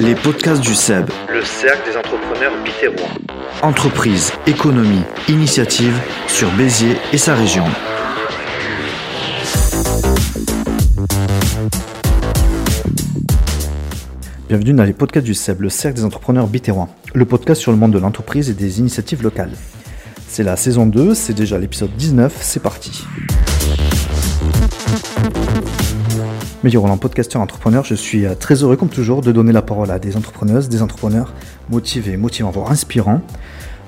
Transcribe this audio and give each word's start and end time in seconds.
Les 0.00 0.14
podcasts 0.14 0.60
du 0.60 0.74
SEB. 0.74 1.10
Le 1.28 1.42
cercle 1.44 1.90
des 1.90 1.96
entrepreneurs 1.96 2.52
bitérois. 2.62 3.08
Entreprise, 3.62 4.32
économie, 4.46 5.02
initiative 5.28 5.98
sur 6.28 6.50
Béziers 6.52 6.96
et 7.12 7.18
sa 7.18 7.34
région. 7.34 7.64
Bienvenue 14.48 14.72
dans 14.72 14.84
les 14.84 14.92
podcasts 14.92 15.26
du 15.26 15.34
SEB, 15.34 15.62
le 15.62 15.68
cercle 15.68 15.96
des 15.96 16.04
entrepreneurs 16.04 16.46
bitérois. 16.46 16.88
Le 17.14 17.24
podcast 17.24 17.60
sur 17.60 17.72
le 17.72 17.78
monde 17.78 17.92
de 17.92 17.98
l'entreprise 17.98 18.50
et 18.50 18.54
des 18.54 18.78
initiatives 18.78 19.22
locales. 19.22 19.52
C'est 20.28 20.44
la 20.44 20.56
saison 20.56 20.86
2, 20.86 21.14
c'est 21.14 21.34
déjà 21.34 21.58
l'épisode 21.58 21.90
19, 21.96 22.36
c'est 22.40 22.62
parti. 22.62 23.04
Meilleur 26.64 26.82
Roland, 26.82 26.98
podcasteur 26.98 27.40
entrepreneur, 27.40 27.84
je 27.84 27.94
suis 27.94 28.26
euh, 28.26 28.34
très 28.34 28.64
heureux 28.64 28.74
comme 28.74 28.88
toujours 28.88 29.20
de 29.20 29.30
donner 29.30 29.52
la 29.52 29.62
parole 29.62 29.92
à 29.92 30.00
des 30.00 30.16
entrepreneuses, 30.16 30.68
des 30.68 30.82
entrepreneurs 30.82 31.32
motivés, 31.70 32.16
motivants, 32.16 32.50
voire 32.50 32.72
inspirants. 32.72 33.20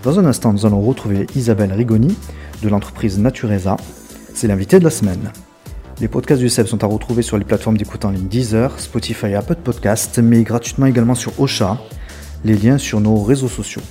Dans 0.05 0.21
un 0.21 0.25
instant, 0.25 0.53
nous 0.53 0.67
allons 0.67 0.81
retrouver 0.81 1.27
Isabelle 1.35 1.73
Rigoni 1.73 2.17
de 2.63 2.69
l'entreprise 2.69 3.19
Natureza. 3.19 3.77
C'est 4.35 4.47
l'invité 4.47 4.79
de 4.79 4.85
la 4.85 4.91
semaine. 4.91 5.33
Les 6.01 6.07
podcasts 6.07 6.41
du 6.41 6.49
CEP 6.49 6.69
sont 6.69 6.85
à 6.85 6.87
retrouver 6.87 7.23
sur 7.23 7.39
les 7.39 7.45
plateformes 7.45 7.77
d'écoute 7.77 8.05
en 8.05 8.11
ligne 8.13 8.29
Deezer, 8.29 8.79
Spotify 8.79 9.35
Apple 9.35 9.57
Podcasts, 9.57 10.21
mais 10.21 10.45
gratuitement 10.45 10.87
également 10.87 11.17
sur 11.17 11.41
Ocha. 11.41 11.77
Les 12.45 12.55
liens 12.55 12.79
sur 12.79 13.01
nos 13.01 13.21
réseaux 13.21 13.49
sociaux. 13.49 13.83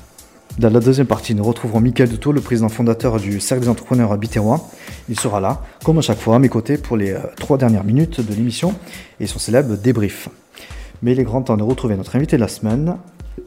Dans 0.59 0.69
la 0.69 0.81
deuxième 0.81 1.07
partie, 1.07 1.35
nous 1.35 1.43
retrouverons 1.45 1.79
Michael 1.79 2.09
Duto, 2.09 2.33
le 2.33 2.41
président 2.41 2.67
fondateur 2.67 3.17
du 3.17 3.39
Cercle 3.39 3.63
des 3.63 3.69
entrepreneurs 3.69 4.17
Biterrois. 4.17 4.69
Il 5.07 5.17
sera 5.17 5.39
là, 5.39 5.61
comme 5.85 5.99
à 5.99 6.01
chaque 6.01 6.19
fois, 6.19 6.35
à 6.35 6.39
mes 6.39 6.49
côtés 6.49 6.77
pour 6.77 6.97
les 6.97 7.11
euh, 7.11 7.19
trois 7.37 7.57
dernières 7.57 7.85
minutes 7.85 8.19
de 8.19 8.35
l'émission 8.35 8.75
et 9.21 9.25
son 9.25 9.39
célèbre 9.39 9.77
débrief. 9.77 10.27
Mais 11.01 11.13
il 11.13 11.19
est 11.21 11.23
grand 11.23 11.43
temps 11.43 11.55
de 11.55 11.63
retrouver 11.63 11.95
notre 11.95 12.13
invité 12.17 12.35
de 12.35 12.41
la 12.41 12.49
semaine. 12.49 12.97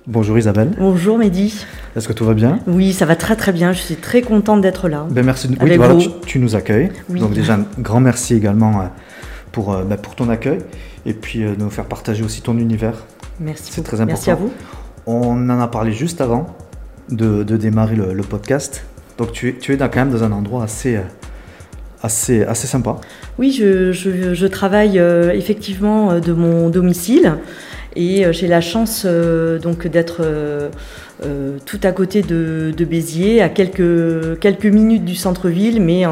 Bonjour 0.06 0.38
Isabelle. 0.38 0.70
Bonjour 0.78 1.18
Mehdi. 1.18 1.66
Est-ce 1.94 2.08
que 2.08 2.14
tout 2.14 2.24
va 2.24 2.32
bien? 2.32 2.60
Oui, 2.66 2.94
ça 2.94 3.04
va 3.04 3.14
très 3.14 3.36
très 3.36 3.52
bien. 3.52 3.74
Je 3.74 3.80
suis 3.82 3.96
très 3.96 4.22
contente 4.22 4.62
d'être 4.62 4.88
là. 4.88 5.06
Ben 5.10 5.22
merci. 5.22 5.48
De... 5.48 5.60
Avec 5.60 5.76
voilà, 5.76 5.92
vous. 5.92 6.00
tu, 6.00 6.08
tu 6.24 6.38
nous 6.38 6.56
accueilles. 6.56 6.92
Oui. 7.10 7.20
Donc 7.20 7.34
déjà, 7.34 7.56
un 7.56 7.66
grand 7.78 8.00
merci 8.00 8.36
également 8.36 8.80
euh, 8.80 8.84
pour, 9.52 9.74
euh, 9.74 9.84
ben, 9.84 9.98
pour 9.98 10.14
ton 10.14 10.30
accueil 10.30 10.60
et 11.04 11.12
puis 11.12 11.40
de 11.40 11.56
nous 11.58 11.68
faire 11.68 11.84
partager 11.84 12.24
aussi 12.24 12.40
ton 12.40 12.56
univers. 12.56 13.04
Merci. 13.38 13.70
C'est 13.70 13.82
très 13.82 14.02
Merci 14.06 14.30
à 14.30 14.32
important. 14.32 14.50
vous. 15.04 15.12
On 15.12 15.50
en 15.50 15.60
a 15.60 15.68
parlé 15.68 15.92
juste 15.92 16.22
avant 16.22 16.46
de, 17.10 17.42
démarrer 17.56 17.96
le, 17.96 18.22
podcast. 18.22 18.84
Donc 19.18 19.32
tu 19.32 19.48
es, 19.48 19.52
tu 19.54 19.72
es 19.72 19.76
dans- 19.76 19.88
quand 19.88 20.00
même 20.00 20.10
dans 20.10 20.24
un 20.24 20.32
endroit 20.32 20.64
assez, 20.64 20.98
assez, 22.02 22.42
assez 22.44 22.66
sympa. 22.66 22.96
Oui, 23.38 23.52
je, 23.52 23.92
je- 23.92 24.34
je 24.34 24.46
travaille 24.46 24.98
euh, 24.98 25.32
effectivement 25.32 26.12
euh, 26.12 26.20
de 26.20 26.32
mon 26.32 26.68
domicile 26.70 27.34
et 27.94 28.24
euh, 28.24 28.32
j'ai 28.32 28.48
la 28.48 28.60
chance 28.60 29.04
donc 29.62 29.86
d'être 29.86 30.22
tout 31.66 31.78
à 31.84 31.92
côté 31.92 32.22
de, 32.22 32.72
de 32.76 32.84
Béziers, 32.84 33.42
à 33.42 33.48
quelques, 33.48 34.40
quelques 34.40 34.66
minutes 34.66 35.04
du 35.04 35.14
centre-ville, 35.14 35.80
mais 35.80 36.02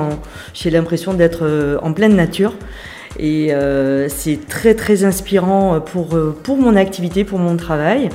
j'ai 0.55 0.71
l'impression 0.71 1.15
d'être 1.15 1.79
en 1.83 1.93
pleine 1.93 2.15
nature. 2.15 2.55
Et 3.19 3.51
c'est 4.09 4.39
très 4.47 4.75
très 4.75 5.03
inspirant 5.03 5.81
pour, 5.81 6.17
pour 6.45 6.59
mon 6.59 6.77
activité, 6.77 7.25
pour 7.25 7.41
mon 7.41 7.57
travail. 7.57 8.09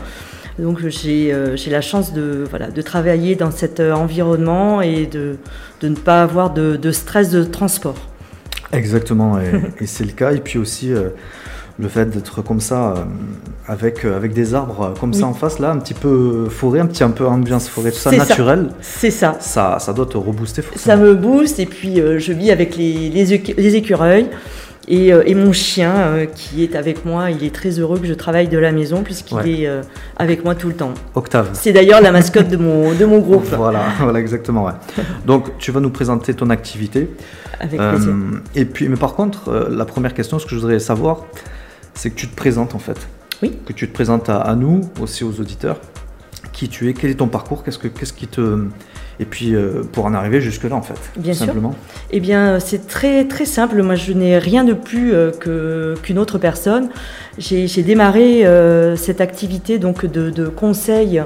Donc 0.59 0.79
j'ai 0.87 1.33
euh, 1.33 1.55
j'ai 1.57 1.69
la 1.69 1.81
chance 1.81 2.13
de, 2.13 2.45
voilà, 2.49 2.69
de 2.71 2.81
travailler 2.81 3.35
dans 3.35 3.51
cet 3.51 3.79
euh, 3.79 3.93
environnement 3.93 4.81
et 4.81 5.05
de, 5.05 5.35
de 5.81 5.87
ne 5.89 5.95
pas 5.95 6.21
avoir 6.23 6.53
de, 6.53 6.75
de 6.77 6.91
stress 6.91 7.29
de 7.29 7.43
transport. 7.43 7.97
Exactement, 8.71 9.39
et, 9.39 9.51
et 9.83 9.85
c'est 9.85 10.05
le 10.05 10.11
cas. 10.11 10.31
Et 10.33 10.39
puis 10.39 10.57
aussi 10.57 10.93
euh, 10.93 11.09
le 11.77 11.89
fait 11.89 12.05
d'être 12.09 12.41
comme 12.41 12.61
ça, 12.61 12.91
euh, 12.91 13.03
avec, 13.67 14.05
euh, 14.05 14.15
avec 14.15 14.33
des 14.33 14.53
arbres 14.53 14.93
comme 14.99 15.13
ça 15.13 15.25
en 15.25 15.33
face, 15.33 15.59
là, 15.59 15.71
un 15.71 15.77
petit 15.79 15.93
peu 15.93 16.47
forêt, 16.49 16.79
un 16.79 16.85
petit 16.85 17.03
un 17.03 17.11
peu 17.11 17.27
ambiance 17.27 17.67
forêt, 17.67 17.91
tout 17.91 17.97
ça, 17.97 18.11
ça. 18.11 18.17
naturel. 18.17 18.69
C'est 18.81 19.11
ça. 19.11 19.35
Ça, 19.41 19.77
ça 19.79 19.91
doit 19.91 20.05
te 20.05 20.17
rebooster 20.17 20.61
Ça 20.61 20.69
forcément. 20.69 21.01
me 21.03 21.15
booste 21.15 21.59
et 21.59 21.65
puis 21.65 21.99
euh, 21.99 22.17
je 22.17 22.31
vis 22.31 22.51
avec 22.51 22.77
les, 22.77 23.09
les 23.09 23.75
écureuils 23.75 24.27
et, 24.87 25.11
euh, 25.13 25.23
et 25.25 25.35
mon 25.35 25.51
chien 25.53 25.91
euh, 25.95 26.25
qui 26.25 26.63
est 26.63 26.75
avec 26.75 27.05
moi. 27.05 27.31
Il 27.31 27.43
est 27.43 27.53
très 27.53 27.79
heureux 27.79 27.99
que 27.99 28.07
je 28.07 28.13
travaille 28.13 28.47
de 28.47 28.57
la 28.57 28.71
maison 28.71 29.03
puisqu'il 29.03 29.35
Ouais. 29.35 29.49
est 29.61 29.67
euh, 29.67 29.81
avec 30.17 30.43
moi 30.43 30.55
tout 30.55 30.67
le 30.67 30.75
temps. 30.75 30.93
Octave. 31.15 31.49
C'est 31.53 31.73
d'ailleurs 31.73 32.01
la 32.01 32.11
mascotte 32.11 32.47
de 32.49 32.57
mon, 32.57 32.93
de 32.93 33.05
mon 33.05 33.19
groupe. 33.19 33.45
Voilà, 33.55 33.81
voilà, 33.99 34.19
exactement. 34.19 34.65
Ouais. 34.65 34.71
Donc, 35.25 35.57
tu 35.57 35.71
vas 35.71 35.79
nous 35.79 35.89
présenter 35.89 36.33
ton 36.33 36.49
activité. 36.49 37.09
Avec 37.59 37.79
Euh, 37.79 37.91
plaisir. 37.93 38.13
et 38.55 38.65
puis, 38.65 38.89
mais 38.89 38.97
par 38.97 39.13
contre, 39.15 39.67
la 39.69 39.85
première 39.85 40.13
question, 40.13 40.39
ce 40.39 40.45
que 40.45 40.51
je 40.51 40.59
voudrais 40.59 40.79
savoir, 40.79 41.25
c'est 41.93 42.09
que 42.09 42.15
tu 42.15 42.27
te 42.27 42.35
présentes 42.35 42.75
en 42.75 42.79
fait. 42.79 42.97
Oui. 43.41 43.57
Que 43.65 43.73
tu 43.73 43.87
te 43.87 43.93
présentes 43.93 44.29
à, 44.29 44.37
à 44.37 44.55
nous, 44.55 44.81
aussi 45.01 45.23
aux 45.23 45.39
auditeurs. 45.39 45.79
Qui 46.53 46.69
tu 46.69 46.89
es, 46.89 46.93
quel 46.93 47.09
est 47.11 47.15
ton 47.15 47.27
parcours, 47.27 47.63
qu'est-ce 47.63 47.77
que, 47.79 47.87
qu'est-ce 47.89 48.13
qui 48.13 48.27
te, 48.27 48.65
et 49.19 49.25
puis 49.25 49.55
euh, 49.55 49.81
pour 49.91 50.05
en 50.05 50.13
arriver 50.13 50.41
jusque 50.41 50.63
là 50.63 50.75
en 50.75 50.81
fait. 50.81 50.99
Bien 51.17 51.33
sûr. 51.33 51.45
Simplement. 51.45 51.73
Eh 52.11 52.19
bien, 52.19 52.59
c'est 52.59 52.87
très 52.87 53.25
très 53.25 53.45
simple. 53.45 53.81
Moi, 53.81 53.95
je 53.95 54.13
n'ai 54.13 54.37
rien 54.37 54.63
de 54.63 54.73
plus 54.73 55.13
euh, 55.13 55.31
que 55.31 55.95
qu'une 56.01 56.19
autre 56.19 56.37
personne. 56.37 56.89
J'ai 57.37 57.67
j'ai 57.67 57.83
démarré 57.83 58.45
euh, 58.45 58.95
cette 58.95 59.21
activité 59.21 59.79
donc 59.79 60.05
de, 60.05 60.29
de 60.29 60.47
conseil 60.47 61.23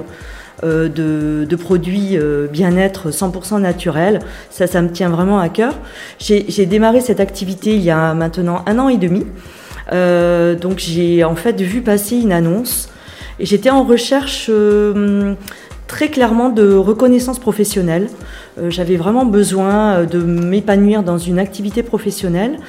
euh, 0.62 0.88
de, 0.88 1.46
de 1.46 1.56
produits 1.56 2.18
euh, 2.18 2.46
bien-être 2.46 3.10
100% 3.10 3.60
naturels. 3.60 4.20
Ça, 4.50 4.66
ça 4.66 4.82
me 4.82 4.90
tient 4.90 5.08
vraiment 5.08 5.38
à 5.40 5.48
cœur. 5.48 5.74
J'ai 6.18 6.44
j'ai 6.48 6.66
démarré 6.66 7.00
cette 7.00 7.20
activité 7.20 7.74
il 7.74 7.82
y 7.82 7.90
a 7.90 8.14
maintenant 8.14 8.62
un 8.66 8.78
an 8.78 8.88
et 8.88 8.98
demi. 8.98 9.26
Euh, 9.92 10.54
donc, 10.54 10.78
j'ai 10.78 11.24
en 11.24 11.34
fait 11.34 11.60
vu 11.60 11.80
passer 11.80 12.16
une 12.16 12.32
annonce 12.32 12.88
et 13.38 13.46
j'étais 13.46 13.70
en 13.70 13.84
recherche 13.84 14.46
euh, 14.50 15.34
très 15.90 16.08
clairement 16.08 16.50
de 16.50 16.72
reconnaissance 16.72 17.40
professionnelle. 17.40 18.06
Euh, 18.58 18.70
J'avais 18.70 18.94
vraiment 18.94 19.24
besoin 19.24 19.94
euh, 19.94 20.06
de 20.06 20.20
m'épanouir 20.20 21.02
dans 21.02 21.18
une 21.18 21.40
activité 21.40 21.82
professionnelle. 21.82 22.60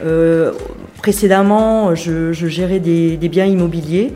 Euh, 0.00 0.52
précédemment, 0.98 1.96
je, 1.96 2.32
gérais 2.32 2.78
des, 2.78 3.16
biens 3.28 3.46
immobiliers. 3.46 4.14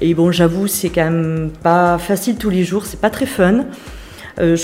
Et 0.00 0.14
bon, 0.14 0.30
j'avoue, 0.30 0.68
c'est 0.68 0.88
quand 0.88 1.10
même 1.10 1.50
pas 1.64 1.98
facile 1.98 2.36
tous 2.36 2.48
les 2.48 2.62
jours, 2.62 2.86
c'est 2.86 3.00
pas 3.00 3.10
très 3.10 3.26
fun. 3.26 3.64
Je, 4.38 4.54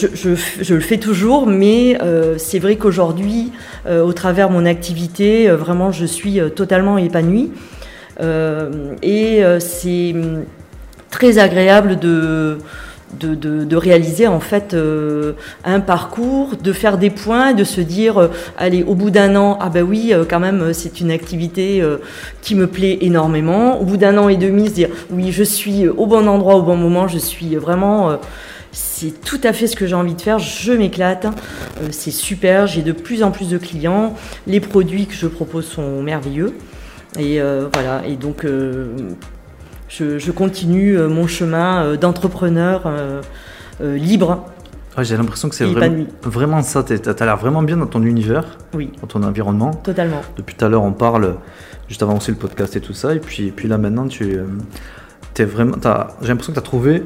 je 0.60 0.74
le 0.74 0.80
fais 0.80 0.98
toujours, 0.98 1.46
mais 1.46 1.96
c'est 2.36 2.58
vrai 2.58 2.76
qu'aujourd'hui, 2.76 3.52
au 3.88 4.12
travers 4.12 4.50
de 4.50 4.52
mon 4.52 4.66
activité, 4.66 5.48
vraiment, 5.48 5.90
je 5.90 6.04
suis 6.04 6.38
totalement 6.54 6.98
épanouie. 6.98 7.50
Et 8.20 9.42
c'est 9.60 10.12
hum, 10.12 10.44
très 11.10 11.38
agréable 11.38 11.98
de, 11.98 12.58
de, 13.12 13.76
réaliser 13.76 14.26
en 14.28 14.40
fait 14.40 14.74
euh, 14.74 15.32
un 15.64 15.80
parcours, 15.80 16.56
de 16.56 16.72
faire 16.72 16.98
des 16.98 17.10
points, 17.10 17.52
de 17.52 17.64
se 17.64 17.80
dire 17.80 18.18
euh, 18.18 18.28
allez 18.58 18.82
au 18.82 18.94
bout 18.94 19.10
d'un 19.10 19.36
an 19.36 19.58
ah 19.60 19.68
ben 19.68 19.82
oui 19.82 20.12
euh, 20.12 20.24
quand 20.28 20.40
même 20.40 20.72
c'est 20.72 21.00
une 21.00 21.10
activité 21.10 21.82
qui 22.40 22.54
me 22.54 22.66
plaît 22.66 22.98
énormément. 23.00 23.80
Au 23.80 23.84
bout 23.84 23.96
d'un 23.96 24.16
an 24.18 24.28
et 24.28 24.36
demi 24.36 24.68
se 24.68 24.74
dire 24.74 24.88
oui 25.10 25.32
je 25.32 25.42
suis 25.42 25.88
au 25.88 26.06
bon 26.06 26.26
endroit 26.28 26.56
au 26.56 26.62
bon 26.62 26.76
moment, 26.76 27.08
je 27.08 27.18
suis 27.18 27.56
vraiment 27.56 28.18
c'est 28.72 29.20
tout 29.22 29.40
à 29.44 29.52
fait 29.52 29.66
ce 29.66 29.76
que 29.76 29.86
j'ai 29.86 29.94
envie 29.94 30.14
de 30.14 30.20
faire, 30.20 30.38
je 30.38 30.72
m'éclate, 30.72 31.26
Euh, 31.26 31.88
c'est 31.90 32.10
super, 32.10 32.66
j'ai 32.66 32.82
de 32.82 32.92
plus 32.92 33.22
en 33.22 33.30
plus 33.30 33.50
de 33.50 33.58
clients, 33.58 34.14
les 34.46 34.60
produits 34.60 35.06
que 35.06 35.14
je 35.14 35.26
propose 35.26 35.66
sont 35.66 36.02
merveilleux. 36.02 36.54
Et 37.18 37.40
voilà, 37.74 38.02
et 38.06 38.16
donc 38.16 38.46
je, 39.98 40.18
je 40.18 40.30
continue 40.32 40.96
euh, 40.96 41.08
mon 41.08 41.26
chemin 41.26 41.84
euh, 41.84 41.96
d'entrepreneur 41.96 42.82
euh, 42.86 43.20
libre. 43.80 44.46
J'ai 44.98 45.16
l'impression 45.16 45.48
que 45.48 45.54
c'est 45.54 45.64
vraiment, 46.22 46.62
ça. 46.62 46.82
Tu 46.84 46.92
as 46.94 47.24
l'air 47.24 47.36
vraiment 47.38 47.62
bien 47.62 47.78
dans 47.78 47.86
ton 47.86 48.02
univers, 48.02 48.58
Oui, 48.74 48.90
dans 49.00 49.06
ton 49.06 49.22
environnement. 49.22 49.70
totalement. 49.72 50.20
Depuis 50.36 50.54
tout 50.54 50.64
à 50.64 50.68
l'heure, 50.68 50.82
on 50.82 50.92
parle, 50.92 51.36
juste 51.88 52.02
avant 52.02 52.16
aussi 52.18 52.30
le 52.30 52.36
podcast 52.36 52.76
et 52.76 52.80
tout 52.80 52.92
ça. 52.92 53.14
Et 53.14 53.18
puis, 53.18 53.46
et 53.46 53.50
puis 53.52 53.68
là 53.68 53.78
maintenant, 53.78 54.06
tu 54.06 54.38
es 55.38 55.44
vraiment. 55.44 55.78
t'as- 55.78 56.08
J'ai 56.20 56.28
l'impression 56.28 56.52
que 56.52 56.58
tu 56.58 56.62
as 56.62 56.68
trouvé 56.68 57.04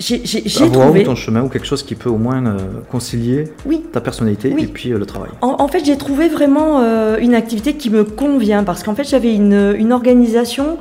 J'ai 0.00 0.70
trouvé. 0.70 1.00
ou 1.00 1.04
ton 1.04 1.14
chemin 1.14 1.42
ou 1.42 1.48
quelque 1.48 1.66
chose 1.66 1.82
qui 1.82 1.94
peut 1.94 2.08
au 2.08 2.18
moins 2.18 2.44
euh, 2.46 2.56
concilier 2.90 3.44
Oui. 3.66 3.82
ta 3.92 4.00
personnalité 4.00 4.52
Oui. 4.54 4.64
et 4.64 4.66
puis 4.66 4.92
euh, 4.92 4.98
le 4.98 5.06
travail. 5.06 5.30
En, 5.40 5.56
en 5.58 5.68
fait, 5.68 5.84
j'ai 5.84 5.96
trouvé 5.96 6.28
vraiment 6.28 6.80
euh, 6.80 7.18
une 7.18 7.34
activité 7.34 7.74
qui 7.74 7.90
me 7.90 8.04
convient 8.04 8.62
parce 8.64 8.82
qu'en 8.82 8.94
fait, 8.94 9.04
j'avais 9.04 9.34
une, 9.34 9.74
une 9.76 9.92
organisation 9.92 10.78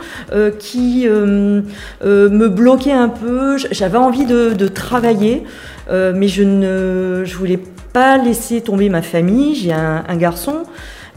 qui 0.60 1.08
me 1.08 2.48
bloquait 2.48 2.92
un 2.92 3.10
peu. 3.10 3.58
J'avais 3.72 3.98
envie 3.98 4.26
de, 4.26 4.54
de 4.54 4.68
travailler, 4.68 5.44
mais 5.92 6.28
je 6.28 6.44
ne 6.44 7.24
je 7.26 7.36
voulais 7.38 7.60
pas 7.94 8.18
laisser 8.18 8.62
tomber 8.62 8.90
ma 8.90 9.02
famille. 9.02 9.56
J'ai 9.56 9.74
un, 9.74 10.04
un 10.08 10.16
garçon. 10.18 10.64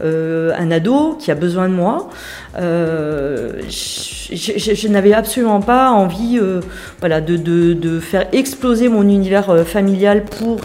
Euh, 0.03 0.51
un 0.57 0.71
ado 0.71 1.15
qui 1.19 1.29
a 1.31 1.35
besoin 1.35 1.69
de 1.69 1.73
moi. 1.73 2.09
Euh, 2.57 3.61
je 3.69 4.87
n'avais 4.87 5.13
absolument 5.13 5.61
pas 5.61 5.91
envie 5.91 6.39
euh, 6.41 6.61
voilà, 6.99 7.21
de, 7.21 7.99
faire 7.99 8.27
exploser 8.31 8.89
mon 8.89 9.03
univers 9.03 9.67
familial 9.67 10.23
pour 10.23 10.61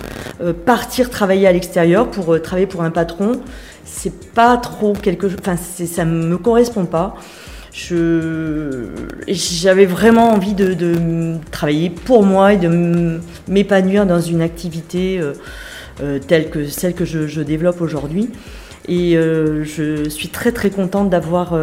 partir 0.65 1.11
travailler 1.11 1.47
à 1.47 1.53
l'extérieur, 1.53 2.11
pour 2.11 2.41
travailler 2.41 2.67
pour 2.67 2.83
un 2.83 2.91
patron. 2.91 3.41
C'est 3.85 4.33
pas 4.33 4.57
trop 4.57 4.95
quelque 4.95 5.29
chose. 5.29 5.39
Enfin, 5.41 5.57
ça 5.57 6.05
me 6.05 6.39
correspond 6.39 6.87
pas. 6.87 7.15
j'avais 9.29 9.87
vraiment 9.87 10.31
envie 10.31 10.55
de, 10.55 11.37
travailler 11.51 11.91
pour 11.91 12.25
moi 12.25 12.55
et 12.55 12.57
de 12.57 13.21
m'épanouir 13.49 14.07
dans 14.07 14.21
une 14.21 14.41
activité 14.41 15.21
telle 16.27 16.51
que 16.51 16.67
celle 16.67 16.95
que 16.95 17.05
je, 17.05 17.41
développe 17.43 17.81
aujourd'hui. 17.81 18.31
Et 18.89 19.15
je 19.15 20.09
suis 20.09 20.29
très 20.29 20.53
très 20.53 20.71
contente 20.71 21.11
d'avoir 21.11 21.59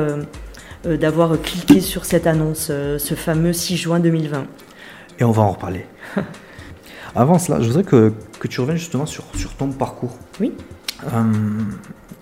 d'avoir 0.86 1.42
cliqué 1.42 1.80
sur 1.80 2.04
cette 2.06 2.28
annonce, 2.28 2.68
ce 2.68 3.14
fameux 3.16 3.54
6 3.54 3.78
juin 3.78 4.00
2020. 4.00 4.46
Et 5.20 5.24
on 5.24 5.32
va 5.32 5.44
en 5.44 5.52
reparler. 5.52 5.86
Avant 7.16 7.38
cela, 7.38 7.62
je 7.62 7.68
voudrais 7.68 7.84
que, 7.84 8.12
que 8.40 8.48
tu 8.48 8.60
reviennes 8.60 8.78
justement 8.78 9.06
sur, 9.06 9.24
sur 9.36 9.54
ton 9.54 9.68
parcours. 9.70 10.18
Oui. 10.40 10.52
Euh, 11.06 11.22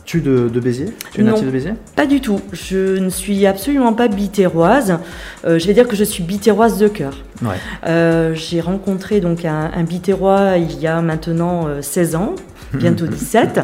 tu 0.04 0.18
es 0.18 0.22
de, 0.22 0.50
de, 0.50 0.60
Béziers? 0.60 0.90
Tu 1.14 1.22
es 1.22 1.24
native 1.24 1.46
de 1.46 1.52
Béziers? 1.52 1.74
Pas 1.96 2.06
du 2.06 2.20
tout. 2.20 2.42
Je 2.52 2.98
ne 2.98 3.10
suis 3.10 3.46
absolument 3.46 3.94
pas 3.94 4.10
bitéroise. 4.10 4.98
Euh, 5.46 5.60
je 5.60 5.68
vais 5.68 5.74
dire 5.74 5.88
que 5.88 5.96
je 5.96 6.04
suis 6.04 6.24
bitéroise 6.24 6.78
de 6.78 6.90
cœur. 6.90 7.14
Ouais. 7.42 7.56
Euh, 7.86 8.34
j'ai 8.34 8.60
rencontré 8.60 9.22
donc 9.22 9.46
un, 9.46 9.72
un 9.74 9.84
bitérois 9.84 10.58
il 10.58 10.78
y 10.80 10.88
a 10.88 11.02
maintenant 11.02 11.68
16 11.82 12.16
ans, 12.16 12.36
bientôt 12.74 13.06
17. 13.08 13.62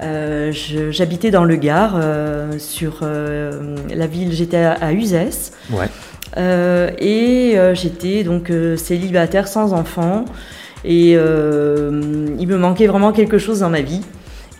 J'habitais 0.00 1.30
dans 1.30 1.44
le 1.44 1.56
Gard, 1.56 2.00
sur 2.58 3.00
la 3.02 4.06
ville, 4.06 4.32
j'étais 4.32 4.58
à, 4.58 4.72
à 4.72 4.92
Uzès. 4.92 5.52
Ouais. 5.70 5.88
Euh, 6.36 6.90
et 6.98 7.54
euh, 7.56 7.74
j'étais 7.74 8.22
donc 8.22 8.50
euh, 8.50 8.76
célibataire 8.76 9.48
sans 9.48 9.72
enfant. 9.72 10.24
Et 10.84 11.12
il 11.12 11.18
me 12.48 12.56
manquait 12.56 12.86
vraiment 12.86 13.10
quelque 13.10 13.38
chose 13.38 13.60
dans 13.60 13.70
ma 13.70 13.80
vie. 13.80 14.02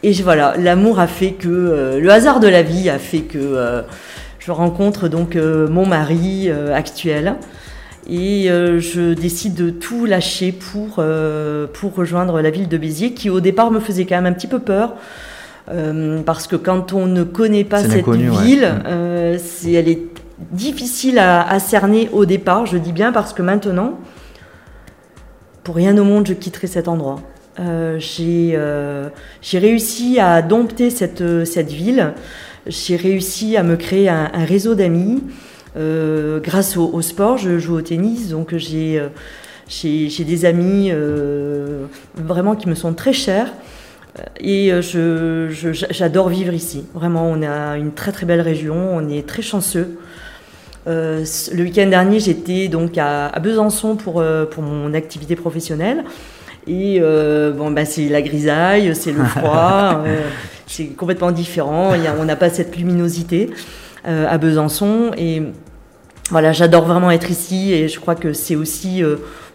Et 0.03 0.13
voilà, 0.13 0.55
l'amour 0.59 0.99
a 0.99 1.07
fait 1.07 1.33
que, 1.33 1.99
le 2.01 2.11
hasard 2.11 2.41
de 2.41 2.49
la 2.49 2.63
vie 2.63 2.91
a 2.91 2.99
fait 2.99 3.21
que 3.21 3.85
je 4.41 4.51
rencontre 4.51 5.07
donc 5.07 5.37
mon 5.37 5.87
mari 5.87 6.51
actuel. 6.75 7.37
Et 8.09 8.49
je 8.49 9.15
décide 9.15 9.55
de 9.55 9.71
tout 9.71 10.07
lâcher 10.07 10.53
pour, 10.53 11.03
pour 11.73 11.95
rejoindre 11.95 12.41
la 12.41 12.51
ville 12.51 12.69
de 12.69 12.79
Béziers, 12.79 13.13
qui 13.13 13.31
au 13.31 13.41
départ 13.41 13.71
me 13.71 13.81
faisait 13.81 14.05
quand 14.05 14.17
même 14.17 14.27
un 14.27 14.33
petit 14.33 14.47
peu 14.47 14.61
peur. 14.61 14.95
parce 16.25 16.47
que 16.47 16.57
quand 16.57 16.93
on 16.93 17.07
ne 17.07 17.25
connaît 17.25 17.65
pas 17.65 17.83
cette 17.83 18.09
ville, 18.09 18.69
c'est 19.39 19.73
elle 19.73 19.89
est 19.89 20.03
difficile 20.53 21.19
à, 21.19 21.59
cerner 21.59 22.09
au 22.13 22.25
départ, 22.25 22.67
je 22.67 22.79
dis 22.79 22.93
bien 22.93 23.13
parce 23.13 23.33
que 23.33 23.43
maintenant, 23.43 23.99
pour 25.65 25.77
rien 25.77 25.97
au 25.99 26.05
monde, 26.05 26.27
je 26.27 26.35
quitterai 26.35 26.67
cet 26.67 26.89
endroit. 26.89 27.21
Euh, 27.59 27.99
euh, 28.21 29.09
j'ai 29.41 29.59
réussi 29.59 30.21
à 30.21 30.43
dompter 30.43 30.91
cette, 30.91 31.45
cette 31.45 31.73
ville, 31.73 32.13
j'ai 32.67 32.97
réussi 32.97 33.57
à 33.57 33.63
me 33.63 33.77
créer 33.77 34.09
un, 34.09 34.45
réseau 34.45 34.75
d'amis. 34.75 35.23
Euh, 35.77 36.41
grâce 36.41 36.77
au, 36.77 37.03
sport, 37.03 37.37
je 37.39 37.59
joue 37.59 37.77
au 37.77 37.83
tennis, 37.83 38.29
donc 38.29 38.57
j'ai 38.57 39.01
des 40.25 40.45
amis 40.45 40.93
vraiment 42.15 42.57
qui 42.57 42.69
me 42.69 42.75
sont 42.75 42.95
très 42.95 43.13
chers. 43.13 43.53
Et 44.41 44.73
j'adore 45.91 46.29
vivre 46.31 46.55
ici. 46.55 46.85
Vraiment, 46.95 47.27
on 47.29 47.43
a 47.43 47.77
une 47.77 47.93
très 47.93 48.13
très 48.13 48.27
belle 48.27 48.41
région, 48.41 48.97
on 48.97 49.09
est 49.09 49.27
très 49.27 49.43
chanceux. 49.43 49.99
Euh, 50.87 51.25
le 51.53 51.63
week-end 51.65 51.89
dernier, 51.89 52.21
j'étais 52.21 52.69
donc 52.69 52.97
à, 52.97 53.33
Besançon 53.41 53.97
pour, 53.97 54.21
euh, 54.21 54.45
pour 54.47 54.63
mon 54.63 54.95
activité 54.95 55.35
professionnelle. 55.35 56.05
Et 56.69 56.99
euh, 57.01 57.53
bon, 57.53 57.71
bah, 57.71 57.85
c'est 57.85 58.09
la 58.09 58.23
grisaille, 58.23 58.95
c'est 58.95 59.13
le 59.13 59.25
froid, 59.37 60.05
c'est 60.67 60.87
complètement 60.87 61.33
différent. 61.33 61.93
A, 61.93 61.97
on 62.19 62.25
n'a 62.25 62.37
pas 62.37 62.51
cette 62.51 62.77
luminosité 62.77 63.51
à 64.05 64.39
Besançon. 64.39 65.11
Et 65.19 65.43
voilà, 66.31 66.53
j'adore 66.53 66.87
vraiment 66.87 67.11
être 67.11 67.31
ici. 67.31 67.73
Et 67.73 67.89
je 67.89 68.01
crois 68.01 68.15
que 68.15 68.33
c'est 68.33 68.57
aussi 68.57 69.03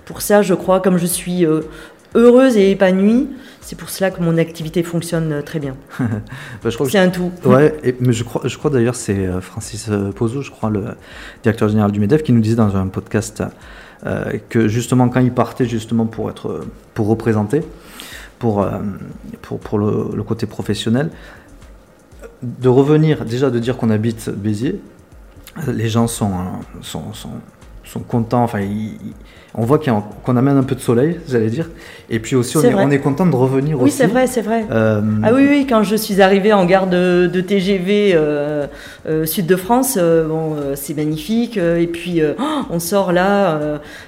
pour 0.06 0.22
ça, 0.22 0.42
je 0.42 0.54
crois, 0.54 0.80
comme 0.80 0.98
je 0.98 1.06
suis 1.06 1.46
heureuse 2.16 2.58
et 2.58 2.72
épanouie, 2.72 3.28
c'est 3.62 3.78
pour 3.78 3.90
cela 3.90 4.12
que 4.12 4.22
mon 4.22 4.38
activité 4.38 4.84
fonctionne 4.84 5.32
euh, 5.32 5.42
très 5.42 5.60
bien. 5.60 5.76
Bah, 6.64 6.70
c'est 6.90 6.98
un 6.98 7.10
tout. 7.10 7.32
Ouais, 7.46 7.96
mais 8.00 8.12
je 8.12 8.24
crois, 8.24 8.42
je 8.46 8.58
crois 8.58 8.70
d'ailleurs 8.70 8.96
c'est 8.96 9.26
euh, 9.26 9.40
Francis 9.42 9.88
euh, 9.90 10.12
Pozo, 10.12 10.42
je 10.42 10.52
crois 10.52 10.70
le 10.70 10.84
directeur 11.42 11.70
général 11.70 11.92
du 11.92 12.00
Medef, 12.00 12.22
qui 12.22 12.34
nous 12.34 12.42
disait 12.42 12.56
dans 12.56 12.76
un 12.76 12.88
podcast 12.88 13.44
que 14.50 14.68
justement 14.68 15.10
quand 15.10 15.20
il 15.20 15.32
partait 15.32 15.66
justement 15.66 16.08
pour 16.08 16.32
être 16.32 16.66
pour 16.96 17.08
représenter, 17.08 17.62
pour 18.40 18.68
pour, 19.44 19.60
pour 19.60 19.78
le, 19.78 20.24
côté 20.24 20.48
professionnel, 20.48 21.12
de 22.42 22.68
revenir 22.68 23.26
déjà 23.26 23.52
de 23.52 23.60
dire 23.60 23.78
qu'on 23.78 23.92
habite 23.92 24.32
Béziers, 24.32 24.82
les 25.68 25.90
gens 25.90 26.08
sont 26.08 26.32
sont, 26.82 27.14
sont, 27.14 27.30
sont 27.84 28.00
contents, 28.02 28.44
enfin 28.44 28.62
ils, 28.62 28.98
on 29.54 29.66
voit 29.66 29.80
qu'on 29.80 30.38
amène 30.38 30.56
un 30.56 30.64
peu 30.64 30.76
de 30.76 30.80
soleil, 30.80 31.20
j'allais 31.28 31.50
dire. 31.50 31.70
Et 32.10 32.20
puis 32.20 32.38
aussi, 32.38 32.56
on 32.58 32.90
est, 32.90 33.00
content 33.00 33.26
de 33.26 33.36
revenir 33.36 33.78
oui, 33.78 33.84
aussi. 33.84 33.94
Oui, 33.94 33.98
c'est 33.98 34.08
vrai, 34.08 34.28
c'est 34.28 34.42
vrai. 34.42 34.66
Euh, 34.72 35.02
ah 35.24 35.34
oui, 35.34 35.46
oui, 35.50 35.68
quand 35.68 35.84
je 35.84 35.98
suis 35.98 36.22
arrivée 36.22 36.54
en 36.54 36.66
gare 36.66 36.88
de, 36.88 37.28
TGV 37.28 38.14
euh, 38.14 38.68
euh, 39.08 39.26
Sud 39.26 39.48
de 39.48 39.58
France, 39.58 39.98
bon, 39.98 40.56
c'est 40.76 40.96
magnifique. 40.96 41.58
Et 41.58 41.88
puis, 41.88 42.22
oh, 42.24 42.62
on 42.70 42.80
sort 42.80 43.12
là, 43.12 43.60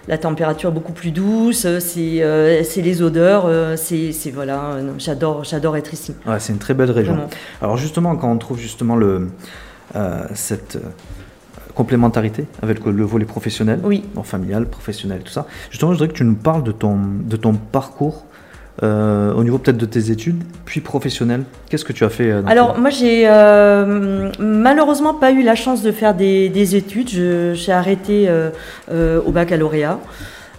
la 0.07 0.17
température 0.17 0.69
est 0.69 0.73
beaucoup 0.73 0.93
plus 0.93 1.11
douce, 1.11 1.67
c'est 1.79 2.81
les 2.81 3.01
odeurs, 3.01 3.49
c'est 3.75 4.31
voilà, 4.33 4.77
j'adore 4.97 5.75
être 5.75 5.93
ici. 5.93 6.15
Ouais, 6.25 6.39
c'est 6.39 6.53
une 6.53 6.59
très 6.59 6.73
belle 6.73 6.91
région. 6.91 7.17
Alors 7.61 7.75
justement, 7.75 8.15
quand 8.15 8.31
on 8.31 8.37
trouve 8.37 8.59
justement 8.59 8.95
le, 8.95 9.27
cette 10.35 10.77
complémentarité 11.75 12.45
avec 12.61 12.85
le 12.85 13.03
volet 13.03 13.25
professionnel, 13.25 13.79
oui. 13.83 14.03
familial, 14.23 14.67
professionnel, 14.67 15.21
tout 15.23 15.31
ça. 15.31 15.47
Justement, 15.69 15.91
je 15.91 15.97
voudrais 15.97 16.09
que 16.09 16.17
tu 16.17 16.23
nous 16.23 16.35
parles 16.35 16.63
de 16.63 16.71
ton, 16.71 16.97
de 17.25 17.35
ton 17.35 17.53
parcours 17.53 18.25
euh, 18.81 19.31
au 19.33 19.43
niveau 19.43 19.59
peut-être 19.59 19.77
de 19.77 19.85
tes 19.85 20.09
études, 20.09 20.41
puis 20.65 20.81
professionnel. 20.81 21.43
Qu'est-ce 21.69 21.85
que 21.85 21.93
tu 21.93 22.03
as 22.03 22.09
fait 22.09 22.31
euh, 22.31 22.41
Alors, 22.47 22.79
moi, 22.79 22.89
j'ai 22.89 23.25
euh, 23.27 24.31
malheureusement 24.39 25.13
pas 25.13 25.31
eu 25.31 25.43
la 25.43 25.53
chance 25.53 25.83
de 25.83 25.91
faire 25.91 26.15
des, 26.15 26.75
études. 26.75 27.09
J'ai 27.09 27.71
arrêté 27.71 28.29
au 28.91 29.31
baccalauréat, 29.31 29.99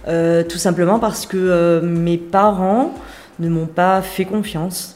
tout 0.07 0.57
simplement 0.57 0.99
parce 0.99 1.25
que 1.25 1.81
mes 1.83 2.17
parents 2.17 2.93
ne 3.39 3.49
m'ont 3.49 3.65
pas 3.65 4.01
fait 4.01 4.25
confiance. 4.25 4.95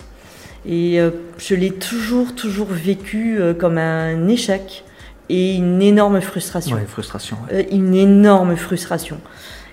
Et 0.66 1.00
je 1.38 1.56
l'ai 1.56 1.72
toujours, 1.72 2.36
toujours 2.36 2.68
vécu 2.70 3.40
comme 3.60 3.78
un 3.78 4.30
échec 4.30 4.86
et 5.30 5.56
une 5.56 5.82
énorme 5.82 6.22
frustration. 6.22 6.78
frustration. 6.88 7.38
Euh, 7.54 7.64
une 7.72 7.96
énorme 7.96 8.56
frustration. 8.56 9.18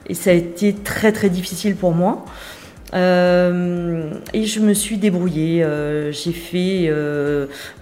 Et 0.09 0.15
ça 0.15 0.31
a 0.31 0.35
été 0.35 0.75
très 0.75 1.13
très 1.13 1.31
difficile 1.31 1.75
pour 1.75 1.93
moi. 1.93 2.25
Euh, 2.95 4.11
et 4.33 4.45
je 4.45 4.61
me 4.61 4.75
suis 4.75 4.97
débrouillée. 4.97 5.65
Euh, 5.65 6.13
j'ai 6.13 6.33
fait, 6.33 6.93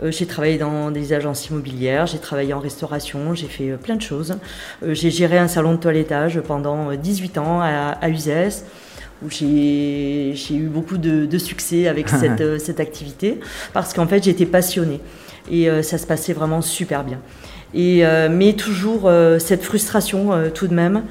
j'ai 0.04 0.26
travaillé 0.26 0.56
dans 0.56 0.90
des 0.90 1.12
agences 1.12 1.48
immobilières, 1.48 2.06
j'ai 2.06 2.18
travaillé 2.18 2.54
en 2.54 2.60
restauration, 2.60 3.34
j'ai 3.34 3.48
fait 3.48 3.72
plein 3.72 3.96
de 3.96 4.02
choses. 4.02 4.36
j'ai 4.86 5.10
géré 5.10 5.36
un 5.36 5.48
salon 5.48 5.72
de 5.72 5.78
toilettage 5.78 6.40
pendant 6.40 6.94
18 6.94 7.38
ans 7.38 7.60
à, 7.60 7.98
à 8.00 8.08
Uzès 8.08 8.64
où 9.22 9.30
j'ai 9.30 10.34
eu 10.50 10.66
beaucoup 10.66 10.98
de, 10.98 11.26
de 11.26 11.38
succès 11.38 11.86
avec 11.86 12.08
cette, 12.20 12.58
cette 12.58 12.80
activité 12.80 13.40
parce 13.72 13.92
qu'en 13.92 14.06
fait 14.06 14.24
j'étais 14.24 14.46
passionnée 14.46 15.00
et 15.50 15.68
ça 15.82 15.98
se 15.98 16.06
passait 16.06 16.32
vraiment 16.32 16.62
super 16.62 17.04
bien. 17.04 17.18
Et, 17.74 18.06
euh, 18.06 18.28
mais 18.30 18.52
toujours 18.52 19.02
euh, 19.06 19.38
cette 19.38 19.62
frustration 19.62 20.32
euh, 20.32 20.50
tout 20.50 20.68
de 20.68 20.74
même. 20.74 21.02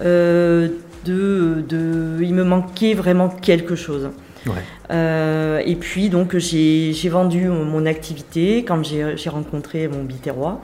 de, 0.00 0.70
de, 1.04 2.18
il 2.22 2.34
me 2.34 2.44
manquait 2.44 2.94
vraiment 2.94 3.28
quelque 3.28 3.74
chose. 3.74 4.10
et 4.48 5.76
puis 5.80 6.08
donc 6.08 6.36
j'ai 6.36 7.08
vendu 7.08 7.48
mon 7.48 7.86
activité 7.86 8.64
quand 8.64 8.82
j'ai 8.84 9.30
rencontré 9.30 9.88
mon 9.88 10.04
biterrois. 10.04 10.60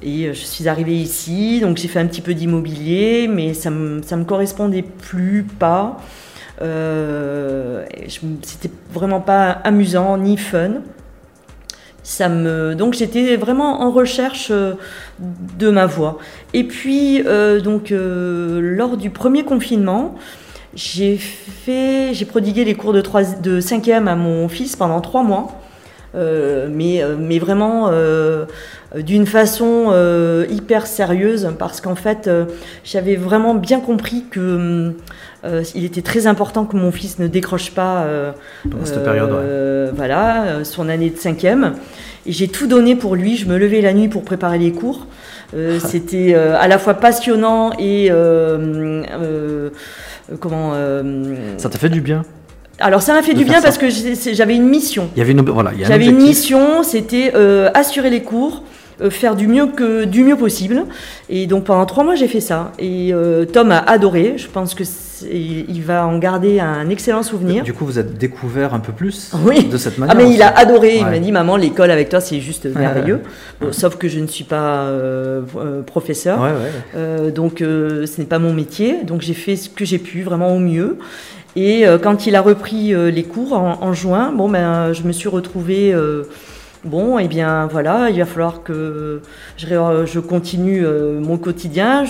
Et 0.00 0.32
je 0.32 0.44
suis 0.44 0.68
arrivée 0.68 0.94
ici, 0.94 1.60
donc 1.60 1.76
j'ai 1.76 1.88
fait 1.88 1.98
un 1.98 2.06
petit 2.06 2.20
peu 2.20 2.32
d'immobilier, 2.32 3.26
mais 3.28 3.52
ça 3.52 3.70
me, 3.70 4.00
ça 4.02 4.16
me 4.16 4.24
correspondait 4.24 4.84
plus, 4.84 5.42
pas. 5.42 5.98
Euh, 6.62 7.84
C'était 8.42 8.70
vraiment 8.92 9.20
pas 9.20 9.50
amusant 9.50 10.16
ni 10.16 10.36
fun 10.36 10.82
Donc 12.74 12.94
j'étais 12.94 13.36
vraiment 13.36 13.82
en 13.82 13.90
recherche 13.90 14.48
euh, 14.50 14.74
de 15.20 15.70
ma 15.70 15.86
voix. 15.86 16.18
Et 16.54 16.64
puis, 16.64 17.22
euh, 17.26 17.60
donc, 17.60 17.92
euh, 17.92 18.60
lors 18.60 18.96
du 18.96 19.10
premier 19.10 19.44
confinement, 19.44 20.14
j'ai 20.74 21.18
prodigué 22.28 22.64
les 22.64 22.74
cours 22.74 22.92
de, 22.92 23.00
3, 23.00 23.22
de 23.42 23.60
5e 23.60 24.06
à 24.06 24.16
mon 24.16 24.48
fils 24.48 24.76
pendant 24.76 25.00
trois 25.00 25.22
mois. 25.22 25.48
Mais, 26.14 27.02
mais 27.18 27.38
vraiment 27.38 27.90
d'une 28.96 29.26
façon 29.26 29.92
hyper 30.50 30.86
sérieuse 30.86 31.50
parce 31.58 31.80
qu'en 31.80 31.94
fait 31.94 32.30
j'avais 32.84 33.16
vraiment 33.16 33.54
bien 33.54 33.80
compris 33.80 34.24
que 34.30 34.92
il 35.74 35.84
était 35.84 36.02
très 36.02 36.26
important 36.26 36.64
que 36.64 36.76
mon 36.76 36.90
fils 36.90 37.18
ne 37.18 37.26
décroche 37.26 37.70
pas 37.72 38.06
Pendant 38.62 38.84
cette 38.84 39.04
période, 39.04 39.92
voilà 39.94 40.64
son 40.64 40.88
année 40.88 41.10
de 41.10 41.18
cinquième 41.18 41.74
et 42.26 42.32
j'ai 42.32 42.48
tout 42.48 42.66
donné 42.66 42.94
pour 42.94 43.16
lui. 43.16 43.36
Je 43.36 43.46
me 43.46 43.56
levais 43.58 43.80
la 43.80 43.94
nuit 43.94 44.08
pour 44.08 44.22
préparer 44.22 44.58
les 44.58 44.72
cours. 44.72 45.06
Euh, 45.54 45.78
c'était 45.84 46.34
euh, 46.34 46.56
à 46.58 46.68
la 46.68 46.78
fois 46.78 46.94
passionnant 46.94 47.72
et 47.78 48.08
euh, 48.10 49.02
euh, 49.10 49.70
comment. 50.38 50.72
euh, 50.74 51.56
Ça 51.56 51.70
t'a 51.70 51.78
fait 51.78 51.88
du 51.88 52.00
bien 52.02 52.22
alors 52.80 53.02
ça 53.02 53.12
m'a 53.12 53.22
fait 53.22 53.34
du 53.34 53.44
bien 53.44 53.56
ça. 53.56 53.62
parce 53.62 53.78
que 53.78 53.86
j'avais 54.32 54.54
une 54.54 54.68
mission. 54.68 55.08
Il 55.16 55.18
y 55.18 55.22
avait 55.22 55.32
une, 55.32 55.42
voilà, 55.42 55.72
il 55.74 55.80
y 55.80 55.82
a 55.82 55.86
un 55.86 55.90
J'avais 55.90 56.06
une 56.06 56.16
mission, 56.18 56.82
c'était 56.82 57.32
euh, 57.34 57.70
assurer 57.74 58.08
les 58.10 58.22
cours, 58.22 58.62
euh, 59.00 59.10
faire 59.10 59.34
du 59.34 59.48
mieux 59.48 59.66
que 59.66 60.04
du 60.04 60.22
mieux 60.22 60.36
possible. 60.36 60.84
Et 61.28 61.46
donc 61.46 61.64
pendant 61.64 61.86
trois 61.86 62.04
mois 62.04 62.14
j'ai 62.14 62.28
fait 62.28 62.40
ça. 62.40 62.72
Et 62.78 63.12
euh, 63.12 63.44
Tom 63.46 63.72
a 63.72 63.78
adoré. 63.78 64.34
Je 64.36 64.46
pense 64.48 64.74
que 64.74 64.84
il 65.28 65.82
va 65.82 66.06
en 66.06 66.16
garder 66.18 66.60
un 66.60 66.88
excellent 66.90 67.24
souvenir. 67.24 67.64
Du 67.64 67.72
coup, 67.72 67.84
vous 67.84 67.98
êtes 67.98 68.16
découvert 68.18 68.72
un 68.72 68.78
peu 68.78 68.92
plus 68.92 69.32
Oui. 69.44 69.64
de 69.64 69.76
cette 69.76 69.94
Ah 69.96 70.00
manière. 70.14 70.16
mais 70.16 70.32
il 70.32 70.40
a 70.42 70.56
adoré, 70.56 70.98
il 70.98 71.04
m'a 71.06 71.18
dit 71.18 71.32
maman 71.32 71.56
l'école 71.56 71.90
avec 71.90 72.08
toi 72.08 72.20
c'est 72.20 72.38
juste 72.40 72.66
merveilleux. 72.66 73.22
Bon, 73.60 73.72
sauf 73.72 73.96
que 73.96 74.06
je 74.06 74.20
ne 74.20 74.28
suis 74.28 74.44
pas 74.44 74.86
professeur, 75.86 76.38
donc 77.34 77.56
ce 77.58 78.20
n'est 78.20 78.26
pas 78.28 78.38
mon 78.38 78.52
métier. 78.52 79.02
Donc 79.02 79.22
j'ai 79.22 79.34
fait 79.34 79.56
ce 79.56 79.68
que 79.68 79.84
j'ai 79.84 79.98
pu 79.98 80.22
vraiment 80.22 80.54
au 80.54 80.60
mieux. 80.60 80.98
Et 81.56 81.86
euh, 81.86 81.98
quand 81.98 82.26
il 82.26 82.36
a 82.36 82.40
repris 82.40 82.94
euh, 82.94 83.10
les 83.10 83.24
cours 83.24 83.52
en, 83.54 83.82
en 83.82 83.92
juin, 83.92 84.32
bon 84.32 84.48
ben 84.48 84.92
je 84.92 85.02
me 85.02 85.12
suis 85.12 85.28
retrouvée 85.28 85.92
euh, 85.92 86.24
bon 86.84 87.18
et 87.18 87.26
bien 87.26 87.66
voilà 87.66 88.10
il 88.10 88.18
va 88.18 88.26
falloir 88.26 88.62
que 88.62 89.22
je, 89.56 90.18
continue 90.20 90.84
euh, 90.84 91.20
mon 91.20 91.38
quotidien. 91.38 92.04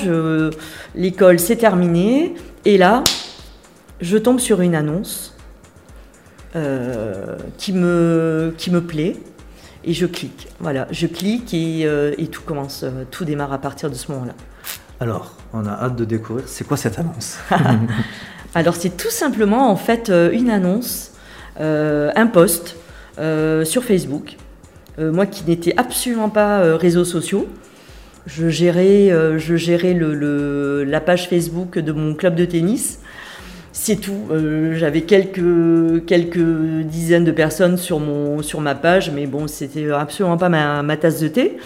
L'école 0.95 1.38
c'est 1.38 1.57
terminé 1.57 2.35
et 2.64 2.78
là 2.78 3.04
je 4.00 4.16
tombe 4.16 4.38
sur 4.38 4.61
une 4.61 4.75
annonce 4.75 5.35
euh, 6.57 7.37
qui, 7.59 7.73
me, 7.73 8.54
qui 8.57 8.71
me 8.71 8.80
plaît 8.80 9.16
et 9.85 9.92
je 9.92 10.07
clique. 10.07 10.49
Voilà, 10.61 10.87
je 10.90 11.07
clique 11.07 11.52
et, 11.52 11.83
euh, 11.85 12.14
et 12.16 12.28
tout 12.28 12.42
commence, 12.42 12.85
euh, 12.85 13.04
tout 13.11 13.25
démarre 13.25 13.52
à 13.52 13.59
partir 13.59 13.90
de 13.90 13.95
ce 13.95 14.11
moment-là. 14.12 14.33
Alors, 15.00 15.35
on 15.52 15.66
a 15.66 15.73
hâte 15.73 15.97
de 15.97 16.04
découvrir. 16.04 16.49
C'est 16.49 16.66
quoi 16.66 16.76
cette 16.76 16.99
annonce? 16.99 17.38
Alors 18.55 18.76
c'est 18.76 18.97
tout 18.97 19.11
simplement 19.11 19.71
en 19.71 19.76
fait 19.76 20.11
euh, 20.11 20.31
une 20.33 20.50
annonce, 20.50 21.12
euh, 21.61 22.11
un 22.17 22.26
post 22.26 22.76
euh, 23.19 23.64
sur 23.64 23.85
Facebook. 23.85 24.37
Moi 25.00 25.26
qui 25.26 25.45
n'étais 25.45 25.75
absolument 25.76 26.28
pas 26.28 26.76
réseaux 26.76 27.05
sociaux, 27.05 27.47
je 28.26 28.49
gérais, 28.49 29.12
je 29.38 29.55
gérais 29.55 29.97
la 29.97 31.00
page 31.00 31.28
Facebook 31.28 31.78
de 31.78 31.93
mon 31.93 32.14
club 32.14 32.35
de 32.35 32.45
tennis. 32.45 32.99
C'est 33.71 33.95
tout. 33.95 34.26
J'avais 34.73 35.02
quelques, 35.02 36.05
quelques 36.05 36.83
dizaines 36.83 37.23
de 37.23 37.31
personnes 37.31 37.76
sur, 37.76 38.00
mon, 38.00 38.43
sur 38.43 38.61
ma 38.61 38.75
page, 38.75 39.12
mais 39.12 39.28
bon, 39.28 39.47
c'était 39.47 39.88
absolument 39.93 40.37
pas 40.37 40.49
ma 40.49 40.97
tasse 40.97 41.21
de 41.21 41.28
thé. 41.28 41.59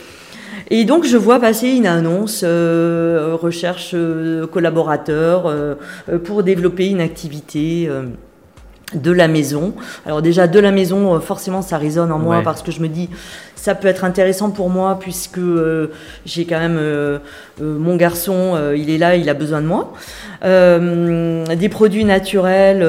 Et 0.71 0.85
donc, 0.85 1.05
je 1.05 1.17
vois 1.17 1.41
passer 1.41 1.69
une 1.69 1.87
annonce 1.87 2.43
euh, 2.45 3.37
recherche 3.41 3.93
euh, 3.95 4.47
collaborateurs 4.47 5.47
euh, 5.47 5.75
pour 6.25 6.43
développer 6.43 6.89
une 6.89 7.01
activité. 7.01 7.89
de 8.95 9.11
la 9.11 9.27
maison. 9.27 9.73
Alors 10.05 10.21
déjà 10.21 10.47
de 10.47 10.61
la 10.61 10.71
maison, 10.71 11.19
forcément 11.19 11.63
ça 11.63 11.79
résonne 11.79 12.13
en 12.13 12.19
moi 12.19 12.37
Ouais. 12.39 12.43
parce 12.45 12.61
que 12.61 12.71
je 12.71 12.81
me 12.83 12.89
dis 12.89 13.09
ça 13.57 13.75
peut 13.75 13.89
être 13.89 14.05
intéressant 14.05 14.51
pour 14.51 14.69
moi 14.69 14.99
puisque 15.01 15.39
euh, 15.39 15.87
j'ai 16.27 16.45
quand 16.45 16.59
même 16.59 16.77
euh, 16.79 17.19
euh, 17.63 17.79
mon 17.79 17.97
garçon, 17.97 18.55
il 18.77 18.91
est 18.91 18.99
là, 18.99 19.17
il 19.17 19.31
a 19.31 19.35
besoin 19.35 19.63
de 19.63 19.67
moi. 19.67 19.95
Des 20.43 21.69
produits 21.71 22.05
naturels, 22.05 22.87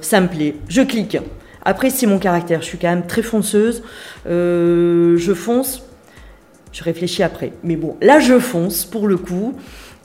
ça 0.00 0.22
me 0.22 0.28
plaît. 0.28 0.54
Je 0.68 0.80
clique. 0.80 1.18
Après 1.66 1.90
c'est 1.90 2.06
mon 2.06 2.18
caractère, 2.18 2.62
je 2.62 2.66
suis 2.66 2.78
quand 2.78 2.88
même 2.88 3.06
très 3.06 3.20
fonceuse. 3.22 3.82
Je 4.24 5.32
fonce, 5.34 5.82
je 6.72 6.82
réfléchis 6.82 7.22
après. 7.22 7.52
Mais 7.62 7.76
bon, 7.76 7.96
là 8.00 8.18
je 8.18 8.38
fonce 8.38 8.84
pour 8.84 9.08
le 9.08 9.16
coup. 9.16 9.54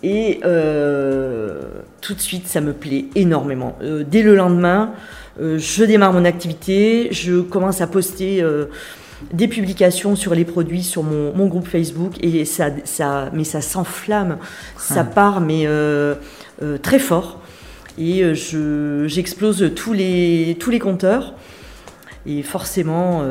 Et 0.03 0.41
euh, 0.45 1.62
tout 2.01 2.13
de 2.13 2.19
suite, 2.19 2.47
ça 2.47 2.62
me 2.62 2.74
plaît 2.74 3.05
énormément. 3.15 3.77
Euh, 3.81 4.03
dès 4.07 4.21
le 4.21 4.36
lendemain, 4.36 4.93
euh, 5.41 5.57
je 5.57 5.83
démarre 5.83 6.13
mon 6.13 6.25
activité, 6.25 7.09
je 7.12 7.41
commence 7.41 7.81
à 7.81 7.88
poster 7.88 8.43
des 9.33 9.47
publications 9.47 10.15
sur 10.15 10.36
les 10.36 10.45
produits 10.45 10.83
sur 10.83 11.01
mon, 11.01 11.33
mon 11.33 11.47
groupe 11.47 11.67
Facebook 11.67 12.13
et 12.21 12.45
ça, 12.45 12.69
ça, 12.83 13.31
mais 13.33 13.43
ça 13.43 13.62
s'enflamme, 13.62 14.38
ça 14.77 15.03
part 15.03 15.41
mais 15.41 15.67
très 16.83 17.00
fort 17.00 17.41
et 17.97 18.36
je, 18.36 19.05
j'explose 19.07 19.71
tous 19.75 19.93
les, 19.93 20.55
tous 20.59 20.69
les 20.69 20.77
compteurs 20.77 21.33
et 22.27 22.43
forcément 22.43 23.24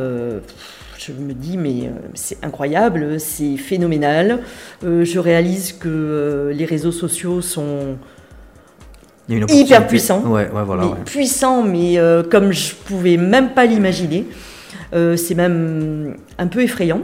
je 1.06 1.12
me 1.12 1.32
dis 1.34 1.56
mais 1.56 1.86
euh, 1.86 1.90
c'est 2.14 2.44
incroyable, 2.44 3.20
c'est 3.20 3.56
phénoménal. 3.56 4.40
Euh, 4.84 5.04
je 5.04 5.18
réalise 5.18 5.72
que 5.72 5.88
euh, 5.88 6.52
les 6.52 6.64
réseaux 6.64 6.92
sociaux 6.92 7.40
sont 7.40 7.96
Hyper 9.28 9.42
opportunité. 9.42 9.80
puissant. 9.88 10.20
Ouais, 10.26 10.48
ouais, 10.52 10.64
voilà. 10.64 10.84
mais 10.84 10.90
ouais. 10.90 11.04
puissant, 11.04 11.62
mais 11.62 11.98
comme 12.30 12.52
je 12.52 12.74
pouvais 12.74 13.16
même 13.16 13.50
pas 13.50 13.66
l'imaginer. 13.66 14.24
C'est 14.92 15.34
même 15.34 16.16
un 16.38 16.46
peu 16.46 16.62
effrayant. 16.62 17.00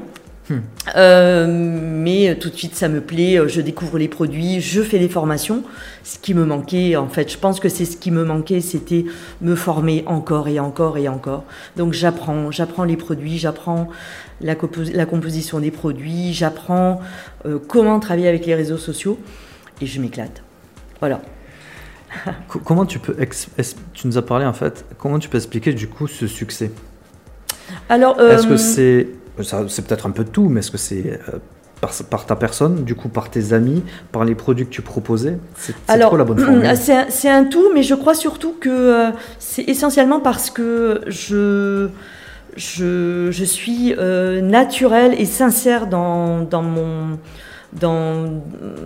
Hmm. 0.50 0.56
Euh, 0.96 1.46
mais 1.48 2.36
tout 2.36 2.50
de 2.50 2.56
suite, 2.56 2.74
ça 2.74 2.88
me 2.88 3.00
plaît. 3.00 3.38
Je 3.46 3.60
découvre 3.60 3.96
les 3.96 4.08
produits, 4.08 4.60
je 4.60 4.82
fais 4.82 4.98
des 4.98 5.08
formations. 5.08 5.62
Ce 6.02 6.18
qui 6.18 6.34
me 6.34 6.44
manquait, 6.44 6.96
en 6.96 7.08
fait, 7.08 7.30
je 7.30 7.38
pense 7.38 7.60
que 7.60 7.68
c'est 7.68 7.84
ce 7.84 7.96
qui 7.96 8.10
me 8.10 8.24
manquait, 8.24 8.60
c'était 8.60 9.04
me 9.40 9.54
former 9.54 10.02
encore 10.06 10.48
et 10.48 10.58
encore 10.58 10.98
et 10.98 11.06
encore. 11.08 11.44
Donc 11.76 11.92
j'apprends, 11.92 12.50
j'apprends 12.50 12.82
les 12.82 12.96
produits, 12.96 13.38
j'apprends 13.38 13.88
la, 14.40 14.56
compos- 14.56 14.92
la 14.92 15.06
composition 15.06 15.60
des 15.60 15.70
produits, 15.70 16.32
j'apprends 16.32 17.00
euh, 17.46 17.58
comment 17.68 18.00
travailler 18.00 18.26
avec 18.28 18.44
les 18.44 18.56
réseaux 18.56 18.78
sociaux 18.78 19.18
et 19.80 19.86
je 19.86 20.00
m'éclate. 20.00 20.42
Voilà. 20.98 21.20
Co- 22.48 22.58
Comment 22.58 22.84
tu 22.84 22.98
peux. 22.98 23.16
Tu 23.94 24.06
nous 24.08 24.18
as 24.18 24.22
parlé 24.22 24.44
en 24.44 24.52
fait. 24.52 24.84
Comment 24.98 25.20
tu 25.20 25.28
peux 25.28 25.38
expliquer 25.38 25.72
du 25.72 25.86
coup 25.86 26.08
ce 26.08 26.26
succès? 26.26 26.72
Alors, 27.88 28.20
Est-ce 28.20 28.46
que 28.48 28.54
euh, 28.54 28.56
c'est. 28.56 29.06
C'est 29.40 29.86
peut-être 29.86 30.06
un 30.06 30.10
peu 30.10 30.24
de 30.24 30.28
tout, 30.28 30.48
mais 30.48 30.60
est-ce 30.60 30.70
que 30.70 30.78
c'est 30.78 31.20
euh, 31.28 31.38
par, 31.80 31.92
par 32.10 32.26
ta 32.26 32.36
personne, 32.36 32.84
du 32.84 32.94
coup 32.94 33.08
par 33.08 33.30
tes 33.30 33.52
amis, 33.52 33.82
par 34.12 34.24
les 34.24 34.34
produits 34.34 34.66
que 34.66 34.70
tu 34.70 34.82
proposais? 34.82 35.38
C'est 35.56 35.74
quoi 35.86 36.18
la 36.18 36.24
bonne 36.24 36.38
formule 36.38 36.70
c'est 37.08 37.28
un, 37.28 37.44
tout, 37.44 37.70
mais 37.74 37.82
je 37.82 37.94
crois 37.94 38.14
surtout 38.14 38.54
que 38.60 38.68
euh, 38.68 39.10
c'est 39.38 39.62
essentiellement 39.62 40.20
parce 40.20 40.50
que 40.50 41.00
je, 41.06 41.88
je, 42.56 43.30
je 43.30 43.44
suis 43.44 43.94
euh, 43.98 44.42
naturelle 44.42 45.14
et 45.18 45.24
sincère 45.24 45.86
dans, 45.86 46.42
dans, 46.42 46.62
mon, 46.62 47.18
dans, 47.72 48.42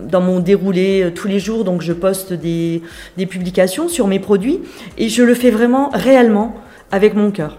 dans 0.09 0.21
mon 0.21 0.39
déroulé 0.39 1.13
tous 1.15 1.27
les 1.27 1.41
jours. 1.41 1.65
Donc, 1.65 1.83
je 1.83 1.93
poste 1.93 2.33
des, 2.33 2.83
des 3.17 3.27
publications 3.27 3.89
sur 3.89 4.07
mes 4.07 4.21
produits 4.21 4.61
et 4.97 5.09
je 5.09 5.25
le 5.25 5.35
fais 5.35 5.51
vraiment 5.51 5.91
réellement 5.93 6.55
avec 6.93 7.15
mon 7.15 7.33
cœur. 7.33 7.59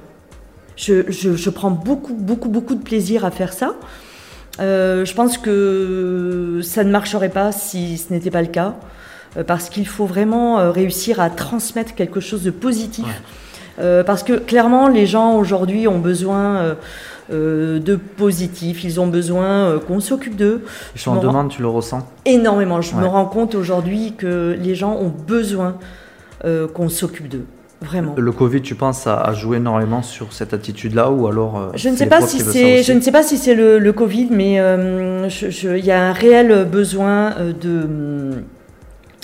Je, 0.77 1.11
je, 1.11 1.35
je 1.35 1.49
prends 1.49 1.71
beaucoup, 1.71 2.13
beaucoup, 2.13 2.49
beaucoup 2.49 2.75
de 2.75 2.83
plaisir 2.83 3.25
à 3.25 3.31
faire 3.31 3.51
ça. 3.51 3.73
Euh, 4.59 5.05
je 5.05 5.13
pense 5.13 5.37
que 5.37 6.61
ça 6.63 6.83
ne 6.83 6.91
marcherait 6.91 7.29
pas 7.29 7.51
si 7.51 7.97
ce 7.97 8.11
n'était 8.11 8.31
pas 8.31 8.41
le 8.41 8.47
cas, 8.47 8.75
euh, 9.37 9.43
parce 9.43 9.69
qu'il 9.69 9.87
faut 9.87 10.05
vraiment 10.05 10.59
euh, 10.59 10.71
réussir 10.71 11.19
à 11.19 11.29
transmettre 11.29 11.95
quelque 11.95 12.19
chose 12.19 12.43
de 12.43 12.51
positif. 12.51 13.05
Ouais. 13.05 14.03
Parce 14.07 14.23
que 14.23 14.33
clairement, 14.33 14.87
les 14.87 15.05
gens 15.05 15.35
aujourd'hui 15.35 15.87
ont 15.87 15.99
besoin 15.99 16.75
de 17.29 17.95
positif, 17.95 18.83
ils 18.83 18.99
ont 18.99 19.05
besoin 19.05 19.77
qu'on 19.87 19.99
s'occupe 19.99 20.35
d'eux. 20.35 20.65
Ils 20.95 20.99
sont 20.99 21.11
en 21.11 21.21
demande, 21.21 21.49
tu 21.49 21.61
le 21.61 21.67
ressens? 21.67 22.01
Énormément. 22.25 22.81
Je 22.81 22.95
me 22.95 23.05
rends 23.05 23.27
compte 23.27 23.53
aujourd'hui 23.53 24.15
que 24.17 24.57
les 24.59 24.73
gens 24.73 24.95
ont 24.95 25.13
besoin 25.27 25.75
qu'on 26.43 26.89
s'occupe 26.89 27.27
d'eux. 27.27 27.45
Vraiment. 27.81 28.15
Le 28.17 28.31
Covid, 28.31 28.61
tu 28.61 28.73
penses, 28.73 29.05
a, 29.05 29.21
a 29.21 29.33
joué 29.33 29.57
énormément 29.57 30.01
sur 30.01 30.33
cette 30.33 30.53
attitude-là 30.53 31.11
ou 31.11 31.27
alors 31.27 31.57
euh, 31.59 31.67
Je 31.75 31.89
ne 31.89 31.95
sais 31.95 32.07
pas 32.07 32.21
si 32.21 32.39
c'est, 32.39 32.81
je 32.81 32.91
ne 32.91 33.01
sais 33.01 33.11
pas 33.11 33.21
si 33.21 33.37
c'est 33.37 33.53
le, 33.53 33.77
le 33.77 33.93
Covid, 33.93 34.29
mais 34.31 34.59
euh, 34.59 35.29
il 35.29 35.85
y 35.85 35.91
a 35.91 36.07
un 36.09 36.13
réel 36.13 36.65
besoin 36.65 37.35
euh, 37.37 37.53
de 37.53 38.43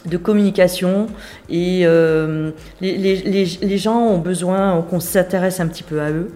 de 0.06 0.18
communication 0.18 1.08
et 1.50 1.84
euh, 1.86 2.52
les, 2.82 2.98
les, 2.98 3.16
les, 3.16 3.46
les 3.62 3.78
gens 3.78 4.00
ont 4.00 4.18
besoin 4.18 4.82
qu'on 4.82 5.00
s'intéresse 5.00 5.62
un 5.62 5.68
petit 5.68 5.84
peu 5.84 6.02
à 6.02 6.12
eux. 6.12 6.30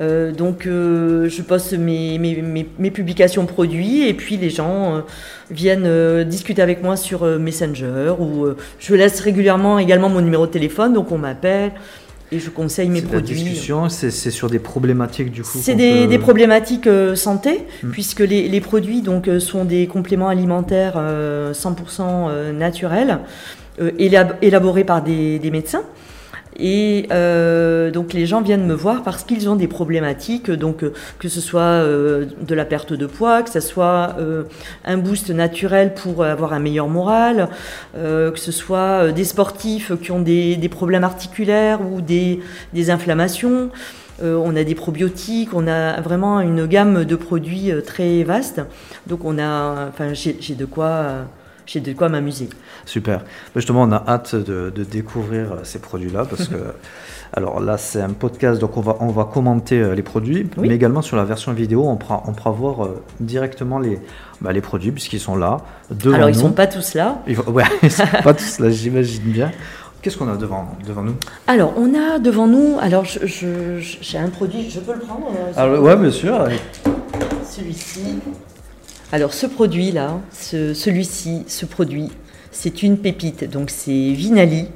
Euh, 0.00 0.32
donc 0.32 0.66
euh, 0.66 1.28
je 1.28 1.40
poste 1.42 1.72
mes, 1.74 2.18
mes, 2.18 2.42
mes, 2.42 2.66
mes 2.80 2.90
publications 2.90 3.46
produits 3.46 4.08
et 4.08 4.14
puis 4.14 4.36
les 4.36 4.50
gens 4.50 4.96
euh, 4.96 5.00
viennent 5.52 6.24
discuter 6.24 6.62
avec 6.62 6.82
moi 6.82 6.96
sur 6.96 7.24
Messenger 7.24 8.14
ou 8.18 8.46
je 8.80 8.94
laisse 8.94 9.20
régulièrement 9.20 9.78
également 9.78 10.08
mon 10.08 10.20
numéro 10.20 10.46
de 10.46 10.50
téléphone 10.50 10.94
donc 10.94 11.12
on 11.12 11.18
m'appelle 11.18 11.70
et 12.32 12.40
je 12.40 12.50
conseille 12.50 12.88
mes 12.88 13.02
de 13.02 13.06
la 13.06 13.12
produits. 13.20 13.36
discussion, 13.42 13.88
c'est 13.88 14.10
sur 14.10 14.50
des 14.50 14.58
problématiques 14.58 15.30
du 15.30 15.42
coup. 15.42 15.58
C'est 15.62 15.74
des, 15.76 16.00
peut- 16.02 16.06
des 16.08 16.18
problématiques 16.18 16.88
santé, 17.14 17.64
Mm. 17.84 17.90
puisque 17.90 18.20
les, 18.20 18.48
les 18.48 18.60
produits 18.60 19.02
donc, 19.02 19.28
sont 19.38 19.64
des 19.64 19.86
compléments 19.86 20.28
alimentaires 20.28 20.94
euh, 20.96 21.52
100% 21.52 21.76
euh, 22.00 22.52
naturels, 22.52 23.20
élab- 23.80 24.34
élaborés 24.42 24.84
par 24.84 25.02
des, 25.02 25.38
des 25.38 25.50
médecins. 25.52 25.82
Et 26.56 27.08
euh, 27.10 27.90
donc 27.90 28.12
les 28.12 28.26
gens 28.26 28.40
viennent 28.40 28.66
me 28.66 28.74
voir 28.74 29.02
parce 29.02 29.24
qu'ils 29.24 29.48
ont 29.48 29.56
des 29.56 29.66
problématiques, 29.66 30.50
donc 30.50 30.84
euh, 30.84 30.92
que 31.18 31.28
ce 31.28 31.40
soit 31.40 31.60
euh, 31.62 32.26
de 32.40 32.54
la 32.54 32.64
perte 32.64 32.92
de 32.92 33.06
poids, 33.06 33.42
que 33.42 33.50
ce 33.50 33.60
soit 33.60 34.16
un 34.84 34.96
boost 34.98 35.30
naturel 35.30 35.94
pour 35.94 36.24
avoir 36.24 36.52
un 36.52 36.58
meilleur 36.58 36.88
moral, 36.88 37.48
que 37.94 38.38
ce 38.38 38.52
soit 38.52 39.12
des 39.12 39.24
sportifs 39.24 39.92
qui 40.00 40.12
ont 40.12 40.20
des, 40.20 40.68
problèmes 40.70 41.04
articulaires 41.04 41.80
ou 41.80 42.00
des, 42.00 42.40
des 42.72 42.90
inflammations. 42.90 43.70
on 44.22 44.56
a 44.56 44.64
des 44.64 44.74
probiotiques, 44.74 45.54
on 45.54 45.66
a 45.66 46.00
vraiment 46.00 46.40
une 46.40 46.66
gamme 46.66 47.04
de 47.04 47.16
produits 47.16 47.70
très 47.84 48.22
vaste. 48.22 48.60
Donc 49.06 49.24
on 49.24 49.38
a, 49.38 49.88
enfin 49.88 50.12
j'ai 50.14 50.54
de 50.54 50.64
quoi 50.64 51.26
j'ai 51.66 51.80
de 51.80 51.92
quoi 51.92 52.08
m'amuser. 52.08 52.48
Super. 52.84 53.22
Justement, 53.56 53.82
on 53.82 53.92
a 53.92 54.04
hâte 54.06 54.34
de, 54.34 54.70
découvrir 54.84 55.52
euh, 55.52 55.56
ces 55.62 55.78
produits-là 55.78 56.24
parce 56.28 56.48
que, 56.48 56.56
alors 57.32 57.60
là, 57.60 57.78
c'est 57.78 58.02
un 58.02 58.10
podcast, 58.10 58.60
donc 58.60 58.76
on 58.76 58.80
va, 58.80 58.96
on 59.00 59.08
va 59.08 59.24
commenter 59.24 59.80
euh, 59.80 59.94
les 59.94 60.02
produits, 60.02 60.48
mais 60.58 60.68
également 60.68 61.02
sur 61.02 61.16
la 61.16 61.24
version 61.24 61.52
vidéo, 61.52 61.84
on 61.86 61.96
pourra, 61.96 62.22
on 62.26 62.32
pourra 62.32 62.50
voir 62.50 62.84
euh, 62.84 63.02
directement 63.20 63.78
les, 63.78 63.98
bah, 64.40 64.52
les 64.52 64.60
produits 64.60 64.92
puisqu'ils 64.92 65.20
sont 65.20 65.36
là. 65.36 65.58
Devant 65.90 66.16
alors, 66.16 66.28
ils 66.28 66.36
ne 66.36 66.40
sont 66.40 66.52
pas 66.52 66.66
tous 66.66 66.94
là. 66.94 67.22
ouais, 67.46 67.64
ils 67.82 67.90
sont 67.90 68.04
pas 68.22 68.34
tous 68.34 68.58
là, 68.58 68.70
j'imagine 68.70 69.22
bien. 69.22 69.50
Qu'est-ce 70.02 70.18
qu'on 70.18 70.30
a 70.30 70.36
devant, 70.36 70.68
devant 70.86 71.02
nous? 71.02 71.14
Alors, 71.46 71.72
on 71.78 71.94
a 71.94 72.18
devant 72.18 72.46
nous, 72.46 72.76
alors 72.78 73.04
j'ai 73.06 74.18
un 74.18 74.28
produit, 74.28 74.68
je 74.68 74.80
peux 74.80 74.92
le 74.92 75.00
prendre 75.00 75.28
alors, 75.56 75.82
Ouais, 75.82 75.96
bien 75.96 76.10
sûr. 76.10 76.46
Celui-ci. 77.50 78.20
Alors 79.14 79.32
ce 79.32 79.46
produit-là, 79.46 80.18
celui-ci, 80.32 81.44
ce 81.46 81.66
produit, 81.66 82.10
c'est 82.50 82.82
une 82.82 82.98
pépite, 82.98 83.48
donc 83.48 83.70
c'est 83.70 83.92
Vinali. 83.92 84.66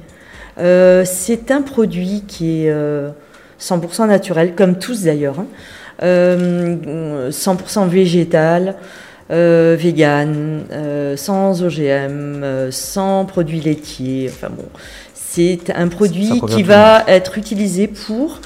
Euh, 0.57 1.03
c'est 1.03 1.51
un 1.51 1.61
produit 1.61 2.23
qui 2.25 2.63
est 2.63 2.71
100% 2.71 2.71
euh, 2.71 4.05
naturel, 4.05 4.55
comme 4.55 4.79
tous 4.79 5.03
d'ailleurs. 5.03 5.35
100% 5.35 5.41
hein. 5.41 5.45
euh, 6.03 7.85
végétal, 7.89 8.75
vegan, 9.29 10.63
sans 11.17 11.61
OGM, 11.61 12.71
sans 12.71 13.25
produits 13.25 13.59
laitiers. 13.59 14.31
Enfin 14.33 14.47
bon, 14.55 14.69
c'est 15.13 15.69
un 15.75 15.89
produit 15.89 16.41
qui 16.47 16.63
va 16.63 17.03
être 17.07 17.37
utilisé 17.37 17.89
pour 17.89 18.39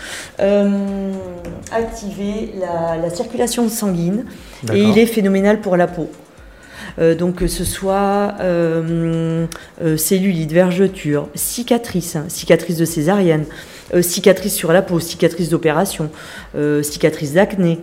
activer 1.72 2.56
la, 2.60 3.12
circulation 3.12 3.70
sanguine 3.70 4.26
et 4.72 4.82
il 4.82 4.98
est 4.98 5.06
phénoménal 5.06 5.62
pour 5.62 5.78
la 5.78 5.88
peau. 5.88 6.10
Euh, 7.00 7.16
donc 7.16 7.36
que 7.36 7.48
ce 7.48 7.64
soit 7.64 8.36
euh, 8.42 9.46
euh, 9.84 9.98
cellulite, 9.98 10.52
vergeture, 10.52 11.28
cicatrice, 11.34 12.16
hein, 12.16 12.26
cicatrice 12.28 12.78
de 12.78 12.86
césarienne, 12.86 13.46
cicatrice 14.02 14.54
sur 14.54 14.74
la 14.74 14.82
peau, 14.82 15.00
cicatrice 15.00 15.50
d'opération, 15.50 16.10
cicatrice 16.82 17.34
d'acné. 17.34 17.80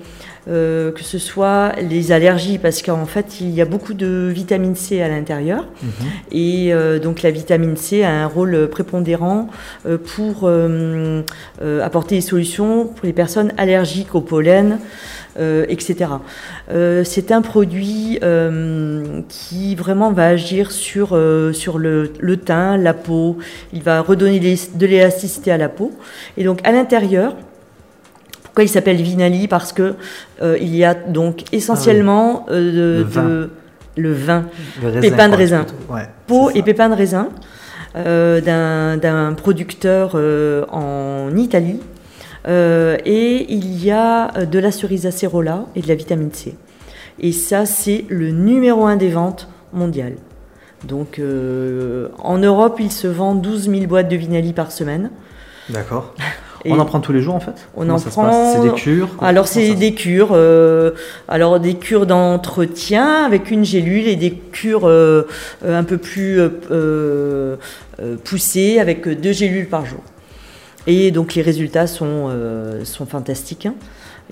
que 0.46 1.02
ce 1.02 1.18
soit 1.18 1.72
les 1.88 2.10
allergies, 2.10 2.58
parce 2.58 2.82
qu'en 2.82 3.06
fait, 3.06 3.40
il 3.40 3.50
y 3.50 3.60
a 3.60 3.64
beaucoup 3.64 3.94
de 3.94 4.28
vitamine 4.34 4.74
C 4.74 5.00
à 5.02 5.08
l'intérieur. 5.08 5.68
Mhm. 5.82 5.90
Et 6.32 6.72
donc, 7.00 7.22
la 7.22 7.30
vitamine 7.30 7.76
C 7.76 8.02
a 8.02 8.10
un 8.10 8.26
rôle 8.26 8.68
prépondérant 8.70 9.50
pour 9.84 10.50
apporter 11.80 12.16
des 12.16 12.22
solutions 12.22 12.86
pour 12.86 13.06
les 13.06 13.12
personnes 13.12 13.52
allergiques 13.56 14.16
au 14.16 14.20
pollen, 14.20 14.80
etc. 15.38 16.10
Euh, 16.70 17.04
c'est 17.04 17.32
un 17.32 17.42
produit 17.42 18.18
euh, 18.22 19.20
qui 19.28 19.74
vraiment 19.74 20.12
va 20.12 20.26
agir 20.26 20.70
sur, 20.70 21.18
sur 21.52 21.78
le, 21.78 22.36
teint, 22.36 22.76
la 22.76 22.94
peau, 22.94 23.38
il 23.72 23.82
va 23.82 24.00
redonner 24.00 24.40
de 24.40 24.86
l'élasticité 24.86 25.52
à 25.52 25.56
la 25.56 25.68
peau. 25.68 25.92
Et 26.36 26.44
donc 26.44 26.60
à 26.64 26.72
l'intérieur, 26.72 27.36
pourquoi 28.42 28.64
il 28.64 28.68
s'appelle 28.68 28.96
Vinali? 28.96 29.48
Parce 29.48 29.72
que 29.72 29.94
il 30.42 30.74
y 30.74 30.84
a 30.84 30.94
donc 30.94 31.44
essentiellement 31.52 32.46
ah 32.48 32.52
de, 32.52 33.50
le 33.96 34.12
vin, 34.12 34.46
pépin 35.00 35.28
de 35.28 35.36
raisin, 35.36 35.66
peau 36.26 36.50
et 36.50 36.62
pépin 36.62 36.88
de 36.88 36.94
raisin. 36.94 37.28
d'un 37.94 39.34
producteur 39.36 40.16
en 40.70 41.36
Italie 41.36 41.80
euh, 42.48 42.96
et 43.04 43.52
il 43.52 43.84
y 43.84 43.90
a 43.90 44.36
euh, 44.36 44.46
de 44.46 44.58
la 44.58 44.72
cerise 44.72 45.06
acérola 45.06 45.66
et 45.74 45.82
de 45.82 45.88
la 45.88 45.94
vitamine 45.94 46.32
C. 46.32 46.56
Et 47.18 47.32
ça, 47.32 47.66
c'est 47.66 48.04
le 48.08 48.30
numéro 48.30 48.86
un 48.86 48.96
des 48.96 49.10
ventes 49.10 49.48
mondiales. 49.72 50.16
Donc 50.84 51.18
euh, 51.18 52.08
en 52.18 52.38
Europe, 52.38 52.78
il 52.80 52.90
se 52.90 53.06
vend 53.06 53.34
12 53.34 53.68
000 53.70 53.86
boîtes 53.86 54.08
de 54.08 54.16
Vinali 54.16 54.54
par 54.54 54.72
semaine. 54.72 55.10
D'accord. 55.68 56.14
on 56.64 56.78
en 56.78 56.86
prend 56.86 57.00
tous 57.00 57.12
les 57.12 57.20
jours 57.20 57.34
en 57.34 57.40
fait? 57.40 57.68
On 57.76 57.90
en 57.90 58.00
prend. 58.00 58.54
C'est 58.54 58.62
des 58.62 58.72
cures? 58.72 59.08
Alors 59.20 59.46
c'est 59.46 59.74
des 59.74 59.92
cures. 59.92 60.34
alors 61.28 61.60
des 61.60 61.74
cures 61.74 62.06
d'entretien 62.06 63.24
avec 63.26 63.50
une 63.50 63.64
gélule 63.64 64.08
et 64.08 64.16
des 64.16 64.32
cures 64.32 64.86
un 64.86 65.84
peu 65.84 65.98
plus 65.98 66.40
poussées 68.24 68.78
avec 68.78 69.06
deux 69.06 69.32
gélules 69.32 69.68
par 69.68 69.84
jour. 69.84 70.00
Et 70.92 71.12
donc 71.12 71.36
les 71.36 71.42
résultats 71.42 71.86
sont, 71.86 72.26
euh, 72.30 72.84
sont 72.84 73.06
fantastiques. 73.06 73.68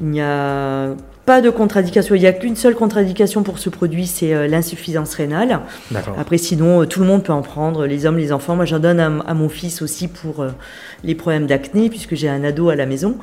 Il 0.00 0.06
n'y 0.06 0.20
a 0.20 0.90
pas 1.26 1.42
de 1.42 1.50
contre-indication. 1.50 2.14
Il 2.14 2.20
n'y 2.20 2.26
a 2.26 2.32
qu'une 2.32 2.56
seule 2.56 2.74
contre-indication 2.74 3.42
pour 3.42 3.58
ce 3.58 3.68
produit, 3.68 4.06
c'est 4.06 4.32
euh, 4.32 4.48
l'insuffisance 4.48 5.14
rénale. 5.14 5.60
Après, 6.18 6.38
sinon, 6.38 6.80
euh, 6.80 6.86
tout 6.86 7.00
le 7.00 7.06
monde 7.06 7.22
peut 7.22 7.34
en 7.34 7.42
prendre, 7.42 7.84
les 7.84 8.06
hommes, 8.06 8.16
les 8.16 8.32
enfants. 8.32 8.56
Moi, 8.56 8.64
j'en 8.64 8.78
donne 8.78 8.98
à, 8.98 9.34
mon 9.34 9.50
fils 9.50 9.82
aussi 9.82 10.08
pour 10.08 10.46
les 11.04 11.14
problèmes 11.14 11.46
d'acné, 11.46 11.90
puisque 11.90 12.14
j'ai 12.14 12.30
un 12.30 12.44
ado 12.44 12.70
à 12.70 12.76
la 12.76 12.86
maison. 12.86 13.16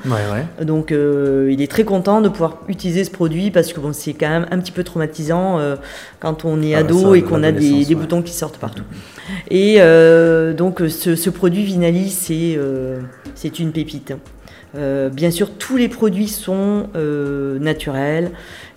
Donc, 0.62 0.92
il 0.92 1.62
est 1.62 1.72
très 1.72 1.84
content 1.84 2.22
de 2.22 2.30
pouvoir 2.30 2.60
utiliser 2.68 3.04
ce 3.04 3.12
produit 3.12 3.50
parce 3.50 3.74
que 3.74 3.80
bon, 3.80 3.92
c'est 3.92 4.14
quand 4.14 4.30
même 4.30 4.46
un 4.52 4.60
petit 4.60 4.72
peu 4.72 4.84
traumatisant 4.84 5.60
quand 6.20 6.46
on 6.46 6.62
est 6.62 6.76
ah, 6.76 6.80
ado 6.80 7.16
et 7.16 7.24
qu'on 7.24 7.42
a 7.42 7.52
des, 7.52 7.96
boutons 7.96 8.22
qui 8.22 8.34
sortent 8.34 8.58
partout. 8.58 8.84
Et 9.50 9.80
donc, 10.56 10.80
ce, 10.88 11.16
ce, 11.16 11.30
produit 11.32 11.64
Vinali, 11.64 12.10
c'est 12.12 12.60
c'est 13.34 13.60
une 13.60 13.72
pépite. 13.72 14.14
Euh, 14.78 15.10
bien 15.10 15.32
sûr, 15.32 15.52
tous 15.52 15.78
les 15.78 15.90
produits 15.90 16.28
sont 16.28 16.88
euh, 16.96 17.60
naturels. 17.60 18.32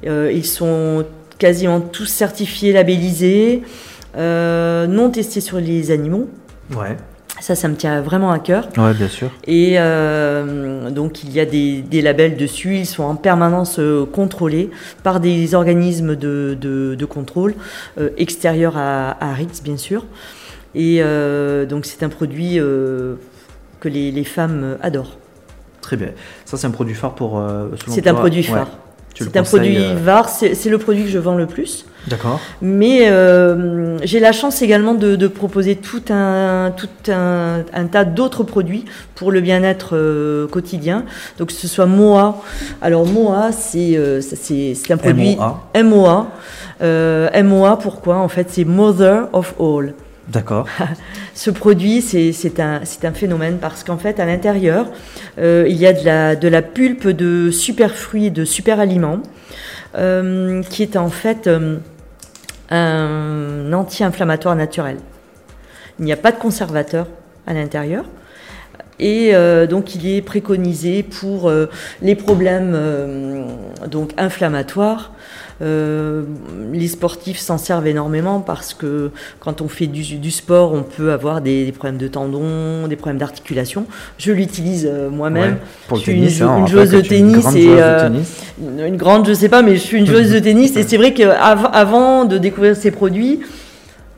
Euh, 0.06 0.30
ils 0.32 0.46
sont 0.46 1.04
quasiment 1.38 1.80
tous 1.80 2.06
certifiés, 2.06 2.72
labellisés, 2.72 3.62
non 4.16 5.10
testés 5.10 5.40
sur 5.40 5.58
les 5.58 5.90
animaux. 5.90 6.28
Ouais. 6.74 6.96
Ça, 7.40 7.54
ça 7.54 7.68
me 7.68 7.76
tient 7.76 8.00
vraiment 8.00 8.32
à 8.32 8.40
cœur. 8.40 8.68
Ouais, 8.76 8.92
bien 8.94 9.06
sûr. 9.06 9.30
Et 9.46 9.76
donc, 10.90 11.22
il 11.22 11.32
y 11.32 11.38
a 11.38 11.44
des, 11.44 12.02
labels 12.02 12.36
dessus. 12.36 12.76
Ils 12.78 12.86
sont 12.86 13.04
en 13.04 13.14
permanence 13.14 13.80
contrôlés 14.12 14.70
par 15.04 15.20
des 15.20 15.54
organismes 15.54 16.16
de, 16.16 17.06
contrôle 17.08 17.54
extérieurs 18.16 18.76
à, 18.76 19.16
à 19.24 19.34
RITS, 19.34 19.62
bien 19.62 19.76
sûr. 19.76 20.04
Et 20.74 21.00
donc, 21.68 21.86
c'est 21.86 22.02
un 22.02 22.08
produit 22.08 22.56
que 22.56 23.88
les, 23.88 24.24
femmes 24.24 24.76
adorent. 24.82 25.16
Très 25.88 25.96
bien. 25.96 26.08
Ça, 26.44 26.58
c'est 26.58 26.66
un 26.66 26.70
produit 26.70 26.94
phare 26.94 27.14
pour. 27.14 27.38
Euh, 27.38 27.70
c'est 27.86 28.06
un 28.06 28.12
produit 28.12 28.42
phare. 28.42 28.68
C'est 29.14 29.38
un 29.38 29.42
produit 29.42 29.78
euh, 29.78 30.22
c'est 30.26 30.68
le 30.68 30.76
produit 30.76 31.04
que 31.04 31.08
je 31.08 31.18
vends 31.18 31.34
le 31.34 31.46
plus. 31.46 31.86
D'accord. 32.08 32.38
Mais 32.60 33.08
euh, 33.08 33.96
j'ai 34.04 34.20
la 34.20 34.32
chance 34.32 34.60
également 34.60 34.92
de, 34.92 35.26
proposer 35.28 35.76
tout 35.76 36.02
un, 36.10 36.74
tout 36.76 36.90
un, 37.10 37.86
tas 37.90 38.04
d'autres 38.04 38.44
produits 38.44 38.84
pour 39.14 39.32
le 39.32 39.40
bien-être 39.40 40.46
quotidien. 40.48 41.04
Donc 41.38 41.48
que 41.48 41.54
ce 41.54 41.66
soit 41.66 41.86
MOA. 41.86 42.42
Alors 42.82 43.06
MOA, 43.06 43.50
c'est 43.52 44.20
c'est 44.20 44.92
un 44.92 44.98
produit 44.98 45.36
MOA. 45.36 45.70
MOA. 45.82 47.42
MOA, 47.42 47.78
pourquoi? 47.78 48.18
En 48.18 48.28
fait, 48.28 48.48
c'est 48.50 48.66
Mother 48.66 49.28
of 49.32 49.54
All. 49.58 49.94
D'accord. 50.28 50.66
Ce 51.34 51.50
produit, 51.50 52.02
c'est 52.02 52.60
un, 52.60 52.82
phénomène 53.14 53.58
parce 53.58 53.82
qu'en 53.82 53.96
fait, 53.96 54.20
à 54.20 54.26
l'intérieur, 54.26 54.86
euh, 55.38 55.64
il 55.68 55.76
y 55.76 55.86
a 55.86 56.34
de 56.34 56.48
la, 56.48 56.62
pulpe 56.62 57.08
de 57.08 57.50
super 57.50 57.94
fruits 57.94 58.30
de 58.30 58.44
super 58.44 58.78
aliments 58.78 59.22
euh, 59.96 60.62
qui 60.64 60.82
est 60.82 60.96
en 60.96 61.08
fait 61.08 61.46
euh, 61.46 61.78
un 62.70 63.72
anti-inflammatoire 63.72 64.54
naturel. 64.54 64.98
Il 65.98 66.04
n'y 66.04 66.12
a 66.12 66.16
pas 66.16 66.32
de 66.32 66.38
conservateur 66.38 67.06
à 67.46 67.54
l'intérieur. 67.54 68.04
Et 69.00 69.32
donc, 69.70 69.94
il 69.94 70.08
est 70.08 70.22
préconisé 70.22 71.04
pour 71.04 71.52
les 72.02 72.16
problèmes 72.16 72.76
inflammatoires, 74.16 75.12
euh, 75.60 76.22
les 76.72 76.86
sportifs 76.86 77.38
s'en 77.38 77.58
servent 77.58 77.88
énormément 77.88 78.40
parce 78.40 78.74
que 78.74 79.10
quand 79.40 79.60
on 79.60 79.66
fait 79.66 79.88
du, 79.88 80.30
sport, 80.30 80.72
on 80.72 80.82
peut 80.82 81.10
avoir 81.10 81.40
des, 81.40 81.72
problèmes 81.72 81.98
de 81.98 82.06
tendons, 82.06 82.86
des 82.86 82.94
problèmes 82.94 83.18
d'articulation. 83.18 83.86
Je 84.18 84.30
l'utilise 84.30 84.88
euh, 84.90 85.10
moi-même. 85.10 85.56
je 85.92 85.96
suis 85.96 86.12
une, 86.12 86.48
hein, 86.48 86.66
joueuse 86.66 86.90
de 86.90 87.00
tennis 87.00 87.44
et 87.56 87.66
euh, 87.70 88.08
une 88.60 88.96
grande, 88.96 89.26
je 89.26 89.32
sais 89.32 89.48
pas, 89.48 89.62
mais 89.62 89.74
je 89.74 89.80
suis 89.80 89.98
une 89.98 90.06
joueuse 90.12 90.30
de 90.30 90.38
tennis 90.38 90.76
et 90.76 90.84
c'est 90.84 90.96
vrai 90.96 91.12
qu'avant 91.12 91.70
avant 91.72 92.24
de 92.24 92.38
découvrir 92.38 92.76
ces 92.76 92.90
produits, 92.90 93.40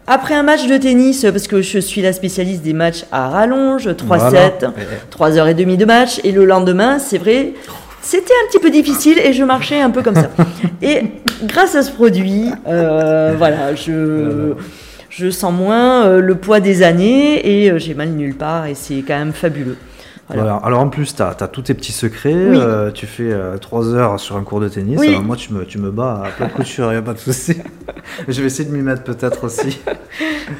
Après 0.06 0.34
un 0.34 0.42
match 0.42 0.66
de 0.66 0.76
tennis, 0.76 1.24
parce 1.32 1.46
que 1.46 1.62
je 1.62 1.78
suis 1.78 2.02
la 2.02 2.12
spécialiste 2.12 2.62
des 2.62 2.72
matchs 2.72 3.04
à 3.12 3.28
rallonge, 3.28 3.86
3-7, 3.86 3.96
Voilà. 4.06 4.72
3 5.10 5.38
heures 5.38 5.46
et 5.46 5.54
demie 5.54 5.76
de 5.76 5.84
match, 5.84 6.20
et 6.24 6.32
le 6.32 6.44
lendemain, 6.44 6.98
c'est 6.98 7.18
vrai, 7.18 7.54
c'était 8.02 8.32
un 8.32 8.48
petit 8.48 8.58
peu 8.58 8.70
difficile 8.70 9.18
et 9.18 9.32
je 9.32 9.44
marchais 9.44 9.80
un 9.80 9.90
peu 9.90 10.02
comme 10.02 10.14
ça. 10.14 10.30
et 10.82 11.02
grâce 11.44 11.74
à 11.74 11.82
ce 11.82 11.90
produit, 11.90 12.46
euh, 12.66 13.34
voilà, 13.36 13.74
je, 13.74 14.54
je 15.08 15.30
sens 15.30 15.52
moins 15.52 16.06
euh, 16.06 16.20
le 16.20 16.34
poids 16.36 16.60
des 16.60 16.82
années 16.82 17.64
et 17.64 17.70
euh, 17.70 17.78
j'ai 17.78 17.94
mal 17.94 18.10
nulle 18.10 18.34
part 18.34 18.66
et 18.66 18.74
c'est 18.74 19.02
quand 19.06 19.18
même 19.18 19.32
fabuleux. 19.32 19.76
Voilà. 20.34 20.56
Alors 20.64 20.80
en 20.80 20.88
plus, 20.88 21.14
tu 21.14 21.22
as, 21.22 21.34
tous 21.34 21.62
tes 21.62 21.74
petits 21.74 21.92
secrets. 21.92 22.32
Oui. 22.34 22.58
euh, 22.58 22.90
tu 22.90 23.06
fais 23.06 23.32
3 23.60 23.94
heures 23.94 24.20
sur 24.20 24.36
un 24.36 24.42
cours 24.44 24.60
de 24.60 24.68
tennis. 24.68 24.98
Oui. 24.98 25.08
Alors 25.08 25.22
moi, 25.22 25.36
tu 25.36 25.52
me, 25.52 25.64
tu 25.64 25.78
me 25.78 25.90
bats 25.90 26.22
à 26.26 26.30
plat 26.30 26.46
de 26.46 26.52
couture, 26.52 26.86
il 26.88 26.92
n'y 26.92 26.96
a 26.98 27.02
pas 27.02 27.14
de 27.14 27.18
souci. 27.18 27.56
Je 28.28 28.40
vais 28.40 28.46
essayer 28.46 28.68
de 28.68 28.74
m'y 28.74 28.82
mettre 28.82 29.02
peut-être 29.02 29.44
aussi. 29.44 29.78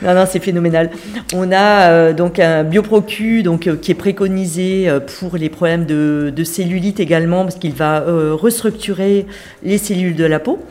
Non, 0.02 0.14
non, 0.14 0.24
c'est 0.24 0.38
phénoménal. 0.38 0.88
On 1.35 1.50
a 1.50 1.90
euh, 1.90 2.12
donc 2.12 2.38
un 2.38 2.62
bioprocu 2.62 3.42
donc, 3.42 3.66
euh, 3.66 3.74
qui 3.74 3.90
est 3.90 3.96
préconisé 3.96 4.88
euh, 4.88 5.00
pour 5.00 5.37
les 5.37 5.48
problèmes 5.48 5.85
de, 5.85 6.33
de 6.35 6.44
cellulite 6.44 7.00
également, 7.00 7.42
parce 7.42 7.56
qu'il 7.56 7.72
va 7.74 8.02
euh, 8.02 8.33
restructurer 8.33 9.26
les 9.64 9.78
cellules 9.78 10.14
de 10.14 10.24
la 10.24 10.38
peau. 10.38 10.64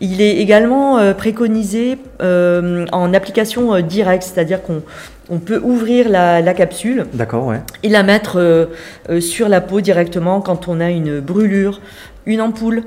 Il 0.00 0.20
est 0.20 0.38
également 0.38 0.98
euh, 0.98 1.14
préconisé 1.14 1.98
euh, 2.20 2.84
en 2.90 3.14
application 3.14 3.74
euh, 3.74 3.80
directe, 3.80 4.24
c'est-à-dire 4.24 4.60
qu'on 4.60 4.82
on 5.30 5.38
peut 5.38 5.60
ouvrir 5.62 6.08
la, 6.08 6.40
la 6.40 6.54
capsule 6.54 7.06
D'accord, 7.14 7.46
ouais. 7.46 7.60
et 7.82 7.88
la 7.88 8.02
mettre 8.02 8.38
euh, 8.38 8.66
euh, 9.10 9.20
sur 9.20 9.48
la 9.48 9.60
peau 9.60 9.80
directement 9.80 10.40
quand 10.40 10.68
on 10.68 10.80
a 10.80 10.90
une 10.90 11.20
brûlure, 11.20 11.80
une 12.26 12.40
ampoule. 12.40 12.82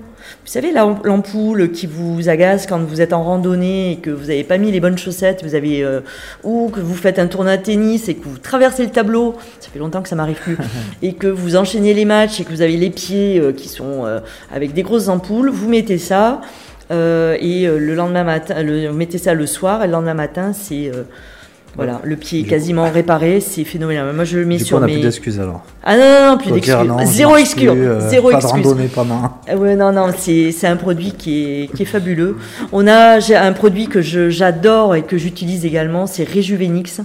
Vous 0.46 0.52
savez, 0.52 0.72
la- 0.74 0.98
l'ampoule 1.04 1.72
qui 1.72 1.88
vous 1.88 2.28
agace 2.28 2.68
quand 2.68 2.80
vous 2.80 3.00
êtes 3.02 3.14
en 3.14 3.24
randonnée 3.24 3.94
et 3.94 3.96
que 3.98 4.10
vous 4.10 4.26
n'avez 4.28 4.44
pas 4.44 4.58
mis 4.58 4.72
les 4.72 4.80
bonnes 4.82 4.98
chaussettes, 4.98 5.42
vous 5.44 5.56
avez, 5.56 5.84
euh, 5.84 6.02
ou 6.44 6.70
que 6.70 6.80
vous 6.82 6.96
faites 6.96 7.18
un 7.18 7.28
tournoi 7.28 7.56
de 7.58 7.64
tennis 7.64 8.10
et 8.10 8.16
que 8.16 8.28
vous 8.28 8.38
traversez 8.38 8.84
le 8.84 8.92
tableau, 8.92 9.36
ça 9.60 9.70
fait 9.72 9.80
longtemps 9.80 10.02
que 10.02 10.10
ça 10.10 10.16
m'arrive 10.16 10.38
plus, 10.42 10.58
et 11.02 11.14
que 11.14 11.28
vous 11.28 11.56
enchaînez 11.56 11.94
les 11.94 12.06
matchs 12.06 12.42
et 12.42 12.44
que 12.44 12.50
vous 12.50 12.62
avez 12.62 12.76
les 12.78 12.90
pieds 12.90 13.40
euh, 13.40 13.52
qui 13.54 13.70
sont 13.70 14.06
euh, 14.06 14.20
avec 14.54 14.74
des 14.74 14.84
grosses 14.84 15.08
ampoules, 15.08 15.50
vous 15.50 15.70
mettez 15.70 15.98
ça 15.98 16.42
euh, 16.92 17.38
et 17.40 17.66
euh, 17.68 17.78
le 17.80 17.96
lendemain 17.96 18.24
matin, 18.26 18.62
le, 18.64 18.88
vous 18.90 18.98
mettez 18.98 19.18
ça 19.18 19.34
le 19.34 19.46
soir 19.46 19.82
et 19.84 19.88
le 19.88 19.94
lendemain 19.94 20.14
matin, 20.14 20.52
c'est 20.54 20.92
euh, 20.94 21.04
voilà, 21.76 22.02
le 22.04 22.16
pied 22.16 22.40
est 22.40 22.44
quasiment 22.44 22.90
réparé, 22.90 23.40
c'est 23.40 23.64
phénoménal. 23.64 24.12
Moi, 24.16 24.24
je 24.24 24.40
le 24.40 24.46
mets 24.46 24.56
Du 24.58 24.64
coup, 24.64 24.68
sur 24.68 24.78
on 24.78 24.80
n'a 24.80 24.88
mes. 24.88 24.94
plus 24.94 25.02
d'excuses 25.04 25.40
alors. 25.40 25.62
Ah 25.84 25.96
non, 25.96 26.04
non, 26.04 26.32
non, 26.32 26.38
plus 26.40 26.52
d'excuses. 26.52 26.76
Zéro 27.06 27.38
excuse. 27.38 27.70
euh, 27.72 28.10
Zéro 28.10 28.32
pas 28.32 28.38
excuse. 28.38 28.62
de 28.64 28.68
randonnée 28.68 28.88
pendant. 28.88 29.32
Ah 29.48 29.56
Ouais, 29.56 29.76
non, 29.76 29.92
non, 29.92 30.08
c'est 30.18 30.54
un 30.68 30.76
produit 30.76 31.12
qui 31.12 31.44
est, 31.64 31.74
qui 31.76 31.84
est 31.84 31.86
fabuleux. 31.86 32.38
On 32.72 32.88
a 32.88 33.20
un 33.40 33.54
produit 33.54 33.88
que 33.88 34.02
j'adore 34.02 34.96
et 34.96 35.04
que 35.04 35.18
j'utilise 35.20 35.66
également, 35.66 36.08
c'est 36.08 36.24
Rejuvenix. 36.28 37.02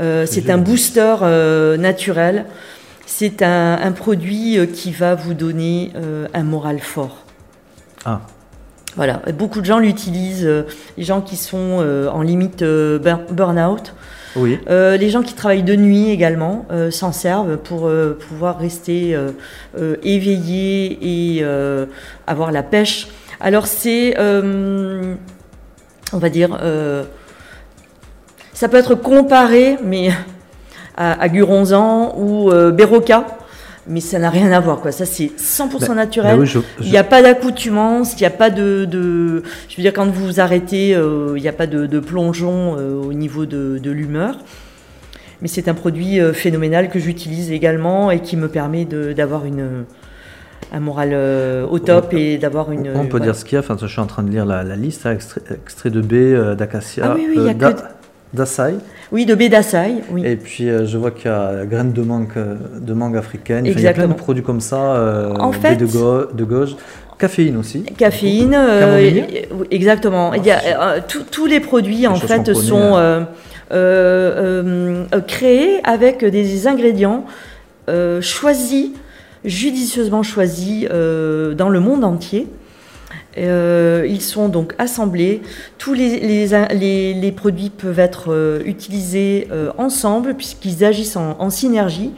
Euh, 0.00 0.26
c'est 0.28 0.50
un 0.50 0.58
booster 0.58 1.14
euh, 1.22 1.76
naturel. 1.78 2.44
C'est 3.06 3.42
un, 3.42 3.78
un 3.82 3.92
produit 3.92 4.58
euh, 4.58 4.66
qui 4.66 4.90
va 4.92 5.14
vous 5.14 5.34
donner 5.34 5.90
euh, 5.96 6.26
un 6.34 6.42
moral 6.44 6.80
fort. 6.80 7.24
Ah, 8.04 8.20
Voilà, 8.96 9.22
Et 9.26 9.32
beaucoup 9.32 9.60
de 9.60 9.64
gens 9.66 9.78
l'utilisent, 9.78 10.44
euh, 10.44 10.64
les 10.98 11.04
gens 11.04 11.22
qui 11.22 11.36
sont 11.36 11.78
euh, 11.80 12.08
en 12.10 12.20
limite 12.20 12.60
euh, 12.62 12.98
burn- 12.98 13.24
burn-out. 13.30 13.94
oui. 14.36 14.58
Euh, 14.68 14.98
les 14.98 15.08
gens 15.08 15.22
qui 15.22 15.32
travaillent 15.34 15.62
de 15.62 15.74
nuit 15.76 16.10
également 16.10 16.66
s'en 16.90 17.10
servent 17.12 17.56
pour 17.56 17.90
pouvoir 18.28 18.58
rester 18.58 19.16
éveillés 20.02 21.38
et 21.38 21.44
avoir 22.26 22.52
la 22.52 22.62
pêche. 22.62 23.08
Alors 23.40 23.66
c'est, 23.66 24.14
on 24.18 25.16
va 26.18 26.28
dire, 26.28 26.58
ça 28.52 28.68
peut 28.68 28.76
être 28.76 28.94
comparé, 28.94 29.76
mais 29.84 30.10
à, 30.96 31.20
à 31.20 31.28
Guronzan 31.28 32.14
ou 32.18 32.50
Berocca, 32.72 33.24
mais 33.88 34.00
ça 34.00 34.18
n'a 34.18 34.30
rien 34.30 34.52
à 34.52 34.60
voir. 34.60 34.80
Quoi. 34.80 34.92
Ça 34.92 35.04
c'est 35.06 35.30
100% 35.36 35.88
Bah, 35.88 35.94
naturel. 35.94 36.36
bah 36.36 36.40
oui, 36.40 36.46
je- 36.46 36.58
Il 36.80 36.90
n'y 36.90 36.96
a 36.96 37.04
pas 37.04 37.22
d'accoutumance, 37.22 38.14
il 38.14 38.20
n'y 38.20 38.26
a 38.26 38.30
pas 38.30 38.50
de, 38.50 38.84
de- 38.84 39.42
Je 39.68 39.76
veux 39.76 39.82
dire, 39.82 39.92
quand 39.92 40.06
vous 40.06 40.26
vous 40.26 40.40
arrêtez, 40.40 40.94
euh, 40.94 41.34
il 41.36 41.42
n'y 41.42 41.48
a 41.48 41.52
pas 41.52 41.66
de, 41.66 41.86
de 41.86 42.00
plongeon 42.00 42.76
euh, 42.78 42.94
au 42.94 43.12
niveau 43.12 43.46
de, 43.46 43.78
de 43.82 43.90
l'humeur. 43.90 44.38
Mais 45.40 45.48
c'est 45.48 45.66
un 45.68 45.74
produit 45.74 46.20
euh, 46.20 46.32
phénoménal 46.32 46.88
que 46.88 47.00
j'utilise 47.00 47.50
également 47.50 48.10
et 48.12 48.20
qui 48.20 48.36
me 48.36 48.46
permet 48.48 48.84
d'avoir 48.84 49.44
une 49.44 49.84
un 50.74 50.80
moral 50.80 51.10
euh, 51.12 51.66
au 51.66 51.78
top 51.80 52.14
et 52.14 52.38
d'avoir 52.38 52.70
une. 52.72 52.88
on 52.94 53.06
peut 53.06 53.18
dire 53.20 53.34
ce 53.34 53.44
qu'il 53.44 53.54
y 53.54 53.56
a. 53.56 53.60
Enfin, 53.60 53.76
je 53.78 53.86
suis 53.88 54.00
en 54.00 54.06
train 54.06 54.22
de 54.22 54.30
lire 54.30 54.46
la, 54.46 54.62
la 54.62 54.76
liste. 54.76 55.04
hein, 55.04 55.12
extrait, 55.12 55.42
extrait 55.52 55.90
de 55.90 56.00
baie, 56.00 56.16
euh, 56.32 56.54
d'acacia, 56.54 57.04
Ah 57.10 57.14
oui, 57.16 57.26
oui, 57.28 57.34
il 58.34 58.38
y 58.38 58.42
a 58.42 58.44
euh, 58.44 58.46
que 58.46 58.48
d'a- 58.72 58.72
de- 58.72 58.72
d'açaï. 58.72 58.74
Oui, 59.12 59.26
de 59.26 59.34
Bédassaï, 59.34 60.02
oui. 60.10 60.22
Et 60.26 60.36
puis 60.36 60.68
euh, 60.68 60.86
je 60.86 60.96
vois 60.98 61.10
qu'il 61.10 61.26
y 61.30 61.34
a 61.34 61.64
graines 61.66 61.92
de 61.92 62.02
mangue, 62.02 62.28
euh, 62.36 62.56
de 62.80 62.92
mangue 62.94 63.16
africaine. 63.16 63.66
Enfin, 63.68 63.78
il 63.78 63.82
y 63.84 63.86
a 63.86 63.92
plein 63.92 64.08
de 64.08 64.14
produits 64.14 64.42
comme 64.42 64.60
ça. 64.60 64.76
euh, 64.94 65.34
En 65.34 65.50
baie 65.50 65.58
fait- 65.58 65.76
de, 65.76 65.86
go- 65.86 66.26
de 66.32 66.44
gauche, 66.44 66.70
caféine 67.18 67.56
aussi. 67.56 67.82
Caféine, 67.98 68.54
euh, 68.54 68.96
exactement. 69.70 70.32
Il 70.34 70.44
y 70.44 70.50
a, 70.50 70.60
euh, 70.96 71.00
tous- 71.30 71.46
les 71.46 71.60
produits 71.60 72.06
en 72.06 72.14
fait 72.16 72.54
sont 72.54 72.96
euh, 72.96 73.20
euh, 73.72 73.74
euh, 73.74 75.04
euh, 75.14 75.20
créés 75.20 75.80
avec 75.84 76.24
des 76.24 76.66
ingrédients 76.66 77.24
euh, 77.88 78.20
choisis, 78.20 78.90
judicieusement 79.44 80.22
choisis 80.22 80.86
euh, 80.90 81.54
dans 81.54 81.68
le 81.68 81.80
monde 81.80 82.04
entier. 82.04 82.46
Euh, 83.38 84.06
ils 84.08 84.20
sont 84.20 84.48
donc 84.48 84.74
assemblés. 84.78 85.40
Tous 85.78 85.94
les, 85.94 86.20
les, 86.20 86.46
les- 86.74 87.14
les 87.14 87.32
produits 87.32 87.70
peuvent 87.70 87.98
être 87.98 88.30
euh, 88.32 88.62
utilisés 88.66 89.48
euh, 89.50 89.70
ensemble 89.78 90.34
puisqu'ils 90.34 90.84
agissent 90.84 91.16
en, 91.16 91.36
en 91.38 91.48
synergie. 91.48 92.12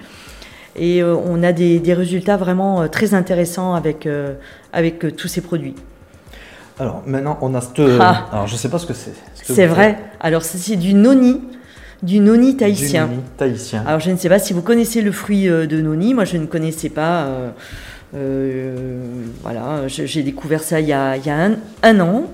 Et 0.77 1.05
on 1.05 1.45
a 1.45 1.53
des, 1.53 1.79
des 1.79 1.95
résultats 1.95 2.37
vraiment 2.37 2.89
très 2.89 3.15
intéressants 3.15 3.75
avec, 3.75 4.09
avec 4.73 5.17
tous 5.17 5.29
ces 5.29 5.41
produits. 5.41 5.77
Alors 6.81 7.05
maintenant, 7.07 7.39
on 7.43 7.55
a 7.55 7.61
cette. 7.61 7.81
Ah. 8.01 8.27
Alors 8.33 8.49
je 8.49 8.57
sais 8.57 8.69
pas 8.69 8.81
ce 8.81 8.87
que 8.87 8.93
c'est. 8.93 9.13
C'est 9.35 9.67
vrai. 9.67 9.97
Alors 10.19 10.43
c'est 10.43 10.75
du 10.75 10.95
noni, 10.95 11.41
du 12.03 12.19
noni 12.19 12.57
tahitien. 12.57 13.05
Du 13.07 13.11
noni 13.13 13.23
tahitien. 13.37 13.85
Alors 13.87 14.01
je 14.01 14.11
ne 14.11 14.17
sais 14.17 14.29
pas 14.29 14.41
si 14.41 14.53
vous 14.53 14.63
connaissez 14.63 15.01
le 15.01 15.13
fruit 15.13 15.45
de 15.47 15.81
noni. 15.81 16.13
Moi, 16.13 16.25
je 16.25 16.39
ne 16.39 16.47
connaissais 16.47 16.89
pas. 16.89 17.29
Euh, 18.15 18.75
voilà, 19.43 19.87
j'ai 19.89 20.23
découvert 20.23 20.63
ça 20.63 20.81
il 20.81 20.87
y 20.89 20.93
a, 20.93 21.17
il 21.17 21.27
y 21.27 21.31
a 21.31 21.37
un, 21.37 21.57
un 21.83 22.01
an. 22.01 22.25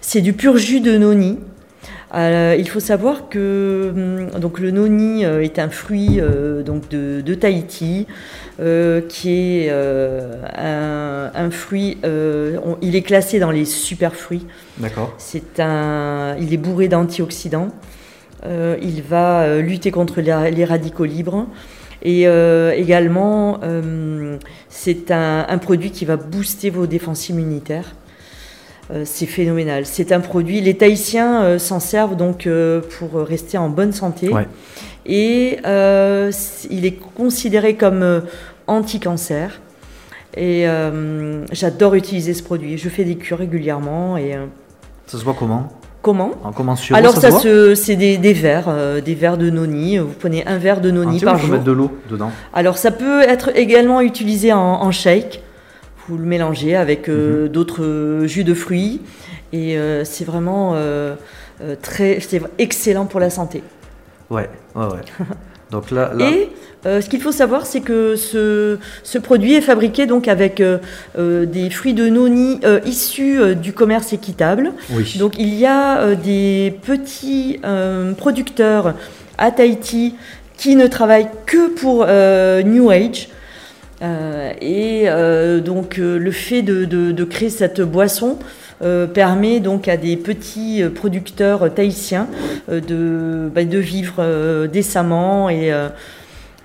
C'est 0.00 0.20
du 0.20 0.32
pur 0.32 0.56
jus 0.56 0.80
de 0.80 0.96
noni. 0.96 1.38
Euh, 2.12 2.56
il 2.58 2.68
faut 2.68 2.80
savoir 2.80 3.28
que 3.28 3.92
hum, 4.34 4.40
donc 4.40 4.58
le 4.58 4.72
noni 4.72 5.24
euh, 5.24 5.42
est 5.44 5.60
un 5.60 5.68
fruit 5.68 6.18
euh, 6.20 6.62
donc 6.64 6.88
de, 6.88 7.20
de 7.20 7.34
Tahiti 7.34 8.08
euh, 8.58 9.00
qui 9.08 9.30
est 9.30 9.68
euh, 9.70 10.34
un, 10.56 11.30
un 11.32 11.50
fruit. 11.52 11.98
on- 12.04 12.76
il 12.82 12.96
est 12.96 13.02
classé 13.02 13.38
dans 13.38 13.52
les 13.52 13.64
super 13.64 14.16
fruits. 14.16 14.44
D'accord. 14.78 15.14
C'est 15.18 15.60
un, 15.60 16.34
il 16.40 16.52
est 16.52 16.56
bourré 16.56 16.88
d'antioxydants. 16.88 17.68
Il 18.44 19.02
va 19.08 19.58
lutter 19.58 19.90
contre 19.90 20.20
les, 20.22 20.50
les 20.50 20.64
radicaux 20.64 21.04
libres. 21.04 21.46
Et 22.02 22.26
euh, 22.26 22.72
également, 22.72 23.60
euh, 23.62 24.36
c'est 24.68 25.10
un, 25.10 25.46
un 25.48 25.58
produit 25.58 25.90
qui 25.90 26.04
va 26.04 26.16
booster 26.16 26.70
vos 26.70 26.86
défenses 26.86 27.28
immunitaires. 27.28 27.94
Euh, 28.90 29.02
c'est 29.04 29.26
phénoménal. 29.26 29.86
C'est 29.86 30.12
un 30.12 30.20
produit. 30.20 30.60
Les 30.60 30.76
Tahitiens 30.76 31.58
s'en 31.58 31.80
servent 31.80 32.16
donc 32.16 32.48
pour 32.98 33.20
rester 33.20 33.58
en 33.58 33.68
bonne 33.68 33.92
santé. 33.92 34.28
Ouais. 34.28 34.48
Et 35.06 35.58
il 36.70 36.86
est 36.86 36.98
considéré 37.16 37.74
comme 37.74 38.22
anti-cancer. 38.66 39.60
Et 40.36 40.66
j'adore 41.52 41.94
utiliser 41.94 42.34
ce 42.34 42.42
produit. 42.42 42.78
Je 42.78 42.88
fais 42.88 43.04
des 43.04 43.16
cures 43.16 43.38
régulièrement. 43.38 44.16
Et 44.16 44.36
Ça 45.06 45.18
se 45.18 45.24
voit 45.24 45.34
comment? 45.38 45.68
Comment 46.02 46.30
En 46.44 46.52
Alors 46.94 47.16
ça, 47.16 47.30
se 47.30 47.74
c'est 47.74 47.96
des, 47.96 48.16
des 48.18 48.32
verres, 48.32 48.66
euh, 48.68 49.00
des 49.00 49.14
verres 49.14 49.36
de 49.38 49.50
noni. 49.50 49.98
Vous 49.98 50.14
prenez 50.18 50.46
un 50.46 50.58
verre 50.58 50.80
de 50.80 50.90
noni 50.90 51.18
ou 51.18 51.24
par 51.24 51.38
jour. 51.38 51.50
mettre 51.50 51.64
de 51.64 51.72
l'eau 51.72 51.90
dedans. 52.08 52.30
Alors 52.52 52.78
ça 52.78 52.90
peut 52.90 53.22
être 53.22 53.50
également 53.56 54.00
utilisé 54.00 54.52
en, 54.52 54.58
en 54.58 54.90
shake. 54.90 55.42
Vous 56.08 56.16
le 56.16 56.24
mélangez 56.24 56.74
avec 56.76 57.08
euh, 57.08 57.42
Mhm. 57.44 57.48
d'autres 57.48 57.82
euh, 57.84 58.26
jus 58.26 58.44
de 58.44 58.54
fruits 58.54 59.02
et 59.52 59.76
c'est 60.04 60.24
vraiment 60.24 60.76
très, 61.82 62.20
c'est 62.20 62.40
excellent 62.58 63.06
pour 63.06 63.18
la 63.20 63.30
santé. 63.30 63.62
Ouais, 64.30 64.48
ouais, 64.76 64.84
ouais. 64.86 65.00
Donc 65.70 65.90
là, 65.90 66.12
là 66.16 66.28
Et 66.30 66.48
euh, 66.86 67.00
ce 67.00 67.08
qu'il 67.08 67.20
faut 67.20 67.32
savoir, 67.32 67.66
c'est 67.66 67.80
que 67.80 68.16
ce, 68.16 68.78
ce 69.02 69.18
produit 69.18 69.54
est 69.54 69.60
fabriqué 69.60 70.06
donc 70.06 70.26
avec 70.28 70.60
euh, 70.60 70.78
euh, 71.18 71.46
des 71.46 71.70
fruits 71.70 71.94
de 71.94 72.08
noni 72.08 72.58
euh, 72.64 72.80
issus 72.86 73.54
du 73.54 73.72
commerce 73.72 74.12
équitable. 74.12 74.72
oui. 74.92 75.16
Donc 75.18 75.34
il 75.38 75.54
y 75.54 75.66
a 75.66 76.14
des 76.16 76.74
petits 76.82 77.60
producteurs 78.16 78.94
à 79.38 79.50
Tahiti 79.50 80.14
qui 80.56 80.74
ne 80.76 80.86
travaillent 80.86 81.28
que 81.46 81.68
pour 81.68 82.06
New 82.66 82.90
Age. 82.90 83.28
Et 84.60 85.06
donc 85.64 85.96
le 85.98 86.30
fait 86.30 86.62
de, 86.62 86.84
de- 86.84 87.12
de 87.12 87.24
créer 87.24 87.50
cette 87.50 87.80
boisson 87.82 88.38
permet 89.12 89.60
donc 89.60 89.88
à 89.88 89.96
des 89.96 90.16
petits 90.16 90.82
producteurs 90.94 91.72
tahitiens 91.74 92.28
de, 92.68 93.50
bah, 93.54 93.64
de 93.64 93.78
vivre 93.78 94.66
décemment 94.66 95.50
et 95.50 95.72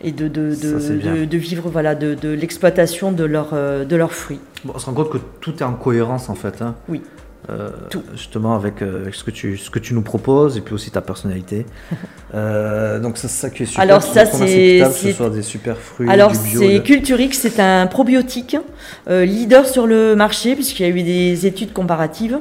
et 0.01 0.11
de, 0.11 0.27
de, 0.27 0.53
de, 0.53 1.25
de, 1.25 1.37
vivre 1.37 1.69
voilà, 1.69 1.95
de, 1.95 2.29
l'exploitation 2.29 3.11
de, 3.11 3.23
leur, 3.23 3.53
de 3.53 3.95
leurs 3.95 4.13
fruits. 4.13 4.39
Bon, 4.63 4.73
on 4.75 4.79
se 4.79 4.85
rend 4.85 4.93
compte 4.93 5.09
que 5.09 5.17
tout 5.39 5.55
est 5.57 5.63
en 5.63 5.73
cohérence 5.73 6.29
en 6.29 6.35
fait. 6.35 6.61
Hein. 6.61 6.75
Oui. 6.89 7.01
Euh, 7.49 7.69
justement 8.15 8.55
avec, 8.55 8.81
euh, 8.81 9.09
ce, 9.11 9.23
que 9.23 9.29
tu, 9.29 9.57
ce 9.57 9.69
que 9.69 9.77
tu 9.77 9.93
nous 9.93 10.01
proposes 10.01 10.57
et 10.57 10.61
puis 10.61 10.73
aussi 10.73 10.91
ta 10.91 11.01
personnalité. 11.01 11.65
Euh, 12.33 12.99
donc 12.99 13.17
c'est 13.17 13.29
ça 13.29 13.49
qui 13.49 13.63
est 13.63 13.65
super. 13.65 13.81
Alors 13.81 14.01
ça 14.01 14.25
c'est 14.25 14.83
ce 14.83 15.13
soit 15.13 15.29
des 15.29 15.43
super 15.43 15.77
fruits. 15.77 16.09
Alors 16.09 16.35
c'est 16.35 16.81
Culturix, 16.83 17.31
c'est 17.31 17.61
un 17.61 17.87
probiotique 17.87 18.57
leader 19.07 19.65
sur 19.65 19.87
le 19.87 20.17
marché 20.17 20.55
puisqu'il 20.55 20.83
y 20.83 20.85
a 20.85 20.89
eu 20.89 21.01
des 21.01 21.45
études 21.45 21.71
comparatives. 21.71 22.39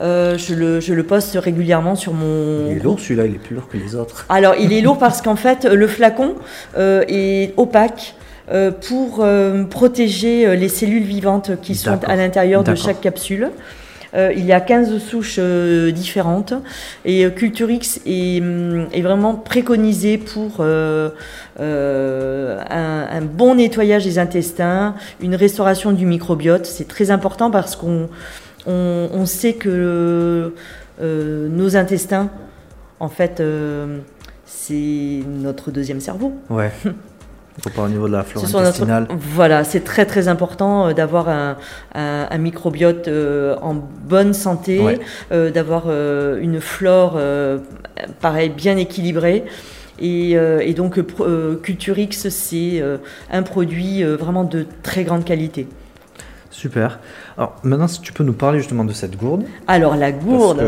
je, 0.00 0.54
le, 0.54 0.80
je, 0.80 0.92
le, 0.92 1.02
poste 1.04 1.38
régulièrement 1.40 1.94
sur 1.94 2.14
mon. 2.14 2.68
Il 2.68 2.78
est 2.78 2.82
lourd 2.82 2.98
celui-là, 2.98 3.26
il 3.26 3.34
est 3.34 3.38
plus 3.38 3.54
lourd 3.54 3.68
que 3.68 3.76
les 3.76 3.94
autres. 3.94 4.26
Alors 4.28 4.56
il 4.58 4.72
est 4.72 4.80
lourd 4.80 4.98
parce 4.98 5.22
qu'en 5.22 5.36
fait 5.36 5.64
le 5.66 5.86
flacon 5.86 6.34
est 6.76 7.54
opaque. 7.56 8.16
pour 8.88 9.24
protéger 9.70 10.56
les 10.56 10.68
cellules 10.68 11.04
vivantes 11.04 11.52
qui 11.62 11.76
sont 11.76 12.00
à 12.04 12.16
l'intérieur 12.16 12.64
de 12.64 12.74
chaque 12.74 13.00
capsule. 13.00 13.50
Euh, 14.14 14.32
il 14.34 14.44
y 14.44 14.52
a 14.52 14.60
15 14.60 14.98
souches 14.98 15.36
euh, 15.38 15.90
différentes 15.90 16.54
et 17.04 17.26
euh, 17.26 17.30
Culturix 17.30 18.00
est, 18.06 18.40
mm, 18.40 18.86
est, 18.92 19.02
vraiment 19.02 19.34
préconisé 19.34 20.16
pour 20.18 20.60
un, 20.60 21.10
bon 23.22 23.56
nettoyage 23.56 24.04
des 24.04 24.18
intestins, 24.18 24.94
une 25.20 25.34
restauration 25.34 25.92
du 25.92 26.06
microbiote. 26.06 26.64
C'est 26.66 26.88
très 26.88 27.10
important 27.10 27.50
parce 27.50 27.76
qu'on 27.76 28.08
on, 28.66 29.26
sait 29.26 29.54
que 29.54 30.52
nos 31.00 31.76
intestins, 31.76 32.30
en 33.00 33.08
fait, 33.08 33.42
c'est 34.46 35.20
notre 35.26 35.70
deuxième 35.70 36.00
cerveau. 36.00 36.32
Ouais. 36.50 36.72
au 37.76 37.88
niveau 37.88 38.06
de 38.06 38.12
la 38.12 38.24
flore 38.24 38.44
intestinale. 38.44 39.06
voilà, 39.10 39.64
c'est 39.64 39.80
très 39.80 40.06
très 40.06 40.28
important 40.28 40.88
euh, 40.88 40.92
d'avoir 40.92 41.28
un, 41.28 41.56
un, 41.94 42.38
microbiote 42.38 43.08
euh, 43.08 43.56
en 43.62 43.74
bonne 43.74 44.32
santé, 44.34 44.80
euh, 45.32 45.50
d'avoir 45.50 45.90
une 45.90 46.60
flore 46.60 47.18
pareil 48.20 48.50
bien 48.50 48.76
équilibrée. 48.76 49.44
Et, 50.00 50.32
et 50.32 50.74
donc 50.74 51.00
Culturix, 51.62 52.28
c'est 52.30 52.82
un 53.32 53.42
produit 53.42 54.04
vraiment 54.04 54.44
de 54.44 54.64
très 54.82 55.04
grande 55.04 55.24
qualité. 55.24 55.66
Super. 56.50 56.98
Alors 57.38 57.54
maintenant, 57.62 57.86
si 57.86 58.00
tu 58.00 58.12
peux 58.12 58.24
nous 58.24 58.32
parler 58.32 58.58
justement 58.58 58.84
de 58.84 58.92
cette 58.92 59.16
gourde. 59.16 59.44
Alors 59.68 59.94
la 59.94 60.10
gourde. 60.10 60.60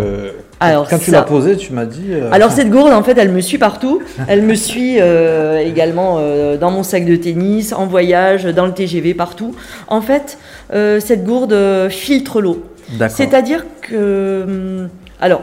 alors, 0.60 0.88
quand 0.88 0.98
tu 0.98 1.10
l'as 1.10 1.22
posée, 1.22 1.56
tu 1.56 1.72
m'as 1.72 1.84
dit. 1.84 2.12
Euh, 2.12 2.30
alors 2.30 2.52
cette 2.52 2.70
gourde, 2.70 2.92
en 2.92 3.02
fait, 3.02 3.18
elle 3.18 3.32
me 3.32 3.40
suit 3.40 3.58
partout. 3.58 4.00
elle 4.28 4.42
me 4.42 4.54
suit 4.54 5.00
euh, 5.00 5.58
également 5.58 6.18
euh, 6.20 6.56
dans 6.56 6.70
mon 6.70 6.84
sac 6.84 7.04
de 7.04 7.16
tennis, 7.16 7.72
en 7.72 7.86
voyage, 7.86 8.44
dans 8.44 8.66
le 8.66 8.72
TGV, 8.72 9.14
partout. 9.14 9.56
En 9.88 10.00
fait, 10.00 10.38
cette 10.72 11.24
gourde 11.24 11.88
filtre 11.90 12.40
l'eau. 12.40 12.62
C'est-à-dire 13.08 13.64
que. 13.82 14.44
Hum, 14.46 14.88
alors, 15.20 15.42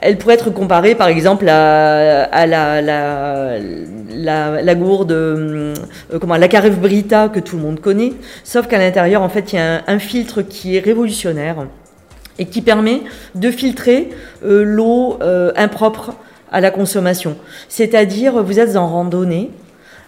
elle 0.00 0.18
pourrait 0.18 0.34
être 0.34 0.50
comparée 0.50 0.94
par 0.94 1.08
exemple 1.08 1.48
à, 1.48 2.46
la, 2.46 3.58
gourde, 4.74 5.12
euh, 5.12 5.74
comment, 6.20 6.36
la 6.36 6.48
Carève 6.48 6.78
Brita 6.78 7.28
que 7.28 7.40
tout 7.40 7.56
le 7.56 7.62
monde 7.62 7.80
connaît, 7.80 8.12
sauf 8.44 8.66
qu'à 8.68 8.78
l'intérieur 8.78 9.22
en 9.22 9.28
fait 9.28 9.52
il 9.52 9.56
y 9.56 9.58
a 9.58 9.82
un, 9.86 9.98
filtre 9.98 10.42
qui 10.42 10.76
est 10.76 10.80
révolutionnaire 10.80 11.66
et 12.38 12.46
qui 12.46 12.62
permet 12.62 13.02
de 13.34 13.50
filtrer 13.50 14.10
euh, 14.44 14.62
l'eau 14.62 15.18
euh, 15.22 15.50
impropre 15.56 16.12
à 16.52 16.60
la 16.60 16.70
consommation. 16.70 17.36
C'est-à-dire 17.68 18.42
vous 18.42 18.60
êtes 18.60 18.76
en 18.76 18.86
randonnée, 18.86 19.50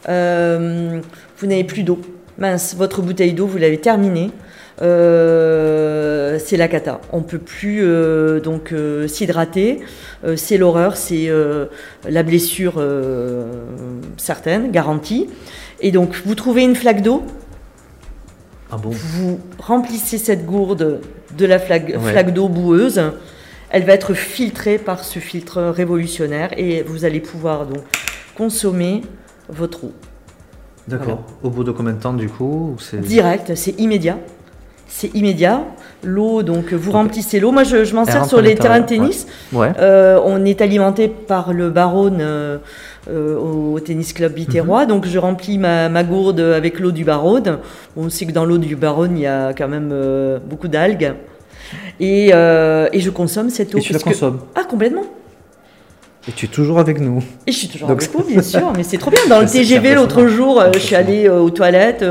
vous 0.07 1.46
n'avez 1.46 1.64
plus 1.64 1.83
d'eau. 1.83 2.00
Mince, 2.38 2.74
votre 2.76 3.02
bouteille 3.02 3.32
d'eau, 3.34 3.46
vous 3.46 3.58
l'avez 3.58 3.78
terminée. 3.78 4.30
Euh, 4.82 6.38
c'est 6.38 6.56
la 6.56 6.68
cata. 6.68 7.00
On 7.12 7.22
peut 7.22 7.38
plus 7.38 7.80
euh, 7.82 8.40
donc 8.40 8.72
euh, 8.72 9.06
s'hydrater. 9.08 9.80
c'est 10.36 10.56
l'horreur, 10.56 10.96
c'est 10.96 11.30
la 12.08 12.22
blessure 12.22 12.82
certaine, 14.16 14.70
garantie. 14.70 15.28
Et 15.80 15.92
donc 15.92 16.14
vous 16.24 16.34
trouvez 16.34 16.62
une 16.62 16.76
flaque 16.76 17.02
d'eau? 17.02 17.24
Ah 18.70 18.76
bon? 18.76 18.90
Vous 18.90 19.40
remplissez 19.58 20.18
cette 20.18 20.46
gourde 20.46 21.00
de 21.36 21.46
la 21.46 21.58
flaque, 21.58 21.98
flaque 21.98 22.32
d'eau 22.32 22.48
boueuse. 22.48 23.02
Elle 23.70 23.84
va 23.84 23.92
être 23.92 24.14
filtrée 24.14 24.78
par 24.78 25.04
ce 25.04 25.20
filtre 25.20 25.62
révolutionnaire 25.62 26.50
et 26.56 26.82
vous 26.82 27.04
allez 27.04 27.20
pouvoir 27.20 27.66
donc 27.66 27.82
consommer 28.36 29.02
votre 29.48 29.84
eau. 29.84 29.92
D'accord. 30.90 31.22
Au 31.42 31.50
bout 31.50 31.64
de 31.64 31.70
combien 31.70 31.92
de 31.92 32.00
temps 32.00 32.14
du 32.14 32.29
coup 32.29 32.76
Direct, 32.92 33.55
c'est 33.55 33.79
immédiat 33.81 34.18
c'est 34.90 35.14
immédiat. 35.14 35.62
L'eau, 36.03 36.42
donc 36.42 36.72
vous 36.72 36.92
remplissez 36.92 37.40
l'eau. 37.40 37.53
Moi, 37.53 37.62
je, 37.62 37.94
m'en 37.94 38.05
sers 38.05 38.26
sur 38.26 38.40
les 38.40 38.55
terrains 38.55 38.81
de 38.81 38.87
tennis. 38.87 39.26
Euh, 39.55 40.20
on 40.24 40.44
est 40.44 40.61
alimenté 40.61 41.09
par 41.09 41.53
le 41.53 41.70
Baronne 41.70 42.18
euh, 42.20 42.59
euh, 43.09 43.37
au 43.37 43.79
tennis 43.81 44.12
club 44.12 44.35
Biterrois. 44.35 44.83
Mhm. 44.83 44.88
Donc, 44.88 45.07
je 45.07 45.18
remplis 45.18 45.59
ma, 45.59 46.03
gourde 46.03 46.40
avec 46.40 46.81
l'eau 46.81 46.90
du 46.90 47.05
Baronne. 47.05 47.59
On 47.96 48.11
sait 48.11 48.26
que 48.26 48.33
dans 48.33 48.44
l'eau 48.44 48.59
du 48.59 48.76
Baronne, 48.76 49.16
il 49.16 49.22
y 49.22 49.26
a 49.26 49.53
quand 49.53 49.68
même 49.68 49.94
beaucoup 50.48 50.68
d'algues. 50.68 51.14
Et, 52.00 52.31
je 52.33 53.11
consomme 53.11 53.50
cette 53.50 53.74
eau. 53.74 53.79
Et 53.79 53.83
tu 53.83 53.92
la 53.92 54.00
consommes 54.00 54.40
Ah, 54.55 54.64
complètement. 54.68 55.05
Et 56.28 56.33
tu 56.33 56.46
es 56.46 56.48
toujours 56.48 56.78
avec 56.78 57.00
nous. 57.00 57.22
Et 57.46 57.52
je 57.52 57.59
suis 57.59 57.68
toujours 57.68 57.90
avec 57.90 58.11
vous, 58.11 58.22
bien 58.24 58.42
sûr, 58.42 58.72
mais 58.76 58.83
c'est 58.83 58.98
trop 58.98 59.11
bien. 59.11 59.20
Dans 59.28 59.40
le 59.40 59.46
TGV, 59.50 59.94
l'autre 59.94 60.26
jour, 60.26 60.62
je 60.74 60.78
suis 60.78 60.94
allée 60.94 61.28
aux 61.28 61.50
toilettes, 61.50 62.04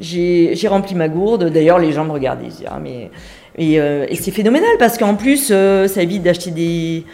j'ai 0.00 0.68
rempli 0.68 0.94
ma 0.94 1.08
gourde. 1.08 1.50
D'ailleurs, 1.50 1.78
les 1.78 1.92
gens 1.92 2.04
me 2.04 2.12
regardaient, 2.12 2.46
ils 2.46 2.52
disaient, 2.52 2.68
ah, 2.68 2.78
mais... 2.82 3.10
Et, 3.58 3.80
euh, 3.80 4.06
et 4.08 4.14
c'est 4.14 4.30
phénoménal 4.30 4.70
parce 4.78 4.96
qu'en 4.96 5.16
plus, 5.16 5.48
euh, 5.50 5.88
ça 5.88 6.00
évite 6.00 6.22
d'acheter 6.22 6.52
des, 6.52 7.04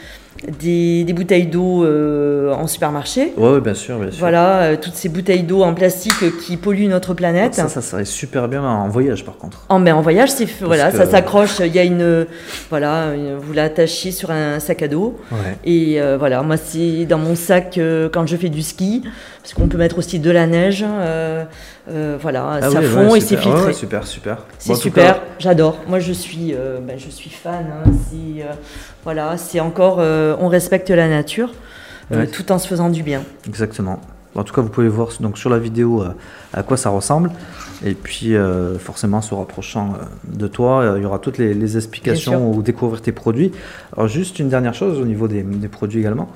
des, 0.61 1.12
bouteilles 1.12 1.46
d'eau 1.46 1.85
euh, 1.85 2.52
en 2.52 2.66
supermarché. 2.66 3.33
Oui, 3.37 3.61
bien 3.61 3.74
sûr, 3.74 3.98
bien 3.98 4.11
sûr. 4.11 4.20
Voilà, 4.20 4.62
euh, 4.62 4.76
toutes 4.80 4.94
ces 4.94 5.09
bouteilles 5.09 5.42
d'eau 5.42 5.62
en 5.62 5.74
plastique 5.74 6.38
qui 6.44 6.57
polluent 6.57 6.88
notre 6.88 7.14
planète. 7.14 7.54
Ça, 7.54 7.68
ça 7.68 7.83
serait 7.83 8.04
super 8.04 8.48
bien 8.48 8.62
en 8.62 8.88
voyage, 8.88 9.24
par 9.24 9.37
contre. 9.37 9.64
En, 9.68 9.78
mais 9.78 9.92
en 9.92 10.02
voyage, 10.02 10.30
c'est 10.30 10.48
voilà, 10.61 10.90
ça 10.90 11.07
s'accroche. 11.07 11.61
Il 11.61 11.74
y 11.74 11.78
a 11.78 11.85
une, 11.85 12.26
voilà, 12.70 13.12
vous 13.38 13.52
l'attachez 13.52 14.11
sur 14.11 14.30
un 14.30 14.61
sac 14.61 14.83
à 14.83 14.88
dos. 14.88 15.18
Et 15.64 16.00
euh, 16.00 16.16
voilà, 16.18 16.42
moi, 16.42 16.57
c'est 16.57 17.07
dans 17.07 17.18
mon 17.18 17.35
sac 17.35 17.78
quand 18.12 18.26
je 18.26 18.37
fais 18.37 18.48
du 18.48 18.62
ski, 18.62 19.02
parce 19.44 19.54
qu'on 19.54 19.68
peut 19.68 19.76
mettre 19.76 19.98
aussi 19.98 20.18
de 20.18 20.30
la 20.30 20.46
neige. 20.46 20.85
voilà, 21.87 22.59
ah 22.62 22.70
ça 22.70 22.83
fond 22.83 23.14
et 23.14 23.20
c'est 23.20 23.37
filtré. 23.37 23.72
super, 23.74 24.07
super. 24.07 24.38
C'est 24.59 24.74
super, 24.74 25.20
j'adore. 25.38 25.78
Moi, 25.87 26.00
je 26.00 26.12
suis, 26.12 26.54
ben, 26.87 26.98
je 26.98 27.11
suis 27.11 27.30
fan. 27.30 27.66
Hein, 27.87 27.90
voilà, 29.04 29.37
c'est 29.37 29.61
encore, 29.61 29.98
euh, 29.98 30.35
on 30.40 30.48
respecte 30.48 30.90
la 30.90 31.09
nature, 31.09 31.52
euh, 32.12 32.26
tout 32.30 32.50
en 32.52 32.59
se 32.59 32.66
faisant 32.66 32.88
du 32.88 33.02
bien. 33.02 33.22
Exactement. 33.46 34.00
En 34.35 34.42
tout 34.42 34.52
cas, 34.52 34.62
vous 34.62 34.70
pouvez 34.70 34.88
voir 34.88 35.11
donc 35.20 35.38
sur 35.38 35.48
la 35.50 35.59
vidéo 35.59 36.02
euh, 36.02 36.09
à 36.52 36.62
quoi 36.62 36.76
ça 36.76 36.90
ressemble. 36.90 37.30
Et 37.85 37.94
puis, 37.94 38.35
forcément, 38.78 39.20
se 39.20 39.35
rapprochant 39.35 39.94
de 40.26 40.46
toi, 40.46 40.94
il 40.96 41.02
y 41.02 41.07
aura 41.07 41.18
toutes 41.18 41.37
les, 41.37 41.76
explications 41.76 42.50
ou 42.50 42.62
découvrir 42.62 43.02
tes 43.02 43.12
produits. 43.12 43.52
Alors, 43.94 44.09
juste 44.09 44.38
une 44.38 44.48
dernière 44.48 44.74
chose 44.74 44.98
au 44.98 45.04
niveau 45.04 45.28
des 45.28 45.68
produits 45.68 46.00
également. 46.00 46.30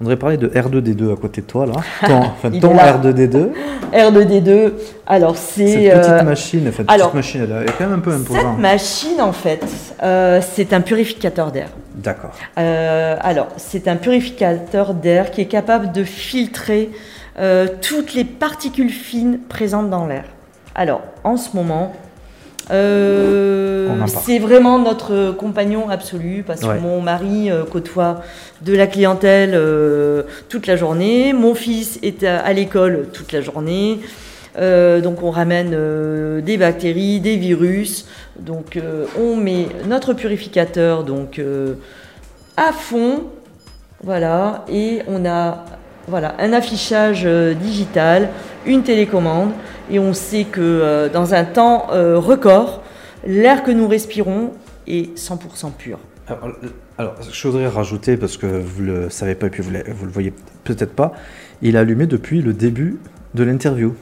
On 0.00 0.04
devrait 0.04 0.16
parler 0.16 0.36
de 0.36 0.46
R2D2 0.46 1.12
à 1.12 1.16
côté 1.16 1.40
de 1.40 1.46
toi, 1.46 1.66
là. 1.66 1.72
Ton, 2.06 2.18
enfin, 2.18 2.50
ton 2.50 2.76
R2D2. 2.76 3.50
R2D2, 3.92 4.72
alors 5.06 5.36
c'est... 5.36 5.66
Cette 5.66 5.98
petite 5.98 6.12
euh, 6.12 6.22
machine, 6.22 6.68
enfin, 6.68 6.84
alors, 6.86 7.10
petite 7.10 7.14
machine, 7.16 7.48
elle 7.50 7.68
est 7.68 7.72
quand 7.72 7.86
même 7.88 7.98
un 7.98 8.02
peu 8.02 8.12
imposante. 8.12 8.42
Cette 8.42 8.60
machine, 8.60 9.20
en 9.20 9.32
fait, 9.32 9.64
euh, 10.02 10.40
c'est 10.54 10.72
un 10.72 10.82
purificateur 10.82 11.50
d'air. 11.50 11.68
D'accord. 11.96 12.30
Euh, 12.58 13.16
alors, 13.20 13.48
c'est 13.56 13.88
un 13.88 13.96
purificateur 13.96 14.94
d'air 14.94 15.32
qui 15.32 15.40
est 15.40 15.46
capable 15.46 15.90
de 15.92 16.04
filtrer 16.04 16.90
toutes 17.82 18.14
les 18.14 18.24
particules 18.24 18.90
fines 18.90 19.38
présentes 19.48 19.90
dans 19.90 20.08
l'air. 20.08 20.24
Alors, 20.74 21.02
en 21.22 21.36
ce 21.36 21.56
moment, 21.56 21.92
euh, 22.70 23.88
c'est 24.06 24.38
vraiment 24.38 24.78
notre 24.78 25.32
compagnon 25.32 25.88
absolu 25.88 26.44
parce 26.46 26.60
que 26.60 26.78
mon 26.78 27.00
mari 27.00 27.50
euh, 27.50 27.64
côtoie 27.64 28.22
de 28.62 28.74
la 28.74 28.86
clientèle 28.86 29.52
euh, 29.54 30.22
toute 30.48 30.66
la 30.66 30.76
journée. 30.76 31.32
Mon 31.32 31.54
fils 31.54 31.98
est 32.02 32.24
à, 32.24 32.52
l'école 32.52 33.08
toute 33.12 33.32
la 33.32 33.40
journée. 33.40 34.00
donc 34.56 35.22
on 35.22 35.30
ramène 35.30 36.40
des 36.42 36.56
bactéries, 36.56 37.20
des 37.20 37.36
virus. 37.36 38.06
Donc 38.38 38.78
on 39.18 39.36
met 39.36 39.68
notre 39.86 40.12
purificateur 40.14 41.04
donc 41.04 41.40
à 42.56 42.72
fond, 42.72 43.24
voilà, 44.02 44.64
et 44.68 45.02
on 45.06 45.24
a 45.24 45.64
voilà 46.08 46.34
un 46.38 46.52
affichage 46.52 47.24
digital, 47.24 48.30
une 48.66 48.82
télécommande 48.82 49.50
et 49.90 49.98
on 49.98 50.12
sait 50.12 50.44
que 50.44 50.60
euh, 50.60 51.08
dans 51.08 51.34
un 51.34 51.44
temps 51.44 51.86
euh, 51.92 52.18
record, 52.18 52.82
l'air 53.26 53.62
que 53.62 53.70
nous 53.70 53.88
respirons 53.88 54.52
et 54.86 55.10
100% 55.16 55.72
pur. 55.72 55.98
Alors, 56.26 56.50
alors, 56.98 57.14
je 57.30 57.48
voudrais 57.48 57.68
rajouter, 57.68 58.16
parce 58.16 58.36
que 58.36 58.46
vous 58.46 58.82
ne 58.82 58.92
le 58.92 59.10
savez 59.10 59.34
pas 59.34 59.46
et 59.46 59.50
puis 59.50 59.62
vous 59.62 59.70
ne 59.70 59.78
le 59.78 60.12
voyez 60.12 60.32
peut-être 60.64 60.92
pas, 60.92 61.12
il 61.62 61.76
est 61.76 61.78
allumé 61.78 62.06
depuis 62.06 62.42
le 62.42 62.52
début 62.52 62.98
de 63.34 63.44
l'interview. 63.44 63.94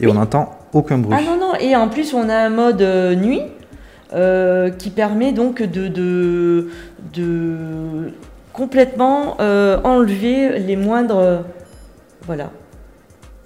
Et 0.00 0.06
on 0.06 0.14
n'entend 0.14 0.58
aucun 0.72 0.98
bruit. 0.98 1.16
Ah 1.18 1.22
non, 1.22 1.38
non, 1.38 1.54
et 1.60 1.76
en 1.76 1.88
plus 1.88 2.14
on 2.14 2.28
a 2.28 2.36
un 2.36 2.48
mode 2.48 2.82
euh, 2.82 3.14
nuit 3.14 3.42
euh, 4.12 4.70
qui 4.70 4.90
permet 4.90 5.32
donc 5.32 5.62
de, 5.62 5.88
de, 5.88 6.68
de 7.12 8.12
complètement 8.52 9.36
euh, 9.40 9.78
enlever 9.84 10.58
les 10.58 10.76
moindres... 10.76 11.44
Voilà. 12.26 12.50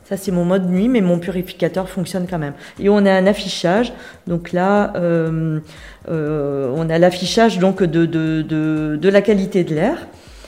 Ça, 0.08 0.16
c'est 0.16 0.30
mon 0.30 0.44
mode 0.44 0.70
nuit, 0.70 0.88
mais 0.88 1.02
mon 1.02 1.18
purificateur 1.18 1.88
fonctionne 1.88 2.26
quand 2.28 2.38
même. 2.38 2.54
Et 2.80 2.88
on 2.88 3.04
a 3.04 3.12
un 3.12 3.26
affichage. 3.26 3.92
Donc 4.26 4.52
là, 4.52 4.92
euh, 4.96 5.60
euh, 6.08 6.72
on 6.74 6.88
a 6.88 6.98
l'affichage 6.98 7.58
donc 7.58 7.82
de, 7.82 8.06
de, 8.06 8.40
de, 8.40 8.98
de, 9.00 9.08
la 9.10 9.20
qualité 9.20 9.64
de 9.64 9.74
l'air. 9.74 10.06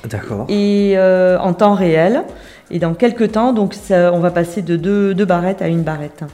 D'accord. 0.08 0.46
Et 0.48 0.94
euh, 0.96 1.38
en 1.38 1.52
temps 1.52 1.74
réel. 1.74 2.22
Et 2.70 2.78
dans 2.78 2.94
quelques 2.94 3.32
temps, 3.32 3.52
donc 3.52 3.74
ça, 3.74 4.12
on 4.14 4.20
va 4.20 4.30
passer 4.30 4.62
de 4.62 4.76
deux, 4.76 5.12
deux 5.12 5.26
barrettes 5.26 5.60
à 5.60 5.68
une 5.68 5.82
barrette. 5.82 6.24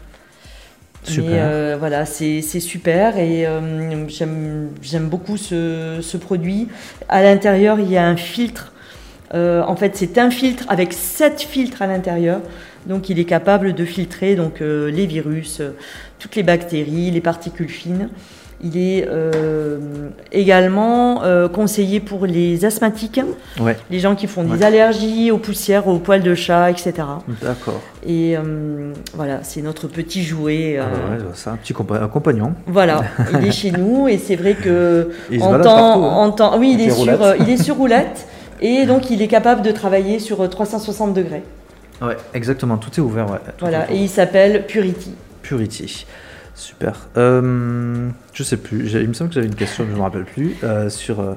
Super. 1.03 1.31
Mais 1.31 1.39
euh, 1.41 1.77
voilà, 1.79 2.05
c'est 2.05 2.43
super 2.43 3.17
et 3.17 3.47
euh, 3.47 4.09
j'aime 4.09 4.71
j'aime 4.83 5.09
beaucoup 5.09 5.37
ce, 5.37 5.99
ce 6.01 6.17
produit. 6.17 6.69
À 7.09 7.23
l'intérieur, 7.23 7.79
il 7.79 7.91
y 7.91 7.97
a 7.97 8.07
un 8.07 8.17
filtre. 8.17 8.73
Euh, 9.35 9.63
en 9.67 9.77
fait, 9.77 9.93
c'est 9.97 10.19
un 10.19 10.31
filtre 10.31 10.65
avec 10.69 10.93
sept 10.93 11.41
filtres 11.41 11.83
à 11.83 11.87
l'intérieur. 11.87 12.41
Donc, 12.87 13.09
il 13.11 13.19
est 13.19 13.25
capable 13.25 13.73
de 13.75 13.85
filtrer 13.85 14.37
donc 14.37 14.61
euh, 14.63 14.91
les 14.91 15.07
virus, 15.07 15.59
euh, 15.61 15.71
toutes 16.21 16.37
les 16.37 16.43
bactéries, 16.45 17.11
les 17.11 17.21
particules 17.21 17.69
fines. 17.69 18.09
Il 18.65 18.79
est 18.79 19.07
également 20.33 21.21
conseillé 21.53 22.01
pour 22.01 22.25
les 22.27 22.65
asthmatiques, 22.65 23.21
Ouais, 23.61 23.77
les 23.91 23.99
gens 24.01 24.15
qui 24.15 24.27
font 24.27 24.45
des 24.45 24.59
Ouais. 24.61 24.65
allergies 24.65 25.31
aux 25.31 25.37
poussières, 25.39 25.87
aux 25.89 25.99
poils 25.99 26.23
de 26.23 26.35
chat, 26.35 26.71
etc. 26.71 26.93
d'accord. 27.43 27.83
Et 28.07 28.35
voilà, 29.15 29.41
c'est 29.43 29.61
notre 29.63 29.89
petit 29.89 30.23
jouet. 30.23 30.79
Ah 30.81 30.87
bah 30.91 31.15
ouais, 31.17 31.23
c'est 31.35 31.51
un 31.51 31.57
petit 31.57 31.75
compa- 31.75 32.09
compagnon. 32.09 32.55
Voilà, 32.67 33.03
il 33.41 33.47
est 33.47 33.53
chez 33.53 33.73
nous 33.73 34.09
et 34.09 34.19
c'est 34.19 34.37
vrai 34.37 34.55
que 34.55 35.11
il 35.31 35.39
se 35.41 35.45
en 35.45 35.51
balade 35.51 35.65
temps, 35.67 35.77
partout, 35.77 36.05
hein. 36.05 36.15
en 36.17 36.31
temps, 36.31 36.59
oui, 36.59 36.77
il 36.79 36.81
est 36.81 36.91
sur, 36.91 37.35
il 37.41 37.51
est 37.51 37.63
sur 37.63 37.77
roulette 37.77 38.27
et 38.61 38.87
donc 38.87 39.11
il 39.11 39.23
est 39.23 39.29
capable 39.29 39.63
de 39.63 39.71
travailler 39.71 40.19
sur 40.19 40.41
euh, 40.43 40.49
360 40.49 41.15
degrés. 41.15 41.43
Ouais, 42.03 42.17
exactement, 42.35 42.77
tout 42.77 42.91
est 42.97 43.01
ouvert. 43.01 43.31
Ouais, 43.31 43.39
tout 43.39 43.53
Voilà, 43.67 43.91
et 43.91 43.97
il 43.97 44.09
s'appelle 44.09 44.67
Purity. 44.67 45.15
Purity. 45.43 46.07
Super. 46.55 47.07
Euh, 47.17 48.09
je 48.33 48.43
sais 48.43 48.57
plus, 48.57 48.91
il 48.95 49.09
me 49.09 49.13
semble 49.15 49.29
que 49.31 49.35
j'avais 49.35 49.47
une 49.47 49.55
question, 49.55 49.85
mais 49.85 49.91
je 49.91 49.95
ne 49.95 49.99
me 49.99 50.05
rappelle 50.05 50.25
plus. 50.25 50.57
euh, 50.65 50.89
sur. 50.89 51.21
euh, 51.21 51.35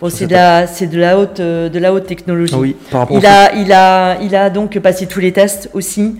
Bon, 0.00 0.10
c'est 0.10 0.26
de 0.26 0.32
la, 0.32 0.66
c'est 0.66 0.88
de 0.88 0.98
la 0.98 1.18
haute, 1.18 1.40
euh, 1.40 1.68
de 1.70 1.78
la 1.78 1.92
haute 1.94 2.06
technologie. 2.06 2.52
ah 2.54 2.58
oui, 2.60 2.76
par 2.90 3.00
rapport 3.00 3.16
Il 3.16 3.24
au 3.24 3.28
a, 3.28 3.52
il 3.54 3.72
a, 3.72 4.20
il 4.20 4.34
a 4.36 4.50
donc 4.50 4.78
passé 4.80 5.06
tous 5.06 5.20
les 5.20 5.32
tests 5.32 5.70
aussi. 5.72 6.16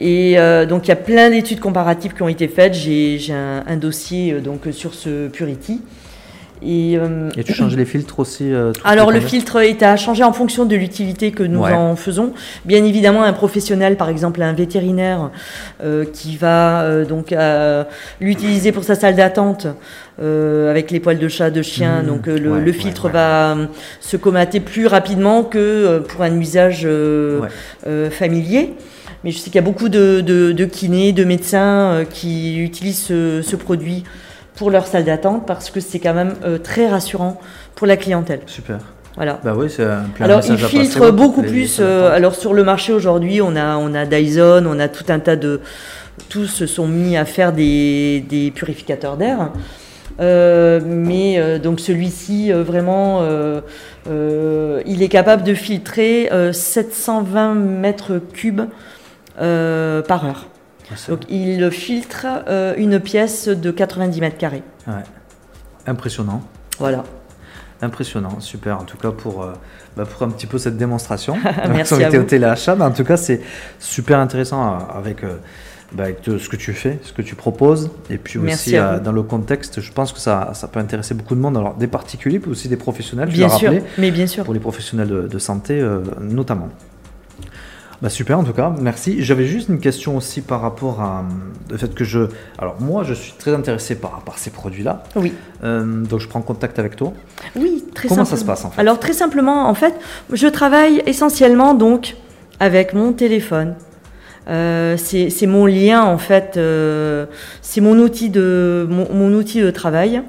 Et 0.00 0.38
euh, 0.38 0.64
donc 0.66 0.86
il 0.86 0.88
y 0.88 0.92
a 0.92 0.96
plein 0.96 1.30
d'études 1.30 1.60
comparatives 1.60 2.14
qui 2.14 2.22
ont 2.22 2.28
été 2.28 2.48
faites. 2.48 2.74
J'ai, 2.74 3.18
j'ai 3.18 3.32
un, 3.34 3.64
un 3.66 3.76
dossier 3.76 4.32
euh, 4.32 4.40
donc 4.40 4.62
sur 4.72 4.94
ce 4.94 5.28
Purity. 5.28 5.82
Et, 6.62 6.96
euh, 6.96 7.28
Et 7.36 7.44
tu 7.44 7.52
changes 7.52 7.76
les 7.76 7.84
filtres 7.84 8.18
aussi 8.18 8.52
euh, 8.52 8.72
Alors 8.84 9.10
le 9.12 9.20
filtre 9.20 9.60
est 9.62 9.82
à 9.82 9.96
changer 9.96 10.24
en 10.24 10.32
fonction 10.32 10.64
de 10.64 10.74
l'utilité 10.74 11.30
que 11.30 11.42
nous 11.42 11.60
Ouais. 11.60 11.72
en 11.72 11.96
faisons. 11.96 12.32
Bien 12.64 12.82
évidemment, 12.84 13.22
un 13.22 13.32
professionnel, 13.34 13.96
par 13.96 14.08
exemple 14.08 14.40
un 14.42 14.52
vétérinaire, 14.54 15.30
euh, 15.84 16.04
qui 16.10 16.36
va 16.36 17.04
donc 17.04 17.34
l'utiliser 18.20 18.72
pour 18.72 18.84
sa 18.84 18.94
salle 18.94 19.16
d'attente 19.16 19.66
avec 20.20 20.90
les 20.90 21.00
poils 21.00 21.18
de 21.18 21.28
chat, 21.28 21.50
de 21.50 21.62
chien. 21.62 22.02
Mmh. 22.02 22.06
donc 22.06 22.26
le, 22.26 22.32
Ouais, 22.34 22.60
le 22.60 22.64
ouais, 22.66 22.72
filtre 22.72 23.06
ouais. 23.06 23.12
va 23.12 23.56
se 24.00 24.16
comater 24.16 24.60
plus 24.60 24.86
rapidement 24.86 25.42
que 25.44 25.98
pour 26.08 26.22
un 26.22 26.34
usage 26.40 26.88
familier. 28.10 28.74
Mais 29.24 29.30
je 29.30 29.38
sais 29.38 29.46
qu'il 29.46 29.56
y 29.56 29.58
a 29.58 29.62
beaucoup 29.62 29.88
de, 29.88 30.20
de, 30.20 30.52
de 30.52 30.64
kinés, 30.66 31.12
de 31.12 31.24
médecins 31.24 32.04
qui 32.10 32.58
utilisent 32.60 33.02
ce, 33.02 33.42
ce 33.42 33.56
produit 33.56 34.04
pour 34.56 34.70
leur 34.70 34.86
salle 34.86 35.04
d'attente 35.04 35.46
parce 35.46 35.70
que 35.70 35.80
c'est 35.80 35.98
quand 35.98 36.14
même 36.14 36.34
euh, 36.44 36.58
très 36.58 36.88
rassurant 36.88 37.40
pour 37.74 37.86
la 37.86 37.96
clientèle. 37.96 38.40
Super. 38.46 38.78
Voilà. 39.16 39.38
Bah 39.44 39.54
oui, 39.56 39.68
c'est 39.70 39.84
un, 39.84 40.04
Alors, 40.20 40.40
il 40.44 40.52
message 40.52 40.64
à 40.64 40.66
passer, 40.66 40.78
filtre 40.78 41.00
ouais, 41.00 41.12
beaucoup 41.12 41.40
les- 41.42 41.48
plus. 41.48 41.78
euh, 41.80 42.10
alors, 42.14 42.34
sur 42.34 42.52
le 42.52 42.64
marché 42.64 42.92
aujourd'hui, 42.92 43.40
on 43.40 43.56
a, 43.56 43.76
on 43.76 43.94
a 43.94 44.04
Dyson, 44.04 44.64
on 44.66 44.78
a 44.78 44.88
tout 44.88 45.04
un 45.08 45.18
tas 45.20 45.36
de. 45.36 45.60
Tous 46.28 46.46
se 46.46 46.66
sont 46.66 46.86
mis 46.86 47.16
à 47.16 47.24
faire 47.26 47.52
des, 47.52 48.24
des 48.28 48.50
purificateurs 48.50 49.16
d'air. 49.16 49.50
Euh, 50.20 50.80
mais 50.84 51.38
euh, 51.38 51.58
donc, 51.58 51.78
celui-ci, 51.80 52.50
euh, 52.52 52.62
vraiment, 52.62 53.22
il 54.86 55.02
est 55.02 55.08
capable 55.08 55.42
de 55.44 55.54
filtrer 55.54 56.28
euh, 56.32 56.52
720 56.52 57.54
mètres 57.54 58.20
cubes 58.32 58.62
par 59.38 60.24
heure. 60.26 60.46
Donc, 61.08 61.20
il 61.28 61.70
filtre 61.70 62.26
euh, 62.48 62.74
une 62.76 63.00
pièce 63.00 63.48
de 63.48 63.70
90 63.70 64.20
mètres 64.20 64.38
carrés. 64.38 64.62
ouais. 64.86 64.94
Impressionnant. 65.86 66.42
Voilà. 66.78 67.04
Impressionnant, 67.82 68.40
super 68.40 68.80
en 68.80 68.84
tout 68.84 68.96
cas 68.96 69.10
pour, 69.10 69.42
euh, 69.42 69.52
bah, 69.96 70.04
pour 70.06 70.22
un 70.22 70.30
petit 70.30 70.46
peu 70.46 70.58
cette 70.58 70.76
démonstration. 70.78 71.36
Merci 71.68 71.94
On 71.94 72.00
était 72.00 72.18
au 72.18 72.22
téléachat, 72.22 72.74
mais 72.74 72.84
en 72.84 72.90
tout 72.90 73.04
cas 73.04 73.16
c'est 73.18 73.40
super 73.78 74.18
intéressant 74.18 74.66
euh, 74.66 74.98
avec, 74.98 75.22
euh, 75.22 75.36
bah, 75.92 76.04
avec 76.04 76.22
te- 76.22 76.38
ce 76.38 76.48
que 76.48 76.56
tu 76.56 76.72
fais, 76.72 76.98
ce 77.02 77.12
que 77.12 77.20
tu 77.22 77.34
proposes, 77.34 77.90
et 78.08 78.16
puis 78.18 78.38
Merci 78.38 78.70
aussi 78.70 78.76
euh, 78.78 78.98
dans 78.98 79.12
le 79.12 79.22
contexte, 79.22 79.80
je 79.82 79.92
pense 79.92 80.12
que 80.12 80.18
ça, 80.20 80.50
ça 80.54 80.68
peut 80.68 80.80
intéresser 80.80 81.12
beaucoup 81.14 81.34
de 81.34 81.40
monde, 81.40 81.56
alors 81.56 81.74
des 81.74 81.86
particuliers, 81.86 82.38
puis 82.38 82.50
aussi 82.50 82.68
des 82.68 82.76
professionnels, 82.78 83.28
Bien 83.28 83.48
sûr. 83.50 83.68
rappelé, 83.70 83.84
Mais 83.98 84.10
bien 84.10 84.26
sûr. 84.26 84.44
pour 84.44 84.54
les 84.54 84.60
professionnels 84.60 85.08
de, 85.08 85.22
de 85.28 85.38
santé 85.38 85.86
notamment. 86.20 86.68
Bah 88.02 88.10
super 88.10 88.38
en 88.38 88.44
tout 88.44 88.52
cas, 88.52 88.74
merci. 88.78 89.22
J'avais 89.22 89.46
juste 89.46 89.70
une 89.70 89.80
question 89.80 90.16
aussi 90.16 90.42
par 90.42 90.60
rapport 90.60 91.00
à 91.00 91.20
euh, 91.20 91.22
le 91.70 91.78
fait 91.78 91.94
que 91.94 92.04
je... 92.04 92.28
Alors 92.58 92.76
moi 92.80 93.04
je 93.04 93.14
suis 93.14 93.32
très 93.32 93.54
intéressé 93.54 93.94
par, 93.94 94.20
par 94.20 94.38
ces 94.38 94.50
produits-là, 94.50 95.02
Oui. 95.14 95.32
Euh, 95.64 96.02
donc 96.04 96.20
je 96.20 96.28
prends 96.28 96.42
contact 96.42 96.78
avec 96.78 96.96
toi. 96.96 97.14
Oui, 97.54 97.84
très 97.94 98.08
Comment 98.08 98.26
ça 98.26 98.36
se 98.36 98.44
passe, 98.44 98.66
en 98.66 98.70
fait? 98.70 98.80
Alors 98.80 99.00
très 99.00 99.14
simplement, 99.14 99.66
en 99.68 99.74
fait, 99.74 99.94
je 100.30 100.46
travaille 100.46 101.02
essentiellement 101.06 101.72
donc 101.72 102.16
avec 102.60 102.92
mon 102.92 103.12
téléphone. 103.14 103.74
Euh, 104.48 104.96
c'est 104.98 105.46
mon 105.46 105.64
lien 105.66 106.02
en 106.04 106.18
fait, 106.18 106.56
euh, 106.56 107.26
c'est 107.62 107.80
mon 107.80 107.98
outil 107.98 108.28
de 108.30 108.86
mon, 108.88 109.12
mon 109.12 109.32
outil 109.32 109.60
de 109.60 109.70
travail. 109.70 110.22